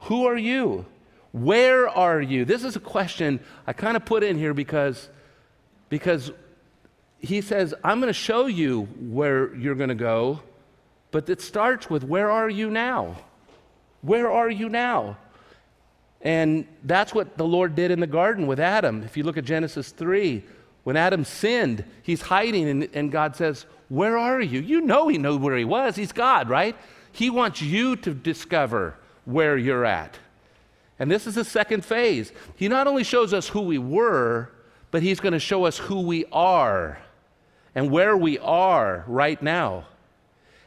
Who 0.00 0.26
are 0.26 0.36
you? 0.36 0.86
Where 1.32 1.88
are 1.88 2.20
you? 2.20 2.44
This 2.44 2.64
is 2.64 2.76
a 2.76 2.80
question 2.80 3.40
I 3.66 3.72
kind 3.72 3.96
of 3.96 4.04
put 4.04 4.22
in 4.22 4.36
here 4.36 4.54
because, 4.54 5.08
because 5.88 6.32
he 7.20 7.40
says, 7.40 7.74
I'm 7.84 8.00
going 8.00 8.08
to 8.08 8.12
show 8.12 8.46
you 8.46 8.82
where 8.98 9.54
you're 9.54 9.74
going 9.74 9.90
to 9.90 9.94
go, 9.94 10.40
but 11.10 11.28
it 11.28 11.40
starts 11.40 11.88
with, 11.88 12.04
Where 12.04 12.30
are 12.30 12.48
you 12.48 12.70
now? 12.70 13.16
Where 14.02 14.30
are 14.30 14.50
you 14.50 14.68
now? 14.68 15.18
And 16.22 16.66
that's 16.84 17.14
what 17.14 17.36
the 17.36 17.44
Lord 17.44 17.74
did 17.74 17.90
in 17.90 18.00
the 18.00 18.06
garden 18.06 18.46
with 18.46 18.60
Adam. 18.60 19.02
If 19.02 19.16
you 19.16 19.22
look 19.22 19.36
at 19.36 19.44
Genesis 19.44 19.90
3, 19.90 20.42
when 20.84 20.96
Adam 20.96 21.24
sinned, 21.24 21.84
he's 22.02 22.22
hiding, 22.22 22.68
and, 22.68 22.88
and, 22.94 23.12
God 23.12 23.36
says, 23.36 23.66
Where 23.88 24.18
are 24.18 24.40
you? 24.40 24.60
You 24.60 24.80
know 24.80 25.08
he 25.08 25.18
knew 25.18 25.36
where 25.36 25.56
he 25.56 25.64
was. 25.64 25.96
He's 25.96 26.12
God, 26.12 26.48
right? 26.48 26.76
He 27.12 27.30
wants 27.30 27.60
you 27.60 27.96
to 27.96 28.14
discover 28.14 28.96
where 29.24 29.56
you're 29.56 29.84
at. 29.84 30.18
And 31.00 31.10
this 31.10 31.26
is 31.26 31.34
the 31.34 31.44
second 31.44 31.84
phase. 31.84 32.30
He 32.54 32.68
not 32.68 32.86
only 32.86 33.02
shows 33.02 33.32
us 33.32 33.48
who 33.48 33.62
we 33.62 33.78
were, 33.78 34.50
but 34.90 35.02
he's 35.02 35.18
going 35.18 35.32
to 35.32 35.40
show 35.40 35.64
us 35.64 35.78
who 35.78 36.02
we 36.02 36.26
are 36.30 36.98
and 37.74 37.90
where 37.90 38.16
we 38.16 38.38
are 38.38 39.04
right 39.06 39.42
now. 39.42 39.86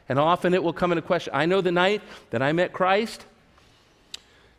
And 0.08 0.18
often 0.18 0.52
it 0.52 0.62
will 0.62 0.72
come 0.72 0.90
into 0.90 1.02
question. 1.02 1.32
I 1.34 1.46
know 1.46 1.60
the 1.60 1.72
night 1.72 2.02
that 2.30 2.42
I 2.42 2.52
met 2.52 2.72
Christ, 2.72 3.24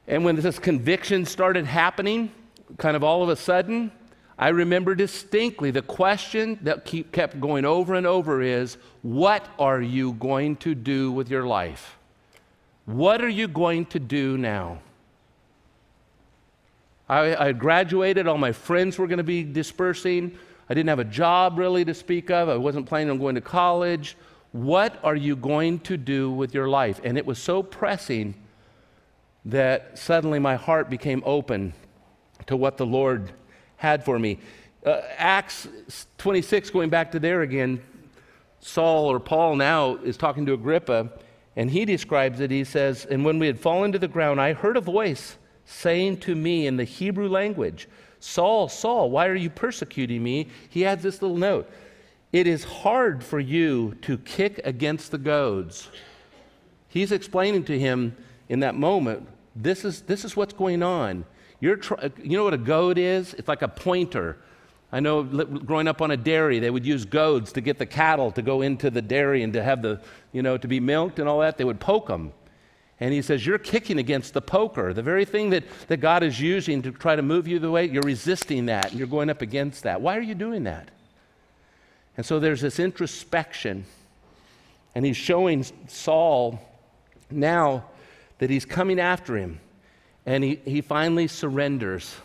and 0.08 0.24
when 0.24 0.38
this 0.38 0.60
conviction 0.60 1.26
started 1.26 1.66
happening, 1.66 2.32
kind 2.78 2.96
of 2.96 3.04
all 3.04 3.22
of 3.22 3.30
a 3.30 3.36
sudden, 3.36 3.92
I 4.38 4.50
remember 4.50 4.96
distinctly 4.96 5.72
the 5.72 5.82
question 5.82 6.60
that 6.62 6.86
keep, 6.86 7.12
kept 7.12 7.40
going 7.40 7.66
over 7.66 7.96
and 7.96 8.08
over 8.08 8.42
is 8.42 8.78
what 9.02 9.46
are 9.60 9.82
you 9.82 10.14
going 10.14 10.56
to 10.58 10.74
do 10.74 11.12
with 11.12 11.30
your 11.30 11.46
life? 11.46 11.98
What 12.86 13.22
are 13.24 13.30
you 13.30 13.48
going 13.48 13.88
to 13.88 14.00
do 14.00 14.38
now? 14.38 14.80
I, 17.08 17.48
I 17.48 17.52
graduated, 17.52 18.28
all 18.28 18.38
my 18.38 18.52
friends 18.52 18.98
were 18.98 19.08
going 19.08 19.18
to 19.18 19.24
be 19.24 19.44
dispersing. 19.44 20.38
I 20.70 20.74
didn't 20.74 20.90
have 20.90 21.00
a 21.00 21.06
job 21.06 21.60
really 21.60 21.86
to 21.86 21.94
speak 21.94 22.32
of. 22.32 22.50
I 22.50 22.58
wasn't 22.58 22.88
planning 22.88 23.12
on 23.12 23.20
going 23.20 23.36
to 23.36 23.42
college. 23.42 24.18
What 24.52 25.00
are 25.04 25.16
you 25.16 25.36
going 25.36 25.80
to 25.82 25.98
do 25.98 26.32
with 26.32 26.54
your 26.54 26.68
life? 26.68 27.00
And 27.04 27.18
it 27.18 27.26
was 27.26 27.38
so 27.38 27.62
pressing 27.62 28.34
that 29.46 30.00
suddenly 30.00 30.40
my 30.40 30.56
heart 30.56 30.90
became 30.90 31.22
open 31.26 31.74
to 32.48 32.58
what 32.58 32.78
the 32.78 32.86
Lord 32.86 33.32
had 33.78 34.04
for 34.04 34.18
me. 34.18 34.40
Uh, 34.84 35.02
Acts 35.18 35.68
26, 36.18 36.72
going 36.72 36.90
back 36.90 37.12
to 37.12 37.20
there 37.20 37.42
again, 37.42 37.82
Saul 38.60 39.12
or 39.12 39.20
Paul 39.20 39.56
now 39.56 39.98
is 39.98 40.18
talking 40.18 40.46
to 40.48 40.54
Agrippa, 40.54 41.12
and 41.56 41.70
he 41.70 41.86
describes 41.86 42.40
it. 42.40 42.50
He 42.50 42.64
says, 42.64 43.06
And 43.06 43.24
when 43.24 43.38
we 43.38 43.46
had 43.46 43.60
fallen 43.60 43.92
to 43.92 44.00
the 44.00 44.08
ground, 44.08 44.42
I 44.42 44.54
heard 44.54 44.78
a 44.78 44.82
voice 44.82 45.38
saying 45.66 46.18
to 46.18 46.36
me 46.36 46.68
in 46.68 46.78
the 46.78 46.84
Hebrew 46.84 47.28
language, 47.28 47.88
Saul, 48.20 48.70
Saul, 48.70 49.10
why 49.10 49.28
are 49.28 49.36
you 49.36 49.50
persecuting 49.50 50.24
me? 50.24 50.48
He 50.70 50.86
adds 50.86 51.04
this 51.04 51.22
little 51.22 51.38
note 51.38 51.70
It 52.32 52.48
is 52.48 52.64
hard 52.64 53.24
for 53.24 53.40
you 53.40 53.96
to 54.02 54.18
kick 54.20 54.62
against 54.64 55.12
the 55.12 55.18
goads. 55.18 55.90
He's 56.88 57.12
explaining 57.12 57.66
to 57.66 57.78
him 57.78 58.16
in 58.48 58.62
that 58.62 58.76
moment, 58.76 59.28
this 59.56 59.86
is, 59.86 60.02
this 60.02 60.24
is 60.24 60.36
what's 60.36 60.54
going 60.54 60.84
on. 60.84 61.26
You're 61.60 61.78
tr- 61.78 61.96
you 62.22 62.38
know 62.38 62.44
what 62.44 62.54
a 62.54 62.60
goad 62.60 62.98
is? 62.98 63.34
It's 63.34 63.48
like 63.48 63.62
a 63.62 63.68
pointer. 63.68 64.38
I 64.92 65.00
know 65.00 65.24
growing 65.24 65.88
up 65.88 66.02
on 66.02 66.12
a 66.12 66.18
dairy, 66.18 66.60
they 66.60 66.70
would 66.70 66.86
use 66.86 67.06
goads 67.06 67.52
to 67.54 67.62
get 67.62 67.80
the 67.80 67.86
cattle 67.86 68.32
to 68.32 68.42
go 68.42 68.62
into 68.62 68.90
the 68.90 69.02
dairy 69.02 69.44
and 69.44 69.52
to 69.54 69.64
have 69.64 69.82
the, 69.82 70.02
you 70.32 70.42
know, 70.42 70.58
to 70.58 70.68
be 70.68 70.80
milked 70.80 71.20
and 71.20 71.28
all 71.28 71.40
that. 71.40 71.58
They 71.58 71.64
would 71.64 71.80
poke 71.80 72.08
them. 72.08 72.32
And 73.00 73.14
he 73.14 73.22
says, 73.22 73.46
You're 73.46 73.58
kicking 73.58 74.00
against 74.00 74.34
the 74.34 74.42
poker. 74.42 74.94
The 74.94 75.04
very 75.04 75.26
thing 75.26 75.50
that, 75.52 75.64
that 75.88 75.98
God 75.98 76.24
is 76.24 76.40
using 76.40 76.82
to 76.84 76.92
try 76.92 77.16
to 77.16 77.22
move 77.22 77.48
you 77.48 77.60
the 77.60 77.72
way, 77.72 77.86
you're 77.86 78.04
resisting 78.04 78.68
that 78.68 78.92
and 78.92 79.00
you're 79.00 79.08
going 79.08 79.30
up 79.30 79.42
against 79.42 79.84
that. 79.84 80.02
Why 80.02 80.18
are 80.18 80.22
you 80.22 80.36
doing 80.36 80.64
that? 80.64 80.90
And 82.18 82.26
so 82.26 82.40
there's 82.40 82.62
this 82.62 82.80
introspection. 82.80 83.86
And 84.94 85.06
he's 85.06 85.18
showing 85.18 85.66
Saul 85.90 86.60
now 87.30 87.84
that 88.38 88.50
he's 88.50 88.64
coming 88.64 89.00
after 89.00 89.36
him. 89.36 89.60
And 90.26 90.44
he, 90.44 90.56
he 90.64 90.80
finally 90.82 91.28
surrenders. 91.28 92.16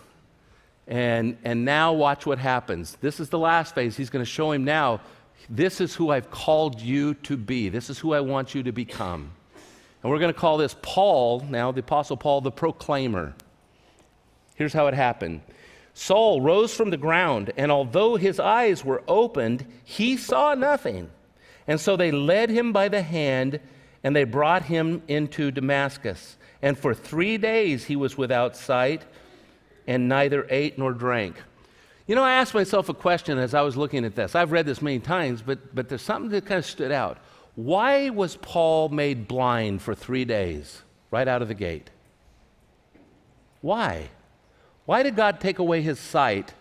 And, 0.87 1.37
and 1.45 1.65
now 1.65 1.93
watch 1.93 2.27
what 2.27 2.39
happens. 2.39 2.97
This 3.01 3.19
is 3.19 3.29
the 3.29 3.39
last 3.39 3.75
phase. 3.75 3.97
He's 3.97 4.11
going 4.11 4.25
to 4.25 4.31
show 4.31 4.53
him 4.53 4.65
now 4.65 5.01
this 5.49 5.81
is 5.81 5.95
who 5.95 6.11
I've 6.11 6.31
called 6.31 6.81
you 6.81 7.15
to 7.15 7.37
be, 7.37 7.69
this 7.69 7.91
is 7.91 7.99
who 7.99 8.13
I 8.13 8.21
want 8.21 8.55
you 8.55 8.63
to 8.63 8.73
become. 8.73 9.33
And 10.03 10.11
we're 10.11 10.19
going 10.19 10.33
to 10.33 10.39
call 10.39 10.57
this 10.57 10.77
Paul, 10.83 11.41
now 11.49 11.73
the 11.73 11.81
Apostle 11.81 12.17
Paul, 12.17 12.41
the 12.41 12.51
proclaimer. 12.51 13.35
Here's 14.55 14.73
how 14.73 14.87
it 14.87 14.95
happened 14.95 15.43
Saul 15.95 16.41
rose 16.41 16.75
from 16.75 16.91
the 16.91 16.97
ground, 16.97 17.53
and 17.57 17.71
although 17.71 18.17
his 18.17 18.41
eyes 18.41 18.85
were 18.85 19.03
opened, 19.09 19.67
he 19.85 20.17
saw 20.17 20.55
nothing. 20.55 21.11
And 21.67 21.81
so 21.81 21.97
they 21.97 22.11
led 22.11 22.51
him 22.51 22.73
by 22.73 22.89
the 22.89 23.03
hand, 23.03 23.61
and 24.03 24.17
they 24.17 24.25
brought 24.25 24.65
him 24.65 25.03
into 25.09 25.51
Damascus. 25.51 26.37
And 26.63 26.79
for 26.79 26.95
three 26.95 27.39
days 27.39 27.85
he 27.85 27.97
was 27.97 28.17
without 28.19 28.57
sight 28.57 29.05
and 29.87 30.09
neither 30.09 30.47
ate 30.51 30.79
nor 30.79 30.93
drank. 30.93 31.37
You 32.07 32.15
know, 32.15 32.25
I 32.25 32.33
asked 32.33 32.55
myself 32.55 32.89
a 32.89 32.95
question 32.95 33.39
as 33.39 33.55
I 33.55 33.63
was 33.63 33.77
looking 33.77 34.05
at 34.05 34.15
this. 34.15 34.35
I've 34.35 34.53
read 34.53 34.67
this 34.67 34.83
many 34.83 34.99
times, 34.99 35.43
but, 35.43 35.75
but 35.75 35.89
there's 35.89 36.03
something 36.03 36.31
that 36.31 36.45
kind 36.45 36.59
of 36.59 36.67
stood 36.67 36.93
out. 36.93 37.19
Why 37.61 38.09
was 38.09 38.37
Paul 38.37 38.89
made 38.89 39.29
blind 39.29 39.83
for 39.83 39.95
three 39.95 40.25
days 40.25 40.81
right 41.11 41.29
out 41.29 41.43
of 41.43 41.49
the 41.49 41.55
gate? 41.55 41.91
Why? 43.61 44.09
Why 44.87 45.03
did 45.03 45.15
God 45.15 45.41
take 45.41 45.59
away 45.59 45.83
his 45.83 45.99
sight 45.99 46.55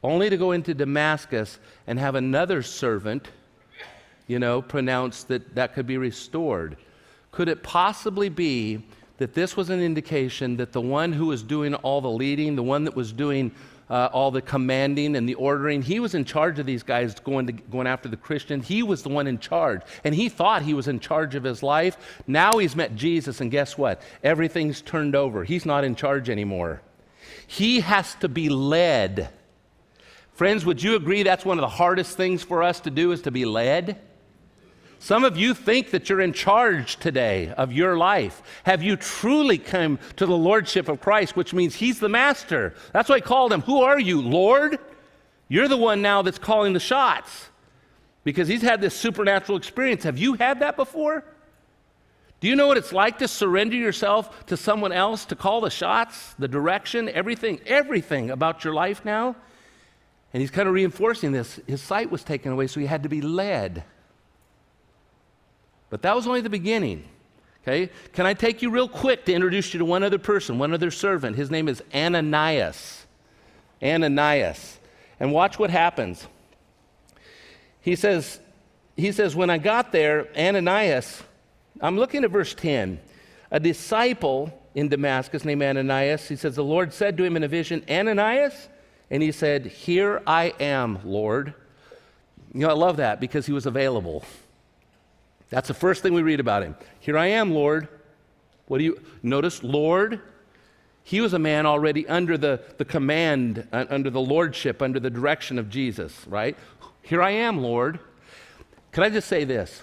only 0.00 0.30
to 0.30 0.36
go 0.36 0.52
into 0.52 0.74
Damascus 0.74 1.58
and 1.88 1.98
have 1.98 2.14
another 2.14 2.62
servant, 2.62 3.26
you 4.28 4.38
know, 4.38 4.62
pronounce 4.62 5.24
that 5.24 5.56
that 5.56 5.74
could 5.74 5.88
be 5.88 5.98
restored? 5.98 6.76
Could 7.32 7.48
it 7.48 7.64
possibly 7.64 8.28
be 8.28 8.86
that 9.16 9.34
this 9.34 9.56
was 9.56 9.70
an 9.70 9.80
indication 9.80 10.56
that 10.58 10.70
the 10.70 10.80
one 10.80 11.12
who 11.12 11.26
was 11.26 11.42
doing 11.42 11.74
all 11.74 12.00
the 12.00 12.08
leading, 12.08 12.54
the 12.54 12.62
one 12.62 12.84
that 12.84 12.94
was 12.94 13.12
doing 13.12 13.50
uh, 13.90 14.08
all 14.12 14.30
the 14.30 14.42
commanding 14.42 15.16
and 15.16 15.28
the 15.28 15.34
ordering, 15.34 15.82
he 15.82 16.00
was 16.00 16.14
in 16.14 16.24
charge 16.24 16.58
of 16.58 16.66
these 16.66 16.82
guys 16.82 17.14
going, 17.20 17.46
to, 17.46 17.52
going 17.52 17.86
after 17.86 18.08
the 18.08 18.16
Christians. 18.16 18.68
He 18.68 18.82
was 18.82 19.02
the 19.02 19.08
one 19.08 19.26
in 19.26 19.38
charge. 19.38 19.82
And 20.04 20.14
he 20.14 20.28
thought 20.28 20.62
he 20.62 20.74
was 20.74 20.88
in 20.88 21.00
charge 21.00 21.34
of 21.34 21.44
his 21.44 21.62
life. 21.62 22.22
Now 22.26 22.58
he's 22.58 22.76
met 22.76 22.96
Jesus, 22.96 23.40
and 23.40 23.50
guess 23.50 23.78
what? 23.78 24.02
Everything's 24.22 24.80
turned 24.82 25.14
over. 25.14 25.44
He's 25.44 25.66
not 25.66 25.84
in 25.84 25.94
charge 25.94 26.30
anymore. 26.30 26.82
He 27.46 27.80
has 27.80 28.14
to 28.16 28.28
be 28.28 28.48
led 28.48 29.30
Friends, 30.38 30.64
would 30.64 30.80
you 30.80 30.94
agree 30.94 31.24
that's 31.24 31.44
one 31.44 31.58
of 31.58 31.62
the 31.62 31.68
hardest 31.68 32.16
things 32.16 32.44
for 32.44 32.62
us 32.62 32.78
to 32.82 32.90
do 32.90 33.10
is 33.10 33.22
to 33.22 33.32
be 33.32 33.44
led? 33.44 33.98
Some 35.00 35.24
of 35.24 35.36
you 35.36 35.54
think 35.54 35.90
that 35.90 36.08
you're 36.08 36.20
in 36.20 36.32
charge 36.32 36.96
today 36.96 37.50
of 37.56 37.72
your 37.72 37.96
life. 37.96 38.42
Have 38.64 38.82
you 38.82 38.96
truly 38.96 39.58
come 39.58 39.98
to 40.16 40.26
the 40.26 40.36
lordship 40.36 40.88
of 40.88 41.00
Christ, 41.00 41.36
which 41.36 41.54
means 41.54 41.76
He's 41.76 42.00
the 42.00 42.08
master? 42.08 42.74
That's 42.92 43.08
why 43.08 43.16
I 43.16 43.20
called 43.20 43.52
Him. 43.52 43.62
Who 43.62 43.82
are 43.82 44.00
you, 44.00 44.20
Lord? 44.20 44.78
You're 45.48 45.68
the 45.68 45.76
one 45.76 46.02
now 46.02 46.22
that's 46.22 46.38
calling 46.38 46.72
the 46.72 46.80
shots 46.80 47.48
because 48.24 48.48
He's 48.48 48.62
had 48.62 48.80
this 48.80 48.94
supernatural 48.94 49.56
experience. 49.56 50.02
Have 50.02 50.18
you 50.18 50.34
had 50.34 50.60
that 50.60 50.76
before? 50.76 51.24
Do 52.40 52.48
you 52.48 52.56
know 52.56 52.66
what 52.66 52.76
it's 52.76 52.92
like 52.92 53.18
to 53.18 53.28
surrender 53.28 53.76
yourself 53.76 54.46
to 54.46 54.56
someone 54.56 54.92
else 54.92 55.24
to 55.26 55.36
call 55.36 55.60
the 55.60 55.70
shots, 55.70 56.34
the 56.38 56.46
direction, 56.46 57.08
everything, 57.08 57.60
everything 57.66 58.30
about 58.30 58.64
your 58.64 58.74
life 58.74 59.04
now? 59.04 59.34
And 60.32 60.40
he's 60.40 60.50
kind 60.50 60.68
of 60.68 60.74
reinforcing 60.74 61.32
this. 61.32 61.58
His 61.66 61.80
sight 61.80 62.10
was 62.10 62.22
taken 62.22 62.52
away, 62.52 62.66
so 62.66 62.80
he 62.80 62.86
had 62.86 63.04
to 63.04 63.08
be 63.08 63.20
led. 63.20 63.84
But 65.90 66.02
that 66.02 66.14
was 66.14 66.26
only 66.26 66.40
the 66.40 66.50
beginning. 66.50 67.04
Okay? 67.62 67.90
Can 68.12 68.26
I 68.26 68.34
take 68.34 68.62
you 68.62 68.70
real 68.70 68.88
quick 68.88 69.24
to 69.26 69.32
introduce 69.32 69.72
you 69.74 69.78
to 69.78 69.84
one 69.84 70.02
other 70.02 70.18
person, 70.18 70.58
one 70.58 70.72
other 70.72 70.90
servant? 70.90 71.36
His 71.36 71.50
name 71.50 71.68
is 71.68 71.82
Ananias. 71.94 73.06
Ananias. 73.82 74.78
And 75.20 75.32
watch 75.32 75.58
what 75.58 75.70
happens. 75.70 76.26
He 77.80 77.96
says, 77.96 78.40
he 78.96 79.12
says, 79.12 79.34
when 79.36 79.50
I 79.50 79.58
got 79.58 79.92
there, 79.92 80.28
Ananias, 80.36 81.22
I'm 81.80 81.96
looking 81.96 82.24
at 82.24 82.30
verse 82.30 82.54
10. 82.54 83.00
A 83.50 83.60
disciple 83.60 84.52
in 84.74 84.88
Damascus 84.88 85.44
named 85.44 85.62
Ananias, 85.62 86.28
he 86.28 86.36
says, 86.36 86.56
the 86.56 86.64
Lord 86.64 86.92
said 86.92 87.16
to 87.16 87.24
him 87.24 87.36
in 87.36 87.44
a 87.44 87.48
vision, 87.48 87.84
Ananias? 87.88 88.68
And 89.10 89.22
he 89.22 89.32
said, 89.32 89.66
Here 89.66 90.22
I 90.26 90.52
am, 90.60 90.98
Lord. 91.04 91.54
You 92.52 92.60
know, 92.60 92.68
I 92.68 92.74
love 92.74 92.98
that 92.98 93.20
because 93.20 93.46
he 93.46 93.52
was 93.52 93.66
available. 93.66 94.24
That's 95.50 95.68
the 95.68 95.74
first 95.74 96.02
thing 96.02 96.12
we 96.12 96.22
read 96.22 96.40
about 96.40 96.62
him. 96.62 96.76
Here 97.00 97.16
I 97.16 97.26
am, 97.28 97.52
Lord. 97.52 97.88
What 98.66 98.78
do 98.78 98.84
you 98.84 99.02
notice? 99.22 99.62
Lord. 99.62 100.20
He 101.02 101.22
was 101.22 101.32
a 101.32 101.38
man 101.38 101.64
already 101.64 102.06
under 102.06 102.36
the, 102.36 102.60
the 102.76 102.84
command, 102.84 103.66
uh, 103.72 103.86
under 103.88 104.10
the 104.10 104.20
lordship, 104.20 104.82
under 104.82 105.00
the 105.00 105.08
direction 105.08 105.58
of 105.58 105.70
Jesus, 105.70 106.14
right? 106.26 106.54
Here 107.00 107.22
I 107.22 107.30
am, 107.30 107.62
Lord. 107.62 107.98
Can 108.92 109.04
I 109.04 109.08
just 109.08 109.26
say 109.26 109.44
this? 109.44 109.82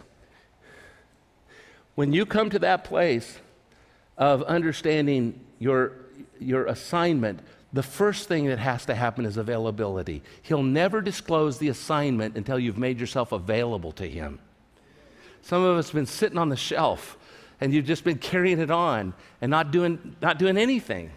When 1.95 2.13
you 2.13 2.27
come 2.27 2.51
to 2.51 2.59
that 2.59 2.83
place 2.83 3.39
of 4.19 4.43
understanding 4.43 5.39
your, 5.57 5.93
your 6.39 6.67
assignment, 6.67 7.39
the 7.73 7.81
first 7.81 8.27
thing 8.27 8.45
that 8.47 8.59
has 8.59 8.85
to 8.85 8.93
happen 8.93 9.25
is 9.25 9.37
availability. 9.37 10.21
He'll 10.43 10.61
never 10.61 11.01
disclose 11.01 11.57
the 11.57 11.69
assignment 11.69 12.37
until 12.37 12.59
you've 12.59 12.77
made 12.77 12.99
yourself 12.99 13.31
available 13.31 13.91
to 13.93 14.07
Him. 14.07 14.39
Some 15.45 15.61
of 15.61 15.77
us 15.77 15.89
have 15.89 15.93
been 15.93 16.07
sitting 16.07 16.39
on 16.39 16.49
the 16.49 16.55
shelf 16.55 17.19
and 17.61 17.71
you've 17.71 17.85
just 17.85 18.03
been 18.03 18.17
carrying 18.17 18.57
it 18.57 18.71
on 18.71 19.13
and 19.41 19.51
not 19.51 19.69
doing, 19.69 20.15
not 20.19 20.39
doing 20.39 20.57
anything. 20.57 21.11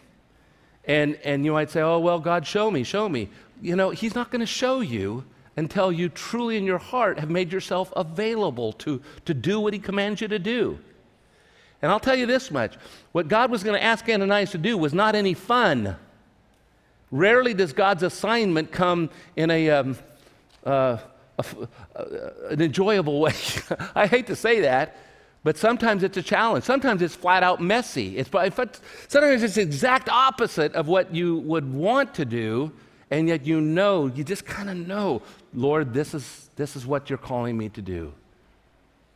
And, 0.84 1.18
and 1.24 1.46
you 1.46 1.52
might 1.52 1.70
say, 1.70 1.80
oh, 1.80 1.98
well, 1.98 2.20
God, 2.20 2.46
show 2.46 2.70
me, 2.70 2.84
show 2.84 3.08
me. 3.08 3.30
You 3.62 3.74
know, 3.74 3.88
He's 3.88 4.14
not 4.14 4.30
going 4.30 4.40
to 4.40 4.46
show 4.46 4.80
you 4.80 5.24
until 5.56 5.90
you 5.90 6.10
truly 6.10 6.58
in 6.58 6.64
your 6.64 6.76
heart 6.76 7.18
have 7.18 7.30
made 7.30 7.50
yourself 7.50 7.90
available 7.96 8.74
to, 8.74 9.00
to 9.24 9.32
do 9.32 9.60
what 9.60 9.72
He 9.72 9.78
commands 9.78 10.20
you 10.20 10.28
to 10.28 10.38
do. 10.38 10.78
And 11.80 11.90
I'll 11.90 11.98
tell 11.98 12.14
you 12.14 12.26
this 12.26 12.50
much 12.50 12.76
what 13.12 13.28
God 13.28 13.50
was 13.50 13.62
going 13.62 13.80
to 13.80 13.82
ask 13.82 14.06
Ananias 14.10 14.50
to 14.50 14.58
do 14.58 14.76
was 14.76 14.92
not 14.92 15.14
any 15.14 15.32
fun. 15.32 15.96
Rarely 17.10 17.54
does 17.54 17.72
God's 17.72 18.02
assignment 18.02 18.72
come 18.72 19.08
in 19.36 19.50
a, 19.50 19.70
um, 19.70 19.96
uh, 20.66 20.98
an 22.48 22.60
enjoyable 22.60 23.20
way. 23.20 23.34
I 23.94 24.06
hate 24.06 24.26
to 24.26 24.36
say 24.36 24.60
that, 24.60 24.96
but 25.44 25.56
sometimes 25.56 26.02
it's 26.02 26.16
a 26.16 26.22
challenge. 26.22 26.64
Sometimes 26.64 27.02
it's 27.02 27.14
flat 27.14 27.42
out 27.42 27.60
messy. 27.60 28.18
It's, 28.18 28.30
sometimes 28.30 29.42
it's 29.42 29.54
the 29.54 29.62
exact 29.62 30.08
opposite 30.08 30.74
of 30.74 30.88
what 30.88 31.14
you 31.14 31.38
would 31.38 31.72
want 31.72 32.14
to 32.14 32.24
do, 32.24 32.72
and 33.10 33.28
yet 33.28 33.46
you 33.46 33.60
know, 33.60 34.06
you 34.06 34.24
just 34.24 34.44
kind 34.44 34.68
of 34.68 34.76
know, 34.76 35.22
Lord, 35.54 35.94
this 35.94 36.14
is, 36.14 36.50
this 36.56 36.76
is 36.76 36.86
what 36.86 37.08
you're 37.08 37.18
calling 37.18 37.56
me 37.56 37.68
to 37.70 37.82
do. 37.82 38.12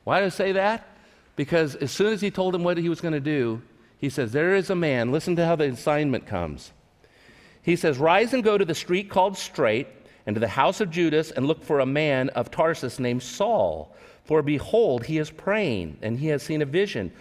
Why 0.04 0.20
do 0.20 0.26
I 0.26 0.30
say 0.30 0.52
that? 0.52 0.86
Because 1.36 1.74
as 1.76 1.90
soon 1.90 2.12
as 2.12 2.20
he 2.20 2.30
told 2.30 2.54
him 2.54 2.64
what 2.64 2.78
he 2.78 2.88
was 2.88 3.00
going 3.00 3.14
to 3.14 3.20
do, 3.20 3.62
he 3.98 4.08
says, 4.08 4.32
There 4.32 4.54
is 4.54 4.70
a 4.70 4.74
man. 4.74 5.12
Listen 5.12 5.36
to 5.36 5.46
how 5.46 5.56
the 5.56 5.64
assignment 5.64 6.26
comes. 6.26 6.72
He 7.62 7.76
says, 7.76 7.98
Rise 7.98 8.34
and 8.34 8.42
go 8.42 8.58
to 8.58 8.64
the 8.64 8.74
street 8.74 9.08
called 9.08 9.38
Straight 9.38 9.86
and 10.26 10.34
to 10.36 10.40
the 10.40 10.48
house 10.48 10.80
of 10.80 10.90
Judas 10.90 11.30
and 11.30 11.46
look 11.46 11.64
for 11.64 11.80
a 11.80 11.86
man 11.86 12.28
of 12.30 12.50
Tarsus 12.50 12.98
named 12.98 13.22
Saul. 13.22 13.94
For 14.24 14.42
behold, 14.42 15.04
he 15.04 15.18
is 15.18 15.30
praying, 15.30 15.98
and 16.02 16.18
he 16.18 16.28
has 16.28 16.42
seen 16.42 16.62
a 16.62 16.66
vision 16.66 17.12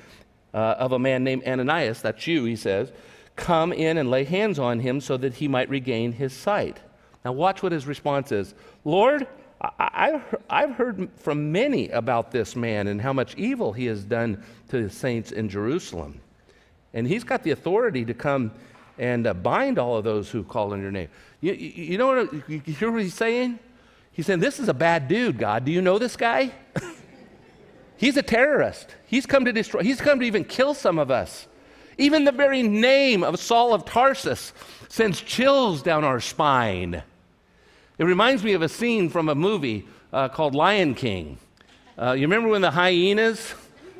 uh, 0.53 0.75
of 0.77 0.91
a 0.91 0.99
man 0.99 1.23
named 1.23 1.43
Ananias, 1.45 2.01
that's 2.01 2.27
you, 2.27 2.45
he 2.45 2.55
says, 2.55 2.91
come 3.35 3.71
in 3.73 3.97
and 3.97 4.09
lay 4.09 4.23
hands 4.23 4.59
on 4.59 4.79
him 4.79 5.01
so 5.01 5.17
that 5.17 5.35
he 5.35 5.47
might 5.47 5.69
regain 5.69 6.11
his 6.11 6.33
sight. 6.33 6.79
Now, 7.23 7.31
watch 7.31 7.63
what 7.63 7.71
his 7.71 7.87
response 7.87 8.31
is 8.31 8.53
Lord, 8.83 9.27
I, 9.61 10.21
have 10.49 10.71
heard 10.71 11.09
from 11.17 11.51
many 11.51 11.89
about 11.89 12.31
this 12.31 12.55
man 12.55 12.87
and 12.87 12.99
how 12.99 13.13
much 13.13 13.35
evil 13.35 13.73
he 13.73 13.85
has 13.85 14.03
done 14.03 14.43
to 14.69 14.83
the 14.83 14.89
saints 14.89 15.31
in 15.31 15.49
Jerusalem. 15.49 16.19
And 16.93 17.07
he's 17.07 17.23
got 17.23 17.43
the 17.43 17.51
authority 17.51 18.03
to 18.05 18.13
come 18.13 18.51
and 18.97 19.27
uh, 19.27 19.33
bind 19.33 19.77
all 19.77 19.97
of 19.97 20.03
those 20.03 20.29
who 20.29 20.43
call 20.43 20.73
on 20.73 20.81
your 20.81 20.91
name. 20.91 21.09
You, 21.41 21.53
you, 21.53 21.97
know 21.97 22.07
what, 22.07 22.49
you 22.49 22.59
hear 22.59 22.91
what 22.91 23.01
he's 23.01 23.15
saying? 23.15 23.59
He's 24.11 24.27
saying, 24.27 24.39
This 24.39 24.59
is 24.59 24.69
a 24.69 24.73
bad 24.73 25.07
dude, 25.07 25.39
God. 25.39 25.65
Do 25.65 25.71
you 25.71 25.81
know 25.81 25.97
this 25.97 26.15
guy? 26.15 26.51
he's 27.97 28.15
a 28.15 28.21
terrorist. 28.21 28.95
He's 29.07 29.25
come 29.25 29.45
to 29.45 29.51
destroy, 29.51 29.81
he's 29.81 29.99
come 29.99 30.19
to 30.19 30.25
even 30.25 30.45
kill 30.45 30.73
some 30.73 30.99
of 30.99 31.09
us. 31.09 31.47
Even 31.97 32.23
the 32.23 32.31
very 32.31 32.63
name 32.63 33.23
of 33.23 33.39
Saul 33.39 33.73
of 33.73 33.85
Tarsus 33.85 34.53
sends 34.87 35.21
chills 35.21 35.81
down 35.81 36.03
our 36.03 36.19
spine. 36.19 37.03
It 37.97 38.05
reminds 38.05 38.43
me 38.43 38.53
of 38.53 38.61
a 38.61 38.69
scene 38.69 39.09
from 39.09 39.29
a 39.29 39.35
movie 39.35 39.87
uh, 40.13 40.29
called 40.29 40.55
Lion 40.55 40.95
King. 40.95 41.37
Uh, 41.97 42.13
you 42.13 42.21
remember 42.21 42.49
when 42.49 42.61
the 42.61 42.71
hyenas? 42.71 43.53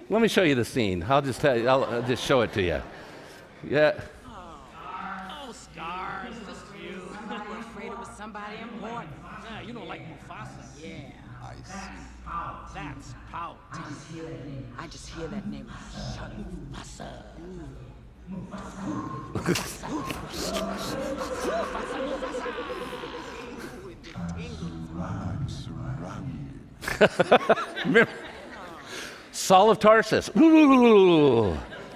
Let 0.10 0.22
me 0.22 0.28
show 0.28 0.44
you 0.44 0.56
the 0.56 0.66
scene. 0.66 1.06
I'll 1.08 1.22
just 1.22 1.42
tell 1.42 1.58
you, 1.58 1.68
I'll, 1.68 1.84
I'll 1.86 2.02
just 2.02 2.24
show 2.24 2.42
it 2.42 2.54
to 2.54 2.62
you. 2.62 2.82
Yeah. 3.68 4.00
I 14.78 14.88
just 14.88 15.10
hear 15.10 15.28
that 15.28 15.48
name. 15.48 15.70
Remember? 27.86 28.12
Saul 29.32 29.70
of 29.70 29.80
Tarsus. 29.80 30.30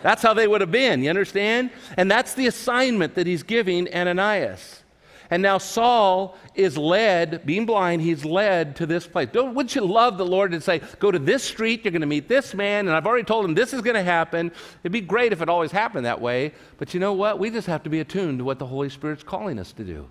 That's 0.02 0.22
how 0.22 0.34
they 0.34 0.48
would 0.48 0.62
have 0.62 0.72
been, 0.72 1.04
you 1.04 1.10
understand? 1.10 1.72
And 1.98 2.10
that's 2.10 2.34
the 2.34 2.48
assignment 2.48 3.16
that 3.16 3.28
he's 3.28 3.44
giving 3.44 3.94
Ananias. 3.94 4.84
And 5.30 5.42
now 5.42 5.58
Saul 5.58 6.38
is 6.54 6.78
led, 6.78 7.46
being 7.46 7.66
blind, 7.66 8.02
he's 8.02 8.24
led 8.24 8.76
to 8.78 8.86
this 8.86 9.08
place. 9.08 9.30
Don't, 9.32 9.56
wouldn't 9.56 9.76
you 9.76 9.86
love 9.86 10.18
the 10.18 10.26
Lord 10.26 10.52
to 10.52 10.62
say, 10.62 10.82
go 11.00 11.12
to 11.12 11.20
this 11.20 11.44
street, 11.44 11.84
you're 11.84 11.92
going 11.92 12.02
to 12.02 12.08
meet 12.08 12.28
this 12.28 12.54
man, 12.54 12.88
and 12.88 12.96
I've 12.96 13.08
already 13.08 13.24
told 13.24 13.46
him 13.46 13.56
this 13.56 13.74
is 13.74 13.82
going 13.82 13.96
to 13.96 14.04
happen. 14.04 14.52
It'd 14.84 14.92
be 14.92 15.02
great 15.02 15.34
if 15.34 15.42
it 15.42 15.50
always 15.50 15.72
happened 15.72 16.06
that 16.06 16.22
way, 16.22 16.54
but 16.78 16.94
you 16.94 17.00
know 17.00 17.14
what? 17.14 17.40
We 17.40 17.50
just 17.50 17.68
have 17.68 17.84
to 17.84 17.90
be 17.90 18.00
attuned 18.00 18.40
to 18.40 18.46
what 18.46 18.60
the 18.60 18.68
Holy 18.68 18.90
Spirit's 18.90 19.24
calling 19.24 19.58
us 19.58 19.72
to 19.74 19.84
do. 19.84 20.08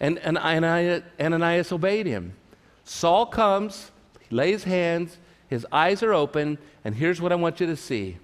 And, 0.00 0.18
and 0.18 0.38
Ananias, 0.38 1.02
Ananias 1.20 1.70
obeyed 1.70 2.06
him. 2.06 2.32
Saul 2.84 3.26
comes, 3.26 3.90
he 4.28 4.34
lays 4.34 4.64
hands, 4.64 5.18
his 5.48 5.66
eyes 5.70 6.02
are 6.02 6.14
open, 6.14 6.58
and 6.84 6.94
here's 6.94 7.20
what 7.20 7.32
I 7.32 7.36
want 7.36 7.60
you 7.60 7.66
to 7.66 7.76
see. 7.76 8.18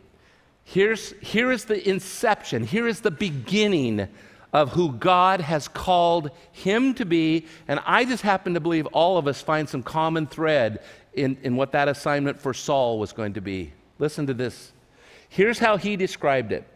Here's, 0.64 1.12
here 1.20 1.50
is 1.50 1.64
the 1.64 1.88
inception, 1.88 2.64
here 2.64 2.86
is 2.86 3.00
the 3.00 3.10
beginning 3.10 4.08
of 4.52 4.72
who 4.72 4.92
God 4.92 5.40
has 5.40 5.68
called 5.68 6.30
him 6.52 6.94
to 6.94 7.04
be. 7.04 7.46
And 7.68 7.80
I 7.86 8.04
just 8.04 8.22
happen 8.22 8.54
to 8.54 8.60
believe 8.60 8.86
all 8.86 9.18
of 9.18 9.26
us 9.26 9.40
find 9.40 9.68
some 9.68 9.82
common 9.82 10.26
thread 10.26 10.80
in, 11.14 11.36
in 11.42 11.56
what 11.56 11.72
that 11.72 11.88
assignment 11.88 12.40
for 12.40 12.52
Saul 12.54 12.98
was 12.98 13.12
going 13.12 13.34
to 13.34 13.40
be. 13.40 13.72
Listen 13.98 14.26
to 14.26 14.34
this. 14.34 14.72
Here's 15.28 15.58
how 15.58 15.76
he 15.76 15.96
described 15.96 16.52
it. 16.52 16.66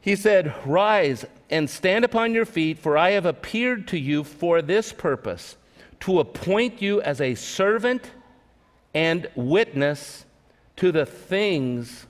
He 0.00 0.16
said, 0.16 0.54
Rise 0.66 1.24
and 1.48 1.70
stand 1.70 2.04
upon 2.04 2.34
your 2.34 2.44
feet, 2.44 2.78
for 2.78 2.98
I 2.98 3.10
have 3.10 3.26
appeared 3.26 3.86
to 3.88 3.98
you 3.98 4.24
for 4.24 4.60
this 4.60 4.92
purpose, 4.92 5.56
to 6.00 6.18
appoint 6.18 6.82
you 6.82 7.00
as 7.02 7.20
a 7.20 7.36
servant 7.36 8.10
and 8.94 9.28
witness 9.36 10.24
to 10.76 10.90
the 10.90 11.06
things 11.06 12.06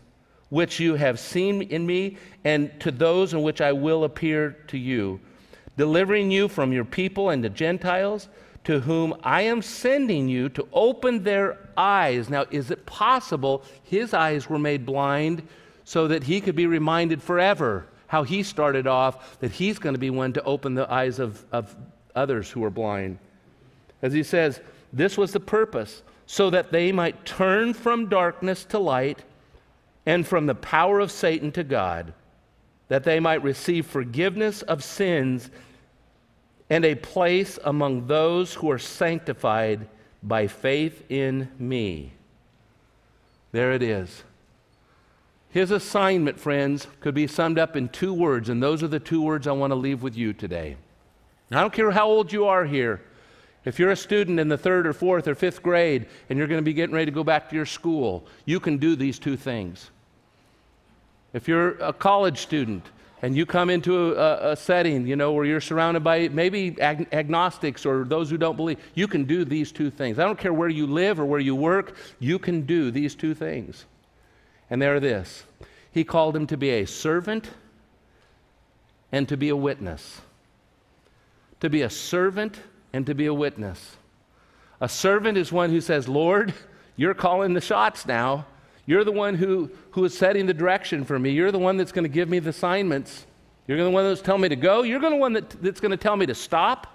which 0.52 0.78
you 0.78 0.96
have 0.96 1.18
seen 1.18 1.62
in 1.62 1.86
me, 1.86 2.14
and 2.44 2.78
to 2.78 2.90
those 2.90 3.32
in 3.32 3.40
which 3.40 3.62
I 3.62 3.72
will 3.72 4.04
appear 4.04 4.50
to 4.66 4.76
you, 4.76 5.18
delivering 5.78 6.30
you 6.30 6.46
from 6.46 6.74
your 6.74 6.84
people 6.84 7.30
and 7.30 7.42
the 7.42 7.48
Gentiles, 7.48 8.28
to 8.64 8.78
whom 8.78 9.14
I 9.22 9.40
am 9.40 9.62
sending 9.62 10.28
you 10.28 10.50
to 10.50 10.68
open 10.74 11.22
their 11.22 11.56
eyes. 11.74 12.28
Now, 12.28 12.44
is 12.50 12.70
it 12.70 12.84
possible 12.84 13.64
his 13.82 14.12
eyes 14.12 14.50
were 14.50 14.58
made 14.58 14.84
blind 14.84 15.42
so 15.84 16.06
that 16.08 16.24
he 16.24 16.38
could 16.38 16.54
be 16.54 16.66
reminded 16.66 17.22
forever 17.22 17.86
how 18.08 18.22
he 18.22 18.42
started 18.42 18.86
off, 18.86 19.40
that 19.40 19.52
he's 19.52 19.78
going 19.78 19.94
to 19.94 19.98
be 19.98 20.10
one 20.10 20.34
to 20.34 20.44
open 20.44 20.74
the 20.74 20.92
eyes 20.92 21.18
of, 21.18 21.46
of 21.50 21.74
others 22.14 22.50
who 22.50 22.62
are 22.62 22.68
blind? 22.68 23.16
As 24.02 24.12
he 24.12 24.22
says, 24.22 24.60
this 24.92 25.16
was 25.16 25.32
the 25.32 25.40
purpose, 25.40 26.02
so 26.26 26.50
that 26.50 26.72
they 26.72 26.92
might 26.92 27.24
turn 27.24 27.72
from 27.72 28.10
darkness 28.10 28.66
to 28.66 28.78
light 28.78 29.24
and 30.06 30.26
from 30.26 30.46
the 30.46 30.54
power 30.54 31.00
of 31.00 31.10
Satan 31.10 31.52
to 31.52 31.64
God, 31.64 32.12
that 32.88 33.04
they 33.04 33.20
might 33.20 33.42
receive 33.42 33.86
forgiveness 33.86 34.62
of 34.62 34.84
sins 34.84 35.50
and 36.68 36.84
a 36.84 36.94
place 36.94 37.58
among 37.64 38.06
those 38.06 38.54
who 38.54 38.70
are 38.70 38.78
sanctified 38.78 39.86
by 40.22 40.46
faith 40.46 41.04
in 41.08 41.48
me. 41.58 42.12
There 43.52 43.72
it 43.72 43.82
is. 43.82 44.24
His 45.50 45.70
assignment, 45.70 46.40
friends, 46.40 46.86
could 47.00 47.14
be 47.14 47.26
summed 47.26 47.58
up 47.58 47.76
in 47.76 47.90
two 47.90 48.14
words, 48.14 48.48
and 48.48 48.62
those 48.62 48.82
are 48.82 48.88
the 48.88 48.98
two 48.98 49.20
words 49.20 49.46
I 49.46 49.52
want 49.52 49.70
to 49.70 49.76
leave 49.76 50.02
with 50.02 50.16
you 50.16 50.32
today. 50.32 50.76
I 51.50 51.60
don't 51.60 51.72
care 51.72 51.90
how 51.90 52.06
old 52.06 52.32
you 52.32 52.46
are 52.46 52.64
here. 52.64 53.02
If 53.64 53.78
you're 53.78 53.90
a 53.90 53.96
student 53.96 54.40
in 54.40 54.48
the 54.48 54.58
third 54.58 54.86
or 54.86 54.92
fourth 54.92 55.28
or 55.28 55.34
fifth 55.34 55.62
grade 55.62 56.06
and 56.28 56.38
you're 56.38 56.48
going 56.48 56.58
to 56.58 56.64
be 56.64 56.72
getting 56.72 56.94
ready 56.94 57.06
to 57.06 57.12
go 57.12 57.22
back 57.22 57.48
to 57.50 57.56
your 57.56 57.66
school, 57.66 58.26
you 58.44 58.58
can 58.58 58.78
do 58.78 58.96
these 58.96 59.18
two 59.18 59.36
things. 59.36 59.90
If 61.32 61.46
you're 61.46 61.78
a 61.78 61.92
college 61.92 62.38
student 62.38 62.84
and 63.22 63.36
you 63.36 63.46
come 63.46 63.70
into 63.70 64.14
a, 64.14 64.52
a, 64.52 64.56
setting, 64.56 65.06
you 65.06 65.14
know, 65.14 65.32
where 65.32 65.44
you're 65.44 65.60
surrounded 65.60 66.02
by 66.02 66.28
maybe 66.28 66.76
ag- 66.80 67.06
agnostics 67.12 67.86
or 67.86 68.04
those 68.04 68.28
who 68.28 68.36
don't 68.36 68.56
believe, 68.56 68.78
you 68.94 69.06
can 69.06 69.24
do 69.24 69.44
these 69.44 69.70
two 69.70 69.90
things. 69.90 70.18
I 70.18 70.24
don't 70.24 70.38
care 70.38 70.52
where 70.52 70.68
you 70.68 70.88
live 70.88 71.20
or 71.20 71.24
where 71.24 71.40
you 71.40 71.54
work, 71.54 71.96
you 72.18 72.40
can 72.40 72.62
do 72.62 72.90
these 72.90 73.14
two 73.14 73.32
things. 73.32 73.86
And 74.70 74.82
they're 74.82 75.00
this 75.00 75.44
He 75.92 76.02
called 76.02 76.34
him 76.34 76.48
to 76.48 76.56
be 76.56 76.70
a 76.70 76.84
servant 76.84 77.50
and 79.12 79.28
to 79.28 79.36
be 79.36 79.50
a 79.50 79.56
witness. 79.56 80.20
To 81.60 81.70
be 81.70 81.82
a 81.82 81.90
servant 81.90 82.58
and 82.92 83.06
to 83.06 83.14
be 83.14 83.26
a 83.26 83.34
witness. 83.34 83.96
A 84.80 84.88
servant 84.88 85.38
is 85.38 85.52
one 85.52 85.70
who 85.70 85.80
says, 85.80 86.08
Lord, 86.08 86.52
you're 86.96 87.14
calling 87.14 87.54
the 87.54 87.60
shots 87.60 88.06
now. 88.06 88.46
You're 88.84 89.04
the 89.04 89.12
one 89.12 89.34
who, 89.34 89.70
who 89.92 90.04
is 90.04 90.16
setting 90.16 90.46
the 90.46 90.54
direction 90.54 91.04
for 91.04 91.18
me. 91.18 91.30
You're 91.30 91.52
the 91.52 91.58
one 91.58 91.76
that's 91.76 91.92
going 91.92 92.04
to 92.04 92.08
give 92.08 92.28
me 92.28 92.40
the 92.40 92.50
assignments. 92.50 93.26
You're 93.68 93.82
the 93.82 93.90
one 93.90 94.04
that's 94.04 94.20
telling 94.20 94.42
me 94.42 94.48
to 94.48 94.56
go. 94.56 94.82
You're 94.82 95.00
the 95.00 95.14
one 95.14 95.32
that, 95.34 95.50
that's 95.62 95.80
going 95.80 95.92
to 95.92 95.96
tell 95.96 96.16
me 96.16 96.26
to 96.26 96.34
stop. 96.34 96.88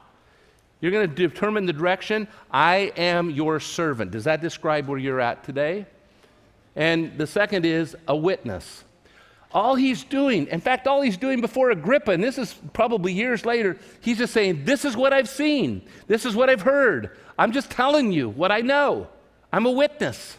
You're 0.81 0.91
going 0.91 1.09
to 1.09 1.27
determine 1.27 1.65
the 1.65 1.73
direction. 1.73 2.27
I 2.51 2.91
am 2.97 3.29
your 3.31 3.59
servant. 3.59 4.11
Does 4.11 4.25
that 4.25 4.41
describe 4.41 4.87
where 4.87 4.99
you're 4.99 5.21
at 5.21 5.43
today? 5.43 5.85
And 6.75 7.17
the 7.17 7.25
second 7.25 7.65
is 7.65 7.95
a 8.07 8.15
witness. 8.15 8.83
All 9.57 9.73
he's 9.73 10.03
doing, 10.03 10.45
in 10.49 10.61
fact, 10.61 10.85
all 10.85 11.01
he's 11.01 11.17
doing 11.17 11.41
before 11.41 11.71
Agrippa, 11.71 12.11
and 12.11 12.23
this 12.23 12.37
is 12.37 12.53
probably 12.73 13.11
years 13.11 13.43
later, 13.43 13.75
he's 14.01 14.19
just 14.19 14.31
saying, 14.31 14.65
This 14.65 14.85
is 14.85 14.95
what 14.95 15.13
I've 15.13 15.27
seen. 15.27 15.81
This 16.05 16.27
is 16.27 16.35
what 16.35 16.47
I've 16.47 16.61
heard. 16.61 17.17
I'm 17.39 17.51
just 17.51 17.71
telling 17.71 18.11
you 18.11 18.29
what 18.29 18.51
I 18.51 18.61
know. 18.61 19.07
I'm 19.51 19.65
a 19.65 19.71
witness. 19.71 20.37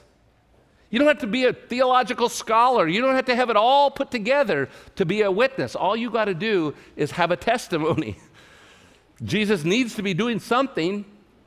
You 0.91 1.01
don't 1.01 1.09
have 1.09 1.19
to 1.19 1.27
be 1.27 1.47
a 1.47 1.53
theological 1.53 2.29
scholar. 2.29 2.87
You 2.87 3.01
don't 3.01 3.17
have 3.17 3.25
to 3.25 3.35
have 3.35 3.51
it 3.51 3.57
all 3.57 3.91
put 3.91 4.13
together 4.13 4.69
to 4.95 5.05
be 5.05 5.23
a 5.23 5.33
witness. 5.33 5.75
All 5.75 5.97
you 5.97 6.13
got 6.13 6.27
to 6.27 6.35
do 6.35 6.77
is 6.95 7.11
have 7.11 7.33
a 7.33 7.37
testimony. 7.37 8.19
Jesus 9.25 9.65
needs 9.65 9.97
to 9.97 10.03
be 10.05 10.15
doing 10.15 10.39
something, 10.39 11.05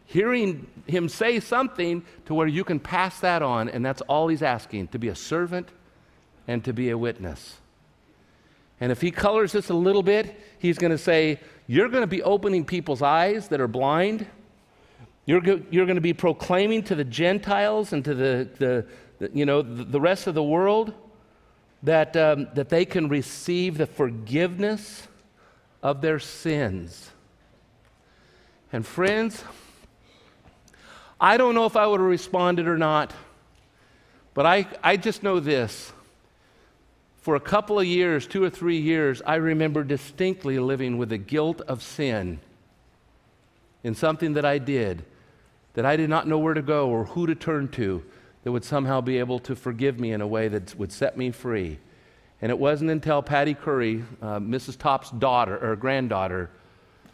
hearing 0.08 0.68
him 0.88 1.08
say 1.08 1.40
something 1.40 2.04
to 2.26 2.34
where 2.34 2.48
you 2.48 2.66
can 2.66 2.82
pass 2.82 3.22
that 3.22 3.42
on, 3.42 3.70
and 3.70 3.86
that's 3.86 4.02
all 4.10 4.28
he's 4.28 4.44
asking 4.44 4.90
to 4.90 5.00
be 5.00 5.08
a 5.08 5.16
servant 5.16 5.70
and 6.50 6.66
to 6.66 6.74
be 6.74 6.90
a 6.90 6.98
witness. 6.98 7.61
And 8.82 8.92
if 8.92 9.00
he 9.00 9.12
colors 9.12 9.52
this 9.52 9.70
a 9.70 9.76
little 9.76 10.02
bit, 10.02 10.36
he's 10.58 10.80
going 10.80 10.92
to 10.92 10.98
say, 10.98 11.40
You're 11.68 11.88
going 11.88 12.02
to 12.02 12.08
be 12.08 12.24
opening 12.24 12.66
people's 12.66 13.04
eyes 13.04 13.48
that 13.50 13.62
are 13.62 13.68
blind. 13.68 14.26
You're, 15.26 15.40
go- 15.40 15.62
you're 15.70 15.86
going 15.86 15.96
to 15.96 16.02
be 16.02 16.14
proclaiming 16.14 16.84
to 16.86 16.96
the 16.96 17.04
Gentiles 17.04 17.94
and 17.94 18.04
to 18.04 18.16
the, 18.16 18.50
the, 18.58 18.86
the 19.20 19.32
you 19.34 19.46
know, 19.46 19.62
the, 19.62 19.84
the, 19.84 20.02
rest 20.02 20.26
of 20.26 20.34
the 20.34 20.44
world 20.44 20.96
that, 21.84 22.18
um, 22.18 22.48
that 22.56 22.70
they 22.70 22.86
can 22.86 23.08
receive 23.08 23.78
the 23.78 23.86
forgiveness 23.86 25.08
of 25.84 26.02
their 26.02 26.18
sins. 26.18 27.12
And 28.74 28.84
friends, 28.86 29.44
I 31.20 31.38
don't 31.38 31.54
know 31.54 31.66
if 31.66 31.76
I 31.76 31.86
would 31.86 32.00
have 32.00 32.10
responded 32.10 32.68
or 32.68 32.80
not, 32.80 33.14
but 34.34 34.48
I, 34.48 34.66
I 34.84 34.98
just 34.98 35.22
know 35.22 35.40
this 35.40 35.94
for 37.22 37.36
a 37.36 37.40
couple 37.40 37.80
of 37.80 37.86
years, 37.86 38.26
two 38.26 38.44
or 38.44 38.50
three 38.50 38.78
years, 38.78 39.22
I 39.26 39.36
remember 39.36 39.84
distinctly 39.84 40.58
living 40.58 40.98
with 40.98 41.10
the 41.10 41.20
guilt 41.20 41.62
of 41.62 41.84
sin 41.84 42.40
in 43.84 43.96
something 43.96 44.34
that 44.34 44.46
I 44.46 44.58
did 44.58 45.06
that 45.74 45.86
I 45.86 45.96
did 45.96 46.10
not 46.10 46.28
know 46.28 46.40
where 46.40 46.56
to 46.56 46.62
go 46.62 46.90
or 46.90 47.06
who 47.06 47.28
to 47.28 47.36
turn 47.36 47.70
to 47.70 48.04
that 48.44 48.52
would 48.52 48.66
somehow 48.66 49.02
be 49.02 49.20
able 49.20 49.40
to 49.40 49.56
forgive 49.56 50.00
me 50.00 50.12
in 50.12 50.22
a 50.22 50.28
way 50.28 50.48
that 50.48 50.76
would 50.76 50.92
set 50.92 51.16
me 51.16 51.32
free. 51.32 51.78
And 52.42 52.50
it 52.50 52.58
wasn't 52.58 52.90
until 52.90 53.22
Patty 53.22 53.54
Curry, 53.54 54.04
uh, 54.22 54.40
Mrs. 54.40 54.78
Topp's 54.78 55.12
daughter 55.12 55.58
or 55.58 55.76
granddaughter, 55.76 56.50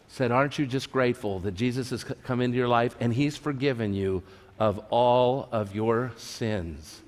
said, 0.08 0.32
Aren't 0.32 0.58
you 0.58 0.66
just 0.66 0.90
grateful 0.90 1.40
that 1.40 1.54
Jesus 1.54 1.90
has 1.90 2.06
come 2.06 2.40
into 2.40 2.58
your 2.58 2.70
life 2.70 2.96
and 3.02 3.14
he's 3.14 3.36
forgiven 3.36 3.94
you 3.94 4.24
of 4.58 4.80
all 4.90 5.50
of 5.52 5.76
your 5.76 6.14
sins? 6.16 7.02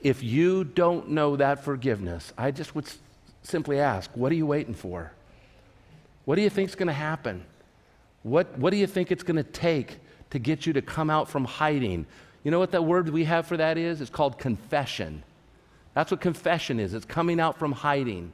If 0.00 0.22
you 0.22 0.64
don't 0.64 1.10
know 1.10 1.36
that 1.36 1.64
forgiveness, 1.64 2.32
I 2.36 2.50
just 2.50 2.74
would 2.74 2.86
s- 2.86 2.98
simply 3.42 3.80
ask, 3.80 4.10
what 4.14 4.30
are 4.30 4.34
you 4.34 4.46
waiting 4.46 4.74
for? 4.74 5.12
What 6.24 6.36
do 6.36 6.42
you 6.42 6.50
think 6.50 6.68
is 6.68 6.74
going 6.74 6.88
to 6.88 6.92
happen? 6.92 7.44
What, 8.22 8.58
what 8.58 8.70
do 8.70 8.76
you 8.76 8.86
think 8.86 9.10
it's 9.10 9.22
going 9.22 9.36
to 9.36 9.42
take 9.42 9.98
to 10.30 10.38
get 10.38 10.66
you 10.66 10.72
to 10.74 10.82
come 10.82 11.10
out 11.10 11.28
from 11.28 11.44
hiding? 11.44 12.06
You 12.42 12.50
know 12.50 12.58
what 12.58 12.72
that 12.72 12.84
word 12.84 13.08
we 13.08 13.24
have 13.24 13.46
for 13.46 13.56
that 13.56 13.78
is? 13.78 14.00
It's 14.00 14.10
called 14.10 14.38
confession. 14.38 15.22
That's 15.94 16.10
what 16.10 16.20
confession 16.20 16.78
is. 16.78 16.92
It's 16.92 17.06
coming 17.06 17.40
out 17.40 17.58
from 17.58 17.72
hiding. 17.72 18.32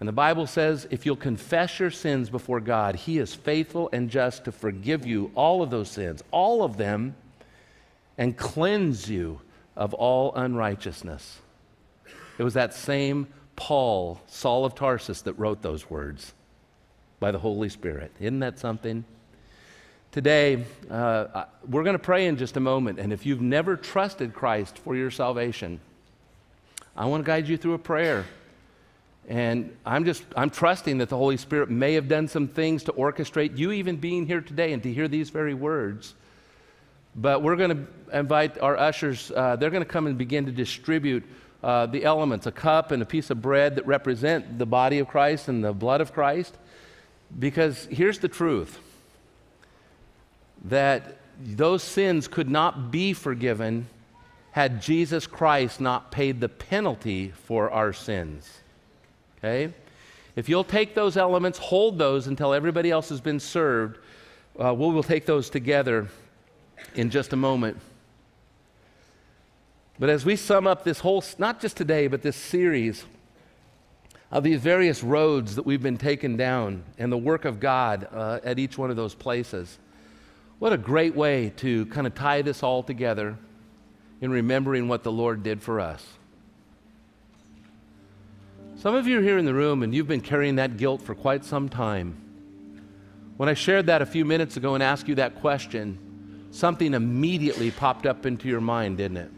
And 0.00 0.08
the 0.08 0.12
Bible 0.12 0.46
says 0.46 0.86
if 0.90 1.04
you'll 1.04 1.16
confess 1.16 1.80
your 1.80 1.90
sins 1.90 2.30
before 2.30 2.60
God, 2.60 2.94
He 2.94 3.18
is 3.18 3.34
faithful 3.34 3.90
and 3.92 4.08
just 4.08 4.44
to 4.44 4.52
forgive 4.52 5.04
you 5.04 5.30
all 5.34 5.62
of 5.62 5.70
those 5.70 5.90
sins, 5.90 6.22
all 6.30 6.62
of 6.62 6.76
them, 6.76 7.16
and 8.16 8.36
cleanse 8.36 9.10
you 9.10 9.40
of 9.78 9.94
all 9.94 10.34
unrighteousness. 10.34 11.38
It 12.36 12.42
was 12.42 12.54
that 12.54 12.74
same 12.74 13.28
Paul, 13.56 14.20
Saul 14.26 14.64
of 14.64 14.74
Tarsus, 14.74 15.22
that 15.22 15.34
wrote 15.34 15.62
those 15.62 15.88
words 15.88 16.34
by 17.20 17.30
the 17.30 17.38
Holy 17.38 17.68
Spirit. 17.68 18.12
Isn't 18.20 18.40
that 18.40 18.58
something? 18.58 19.04
Today, 20.10 20.64
uh, 20.90 21.44
we're 21.68 21.84
going 21.84 21.94
to 21.94 22.02
pray 22.02 22.26
in 22.26 22.36
just 22.36 22.56
a 22.56 22.60
moment, 22.60 22.98
and 22.98 23.12
if 23.12 23.24
you've 23.24 23.40
never 23.40 23.76
trusted 23.76 24.34
Christ 24.34 24.78
for 24.78 24.96
your 24.96 25.10
salvation, 25.10 25.80
I 26.96 27.06
want 27.06 27.24
to 27.24 27.26
guide 27.26 27.48
you 27.48 27.56
through 27.56 27.74
a 27.74 27.78
prayer. 27.78 28.24
And 29.28 29.76
I'm 29.84 30.04
just, 30.04 30.24
I'm 30.34 30.50
trusting 30.50 30.98
that 30.98 31.08
the 31.08 31.16
Holy 31.16 31.36
Spirit 31.36 31.70
may 31.70 31.94
have 31.94 32.08
done 32.08 32.26
some 32.26 32.48
things 32.48 32.84
to 32.84 32.92
orchestrate 32.92 33.58
you 33.58 33.72
even 33.72 33.96
being 33.96 34.26
here 34.26 34.40
today 34.40 34.72
and 34.72 34.82
to 34.82 34.92
hear 34.92 35.06
these 35.06 35.30
very 35.30 35.54
words. 35.54 36.14
But 37.20 37.42
we're 37.42 37.56
going 37.56 37.76
to 37.76 38.16
invite 38.16 38.60
our 38.60 38.76
ushers, 38.76 39.32
uh, 39.34 39.56
they're 39.56 39.70
going 39.70 39.82
to 39.82 39.88
come 39.88 40.06
and 40.06 40.16
begin 40.16 40.46
to 40.46 40.52
distribute 40.52 41.24
uh, 41.64 41.86
the 41.86 42.04
elements 42.04 42.46
a 42.46 42.52
cup 42.52 42.92
and 42.92 43.02
a 43.02 43.06
piece 43.06 43.30
of 43.30 43.42
bread 43.42 43.74
that 43.74 43.86
represent 43.88 44.56
the 44.56 44.66
body 44.66 45.00
of 45.00 45.08
Christ 45.08 45.48
and 45.48 45.64
the 45.64 45.72
blood 45.72 46.00
of 46.00 46.12
Christ. 46.12 46.56
Because 47.36 47.86
here's 47.90 48.20
the 48.20 48.28
truth 48.28 48.78
that 50.66 51.16
those 51.40 51.82
sins 51.82 52.28
could 52.28 52.48
not 52.48 52.92
be 52.92 53.12
forgiven 53.12 53.88
had 54.52 54.80
Jesus 54.80 55.26
Christ 55.26 55.80
not 55.80 56.12
paid 56.12 56.40
the 56.40 56.48
penalty 56.48 57.32
for 57.46 57.68
our 57.70 57.92
sins. 57.92 58.48
Okay? 59.38 59.72
If 60.36 60.48
you'll 60.48 60.62
take 60.62 60.94
those 60.94 61.16
elements, 61.16 61.58
hold 61.58 61.98
those 61.98 62.28
until 62.28 62.54
everybody 62.54 62.92
else 62.92 63.08
has 63.08 63.20
been 63.20 63.40
served, 63.40 63.98
uh, 64.58 64.72
we 64.72 64.86
will 64.92 65.02
take 65.02 65.26
those 65.26 65.50
together 65.50 66.08
in 66.94 67.10
just 67.10 67.32
a 67.32 67.36
moment. 67.36 67.78
But 69.98 70.10
as 70.10 70.24
we 70.24 70.36
sum 70.36 70.66
up 70.66 70.84
this 70.84 71.00
whole, 71.00 71.24
not 71.38 71.60
just 71.60 71.76
today, 71.76 72.06
but 72.06 72.22
this 72.22 72.36
series 72.36 73.04
of 74.30 74.44
these 74.44 74.60
various 74.60 75.02
roads 75.02 75.56
that 75.56 75.66
we've 75.66 75.82
been 75.82 75.98
taken 75.98 76.36
down 76.36 76.84
and 76.98 77.10
the 77.10 77.18
work 77.18 77.44
of 77.44 77.58
God 77.60 78.06
uh, 78.12 78.40
at 78.44 78.58
each 78.58 78.78
one 78.78 78.90
of 78.90 78.96
those 78.96 79.14
places, 79.14 79.78
what 80.58 80.72
a 80.72 80.78
great 80.78 81.14
way 81.14 81.52
to 81.56 81.86
kind 81.86 82.06
of 82.06 82.14
tie 82.14 82.42
this 82.42 82.62
all 82.62 82.82
together 82.82 83.36
in 84.20 84.30
remembering 84.30 84.88
what 84.88 85.02
the 85.02 85.12
Lord 85.12 85.42
did 85.42 85.62
for 85.62 85.80
us. 85.80 86.04
Some 88.76 88.94
of 88.94 89.08
you 89.08 89.18
are 89.18 89.22
here 89.22 89.38
in 89.38 89.44
the 89.44 89.54
room 89.54 89.82
and 89.82 89.92
you've 89.92 90.06
been 90.06 90.20
carrying 90.20 90.56
that 90.56 90.76
guilt 90.76 91.02
for 91.02 91.14
quite 91.14 91.44
some 91.44 91.68
time. 91.68 92.16
When 93.36 93.48
I 93.48 93.54
shared 93.54 93.86
that 93.86 94.02
a 94.02 94.06
few 94.06 94.24
minutes 94.24 94.56
ago 94.56 94.74
and 94.74 94.82
asked 94.82 95.08
you 95.08 95.16
that 95.16 95.36
question, 95.40 95.98
something 96.50 96.94
immediately 96.94 97.70
popped 97.70 98.06
up 98.06 98.26
into 98.26 98.48
your 98.48 98.60
mind, 98.60 98.98
didn't 98.98 99.18
it? 99.18 99.30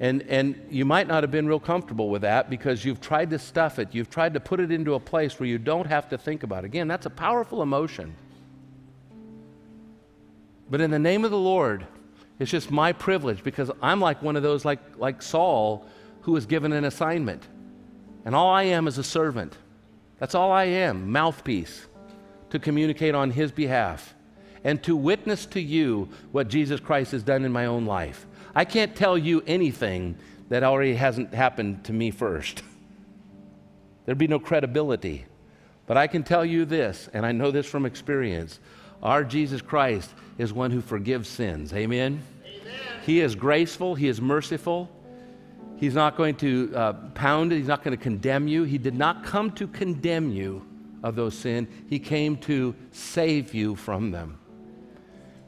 And, 0.00 0.22
and 0.22 0.58
you 0.70 0.86
might 0.86 1.08
not 1.08 1.22
have 1.22 1.30
been 1.30 1.46
real 1.46 1.60
comfortable 1.60 2.08
with 2.08 2.22
that 2.22 2.48
because 2.48 2.84
you've 2.86 3.02
tried 3.02 3.28
to 3.30 3.38
stuff 3.38 3.78
it. 3.78 3.88
You've 3.92 4.08
tried 4.08 4.32
to 4.32 4.40
put 4.40 4.58
it 4.58 4.70
into 4.70 4.94
a 4.94 5.00
place 5.00 5.38
where 5.38 5.46
you 5.46 5.58
don't 5.58 5.86
have 5.86 6.08
to 6.08 6.18
think 6.18 6.42
about 6.42 6.64
it. 6.64 6.68
Again, 6.68 6.88
that's 6.88 7.04
a 7.04 7.10
powerful 7.10 7.60
emotion. 7.60 8.14
But 10.70 10.80
in 10.80 10.90
the 10.90 10.98
name 10.98 11.26
of 11.26 11.30
the 11.30 11.38
Lord, 11.38 11.86
it's 12.38 12.50
just 12.50 12.70
my 12.70 12.94
privilege 12.94 13.44
because 13.44 13.70
I'm 13.82 14.00
like 14.00 14.22
one 14.22 14.36
of 14.36 14.42
those, 14.42 14.64
like, 14.64 14.80
like 14.96 15.20
Saul, 15.20 15.86
who 16.22 16.32
was 16.32 16.46
given 16.46 16.72
an 16.72 16.86
assignment. 16.86 17.46
And 18.24 18.34
all 18.34 18.50
I 18.50 18.62
am 18.64 18.88
is 18.88 18.96
a 18.96 19.04
servant. 19.04 19.58
That's 20.18 20.34
all 20.34 20.50
I 20.50 20.64
am, 20.64 21.12
mouthpiece, 21.12 21.86
to 22.50 22.58
communicate 22.58 23.14
on 23.14 23.30
his 23.30 23.52
behalf 23.52 24.14
and 24.64 24.82
to 24.82 24.96
witness 24.96 25.46
to 25.46 25.60
you 25.60 26.08
what 26.32 26.48
Jesus 26.48 26.80
Christ 26.80 27.12
has 27.12 27.22
done 27.22 27.44
in 27.44 27.52
my 27.52 27.66
own 27.66 27.86
life. 27.86 28.26
I 28.54 28.64
can't 28.64 28.94
tell 28.94 29.16
you 29.16 29.42
anything 29.46 30.16
that 30.48 30.62
already 30.62 30.94
hasn't 30.94 31.32
happened 31.32 31.84
to 31.84 31.92
me 31.92 32.10
first. 32.10 32.62
There'd 34.04 34.18
be 34.18 34.28
no 34.28 34.40
credibility. 34.40 35.26
But 35.86 35.96
I 35.96 36.06
can 36.06 36.22
tell 36.22 36.44
you 36.44 36.64
this, 36.64 37.08
and 37.12 37.26
I 37.26 37.32
know 37.32 37.50
this 37.50 37.66
from 37.66 37.84
experience 37.84 38.60
our 39.02 39.24
Jesus 39.24 39.62
Christ 39.62 40.10
is 40.38 40.52
one 40.52 40.70
who 40.70 40.80
forgives 40.80 41.28
sins. 41.28 41.72
Amen? 41.72 42.22
Amen. 42.44 42.72
He 43.04 43.20
is 43.20 43.34
graceful, 43.34 43.94
He 43.94 44.08
is 44.08 44.20
merciful. 44.20 44.90
He's 45.78 45.94
not 45.94 46.16
going 46.16 46.36
to 46.36 46.72
uh, 46.76 46.92
pound 47.14 47.52
it, 47.52 47.56
He's 47.56 47.66
not 47.66 47.82
going 47.82 47.96
to 47.96 48.02
condemn 48.02 48.46
you. 48.46 48.64
He 48.64 48.76
did 48.76 48.94
not 48.94 49.24
come 49.24 49.50
to 49.52 49.66
condemn 49.66 50.30
you 50.30 50.66
of 51.02 51.16
those 51.16 51.36
sins, 51.36 51.68
He 51.88 51.98
came 51.98 52.36
to 52.38 52.74
save 52.92 53.54
you 53.54 53.74
from 53.74 54.10
them. 54.10 54.38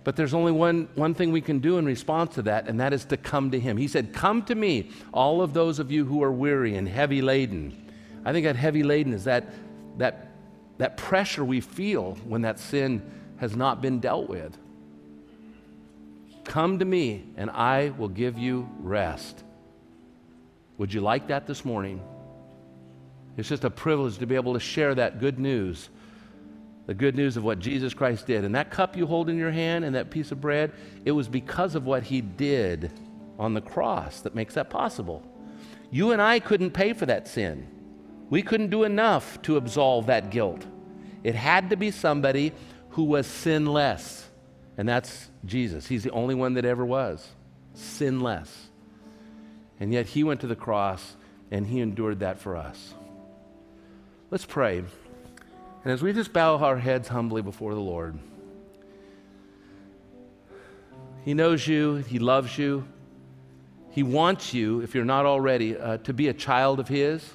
But 0.04 0.16
there's 0.16 0.34
only 0.34 0.52
one, 0.52 0.88
one 0.94 1.14
thing 1.14 1.30
we 1.30 1.40
can 1.40 1.60
do 1.60 1.78
in 1.78 1.86
response 1.86 2.34
to 2.34 2.42
that, 2.42 2.68
and 2.68 2.80
that 2.80 2.92
is 2.92 3.04
to 3.06 3.16
come 3.16 3.52
to 3.52 3.60
Him. 3.60 3.76
He 3.76 3.86
said, 3.86 4.12
Come 4.12 4.42
to 4.44 4.54
me, 4.54 4.90
all 5.12 5.42
of 5.42 5.54
those 5.54 5.78
of 5.78 5.92
you 5.92 6.04
who 6.04 6.22
are 6.22 6.32
weary 6.32 6.76
and 6.76 6.88
heavy 6.88 7.22
laden. 7.22 7.90
I 8.24 8.32
think 8.32 8.44
that 8.44 8.56
heavy 8.56 8.82
laden 8.82 9.12
is 9.12 9.24
that, 9.24 9.46
that, 9.98 10.32
that 10.78 10.96
pressure 10.96 11.44
we 11.44 11.60
feel 11.60 12.14
when 12.26 12.42
that 12.42 12.58
sin 12.58 13.02
has 13.38 13.54
not 13.54 13.80
been 13.80 14.00
dealt 14.00 14.28
with. 14.28 14.56
Come 16.44 16.80
to 16.80 16.84
me, 16.84 17.24
and 17.36 17.50
I 17.50 17.90
will 17.96 18.08
give 18.08 18.38
you 18.38 18.68
rest. 18.80 19.44
Would 20.78 20.92
you 20.92 21.00
like 21.00 21.28
that 21.28 21.46
this 21.46 21.64
morning? 21.64 22.02
It's 23.36 23.48
just 23.48 23.64
a 23.64 23.70
privilege 23.70 24.18
to 24.18 24.26
be 24.26 24.34
able 24.34 24.54
to 24.54 24.60
share 24.60 24.94
that 24.96 25.20
good 25.20 25.38
news 25.38 25.88
the 26.86 26.94
good 26.94 27.14
news 27.14 27.36
of 27.36 27.44
what 27.44 27.58
Jesus 27.58 27.94
Christ 27.94 28.26
did. 28.26 28.44
And 28.44 28.54
that 28.54 28.70
cup 28.70 28.96
you 28.96 29.06
hold 29.06 29.28
in 29.28 29.36
your 29.36 29.50
hand 29.50 29.84
and 29.84 29.94
that 29.94 30.10
piece 30.10 30.32
of 30.32 30.40
bread, 30.40 30.72
it 31.04 31.12
was 31.12 31.28
because 31.28 31.74
of 31.74 31.86
what 31.86 32.02
he 32.02 32.20
did 32.20 32.90
on 33.38 33.54
the 33.54 33.60
cross 33.60 34.20
that 34.20 34.34
makes 34.34 34.54
that 34.54 34.70
possible. 34.70 35.22
You 35.90 36.12
and 36.12 36.20
I 36.20 36.40
couldn't 36.40 36.70
pay 36.70 36.92
for 36.92 37.06
that 37.06 37.28
sin. 37.28 37.68
We 38.30 38.42
couldn't 38.42 38.70
do 38.70 38.84
enough 38.84 39.40
to 39.42 39.56
absolve 39.56 40.06
that 40.06 40.30
guilt. 40.30 40.64
It 41.22 41.34
had 41.34 41.70
to 41.70 41.76
be 41.76 41.90
somebody 41.90 42.52
who 42.90 43.04
was 43.04 43.26
sinless. 43.26 44.28
And 44.76 44.88
that's 44.88 45.30
Jesus. 45.44 45.86
He's 45.86 46.02
the 46.02 46.10
only 46.10 46.34
one 46.34 46.54
that 46.54 46.64
ever 46.64 46.84
was 46.84 47.28
sinless. 47.74 48.68
And 49.80 49.92
yet 49.92 50.06
he 50.06 50.24
went 50.24 50.40
to 50.40 50.46
the 50.46 50.56
cross 50.56 51.16
and 51.50 51.66
he 51.66 51.80
endured 51.80 52.20
that 52.20 52.38
for 52.38 52.56
us. 52.56 52.94
Let's 54.30 54.46
pray. 54.46 54.84
And 55.84 55.92
as 55.92 56.02
we 56.02 56.12
just 56.12 56.32
bow 56.32 56.58
our 56.58 56.78
heads 56.78 57.08
humbly 57.08 57.42
before 57.42 57.74
the 57.74 57.80
Lord, 57.80 58.18
He 61.24 61.34
knows 61.34 61.66
you, 61.66 61.96
He 61.96 62.18
loves 62.18 62.56
you. 62.56 62.86
He 63.90 64.02
wants 64.02 64.54
you, 64.54 64.80
if 64.80 64.94
you're 64.94 65.04
not 65.04 65.26
already, 65.26 65.76
uh, 65.76 65.98
to 65.98 66.12
be 66.12 66.28
a 66.28 66.32
child 66.32 66.80
of 66.80 66.88
His 66.88 67.28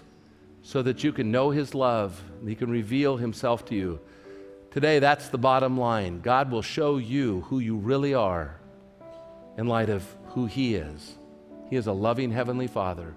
so 0.63 0.81
that 0.81 1.03
you 1.03 1.11
can 1.11 1.31
know 1.31 1.49
His 1.49 1.75
love 1.75 2.21
and 2.39 2.49
He 2.49 2.55
can 2.55 2.71
reveal 2.71 3.17
Himself 3.17 3.65
to 3.65 3.75
you. 3.75 3.99
Today, 4.71 4.99
that's 4.99 5.29
the 5.29 5.37
bottom 5.37 5.77
line. 5.77 6.21
God 6.21 6.49
will 6.51 6.61
show 6.61 6.97
you 6.97 7.41
who 7.41 7.59
you 7.59 7.75
really 7.75 8.13
are 8.13 8.55
in 9.57 9.67
light 9.67 9.89
of 9.89 10.05
who 10.29 10.45
He 10.45 10.75
is. 10.75 11.17
He 11.69 11.75
is 11.75 11.87
a 11.87 11.93
loving 11.93 12.31
Heavenly 12.31 12.67
Father. 12.67 13.13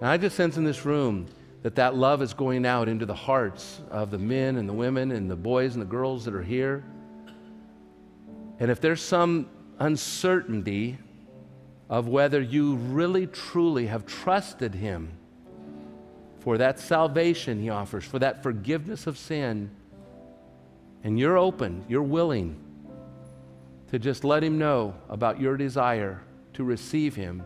And 0.00 0.08
I 0.08 0.16
just 0.18 0.36
sense 0.36 0.56
in 0.56 0.64
this 0.64 0.84
room, 0.84 1.26
that 1.62 1.76
that 1.76 1.94
love 1.94 2.22
is 2.22 2.34
going 2.34 2.66
out 2.66 2.88
into 2.88 3.06
the 3.06 3.14
hearts 3.14 3.80
of 3.90 4.10
the 4.10 4.18
men 4.18 4.56
and 4.56 4.68
the 4.68 4.72
women 4.72 5.12
and 5.12 5.30
the 5.30 5.36
boys 5.36 5.74
and 5.74 5.82
the 5.82 5.86
girls 5.86 6.24
that 6.24 6.34
are 6.34 6.42
here. 6.42 6.84
And 8.58 8.70
if 8.70 8.80
there's 8.80 9.00
some 9.00 9.48
uncertainty 9.78 10.98
of 11.88 12.08
whether 12.08 12.40
you 12.40 12.76
really 12.76 13.26
truly 13.26 13.86
have 13.86 14.06
trusted 14.06 14.74
Him 14.74 15.12
for 16.40 16.58
that 16.58 16.80
salvation 16.80 17.60
He 17.60 17.70
offers, 17.70 18.04
for 18.04 18.18
that 18.18 18.42
forgiveness 18.42 19.06
of 19.06 19.16
sin, 19.16 19.70
and 21.04 21.18
you're 21.18 21.38
open, 21.38 21.84
you're 21.88 22.02
willing 22.02 22.56
to 23.90 23.98
just 23.98 24.24
let 24.24 24.42
Him 24.42 24.58
know 24.58 24.94
about 25.08 25.40
your 25.40 25.56
desire 25.56 26.22
to 26.54 26.64
receive 26.64 27.14
Him, 27.14 27.44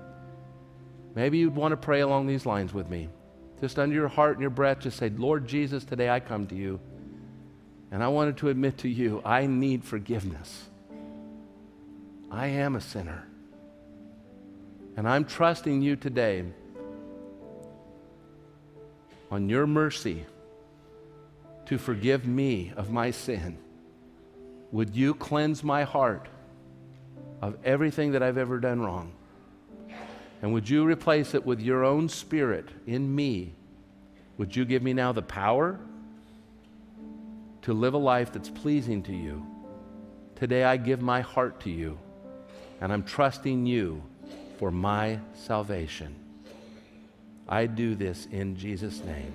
maybe 1.15 1.39
you'd 1.39 1.55
want 1.55 1.73
to 1.73 1.77
pray 1.77 2.01
along 2.01 2.27
these 2.27 2.47
lines 2.47 2.73
with 2.73 2.89
me. 2.89 3.09
Just 3.61 3.79
under 3.79 3.95
your 3.95 4.09
heart 4.09 4.33
and 4.33 4.41
your 4.41 4.51
breath, 4.51 4.81
just 4.81 4.99
say, 4.99 5.09
Lord 5.09 5.47
Jesus, 5.47 5.85
today 5.85 6.11
I 6.11 6.21
come 6.21 6.47
to 6.49 6.55
you. 6.55 6.79
And 7.91 8.03
I 8.03 8.09
wanted 8.09 8.37
to 8.39 8.49
admit 8.49 8.79
to 8.79 8.89
you, 8.89 9.23
I 9.25 9.47
need 9.47 9.85
forgiveness. 9.85 10.65
I 12.31 12.49
am 12.49 12.77
a 12.77 12.81
sinner. 12.81 13.27
And 14.97 15.09
I'm 15.09 15.25
trusting 15.25 15.83
you 15.83 15.97
today 15.97 16.45
on 19.31 19.49
your 19.49 19.67
mercy 19.67 20.27
to 21.67 21.79
forgive 21.79 22.27
me 22.27 22.73
of 22.77 22.91
my 22.91 23.11
sin. 23.11 23.59
Would 24.73 24.95
you 24.95 25.15
cleanse 25.15 25.63
my 25.63 25.85
heart 25.85 26.29
of 27.41 27.57
everything 27.65 28.13
that 28.13 28.23
I've 28.23 28.39
ever 28.39 28.59
done 28.59 28.81
wrong? 28.81 29.13
And 30.43 30.53
would 30.53 30.69
you 30.69 30.85
replace 30.85 31.35
it 31.35 31.45
with 31.45 31.61
your 31.61 31.85
own 31.85 32.09
spirit 32.09 32.67
in 32.87 33.15
me? 33.15 33.55
Would 34.39 34.55
you 34.55 34.65
give 34.65 34.83
me 34.83 34.93
now 34.93 35.13
the 35.13 35.23
power 35.23 35.79
to 37.63 37.73
live 37.73 37.95
a 37.95 37.99
life 37.99 38.33
that's 38.33 38.51
pleasing 38.51 39.03
to 39.05 39.15
you? 39.15 39.47
Today 40.35 40.65
I 40.65 40.77
give 40.77 41.01
my 41.01 41.23
heart 41.23 41.61
to 41.61 41.71
you, 41.71 41.99
and 42.81 42.93
I'm 42.93 43.03
trusting 43.03 43.65
you 43.65 44.03
for 44.59 44.71
my 44.71 45.19
salvation. 45.35 46.15
I 47.49 47.67
do 47.67 47.95
this 47.95 48.27
in 48.31 48.57
Jesus' 48.57 49.03
name. 49.05 49.33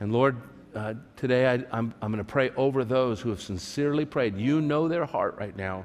And 0.00 0.12
Lord, 0.12 0.40
uh, 0.74 0.94
today 1.16 1.46
I, 1.48 1.54
I'm, 1.70 1.94
I'm 2.00 2.10
going 2.10 2.18
to 2.18 2.24
pray 2.24 2.50
over 2.56 2.84
those 2.84 3.20
who 3.20 3.30
have 3.30 3.42
sincerely 3.42 4.04
prayed. 4.04 4.36
You 4.36 4.60
know 4.60 4.88
their 4.88 5.04
heart 5.04 5.36
right 5.38 5.56
now. 5.56 5.84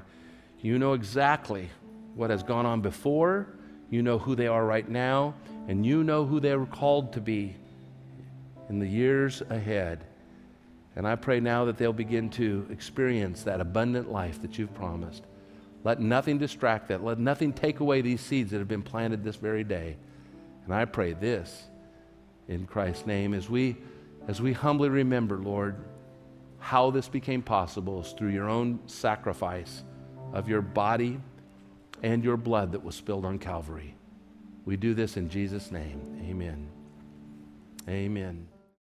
You 0.60 0.78
know 0.78 0.94
exactly 0.94 1.70
what 2.20 2.28
has 2.28 2.42
gone 2.42 2.66
on 2.66 2.82
before, 2.82 3.46
you 3.88 4.02
know 4.02 4.18
who 4.18 4.34
they 4.36 4.46
are 4.46 4.66
right 4.66 4.86
now, 4.86 5.32
and 5.68 5.86
you 5.86 6.04
know 6.04 6.26
who 6.26 6.38
they 6.38 6.54
were 6.54 6.66
called 6.66 7.14
to 7.14 7.20
be 7.20 7.56
in 8.68 8.78
the 8.78 8.86
years 8.86 9.42
ahead. 9.48 10.04
And 10.96 11.08
I 11.08 11.16
pray 11.16 11.40
now 11.40 11.64
that 11.64 11.78
they'll 11.78 11.94
begin 11.94 12.28
to 12.30 12.66
experience 12.70 13.44
that 13.44 13.62
abundant 13.62 14.12
life 14.12 14.42
that 14.42 14.58
you've 14.58 14.74
promised. 14.74 15.22
Let 15.82 15.98
nothing 15.98 16.36
distract 16.36 16.88
that. 16.88 17.02
Let 17.02 17.18
nothing 17.18 17.54
take 17.54 17.80
away 17.80 18.02
these 18.02 18.20
seeds 18.20 18.50
that 18.50 18.58
have 18.58 18.68
been 18.68 18.82
planted 18.82 19.24
this 19.24 19.36
very 19.36 19.64
day. 19.64 19.96
And 20.66 20.74
I 20.74 20.84
pray 20.84 21.14
this 21.14 21.64
in 22.48 22.66
Christ's 22.66 23.06
name 23.06 23.32
as 23.32 23.48
we 23.48 23.78
as 24.28 24.42
we 24.42 24.52
humbly 24.52 24.90
remember, 24.90 25.38
Lord, 25.38 25.76
how 26.58 26.90
this 26.90 27.08
became 27.08 27.40
possible 27.40 28.02
is 28.02 28.12
through 28.12 28.28
your 28.28 28.50
own 28.50 28.78
sacrifice 28.84 29.82
of 30.34 30.50
your 30.50 30.60
body 30.60 31.18
and 32.02 32.24
your 32.24 32.36
blood 32.36 32.72
that 32.72 32.84
was 32.84 32.94
spilled 32.94 33.24
on 33.24 33.38
Calvary. 33.38 33.94
We 34.64 34.76
do 34.76 34.94
this 34.94 35.16
in 35.16 35.28
Jesus' 35.28 35.70
name. 35.70 36.00
Amen. 36.28 36.68
Amen. 37.88 38.49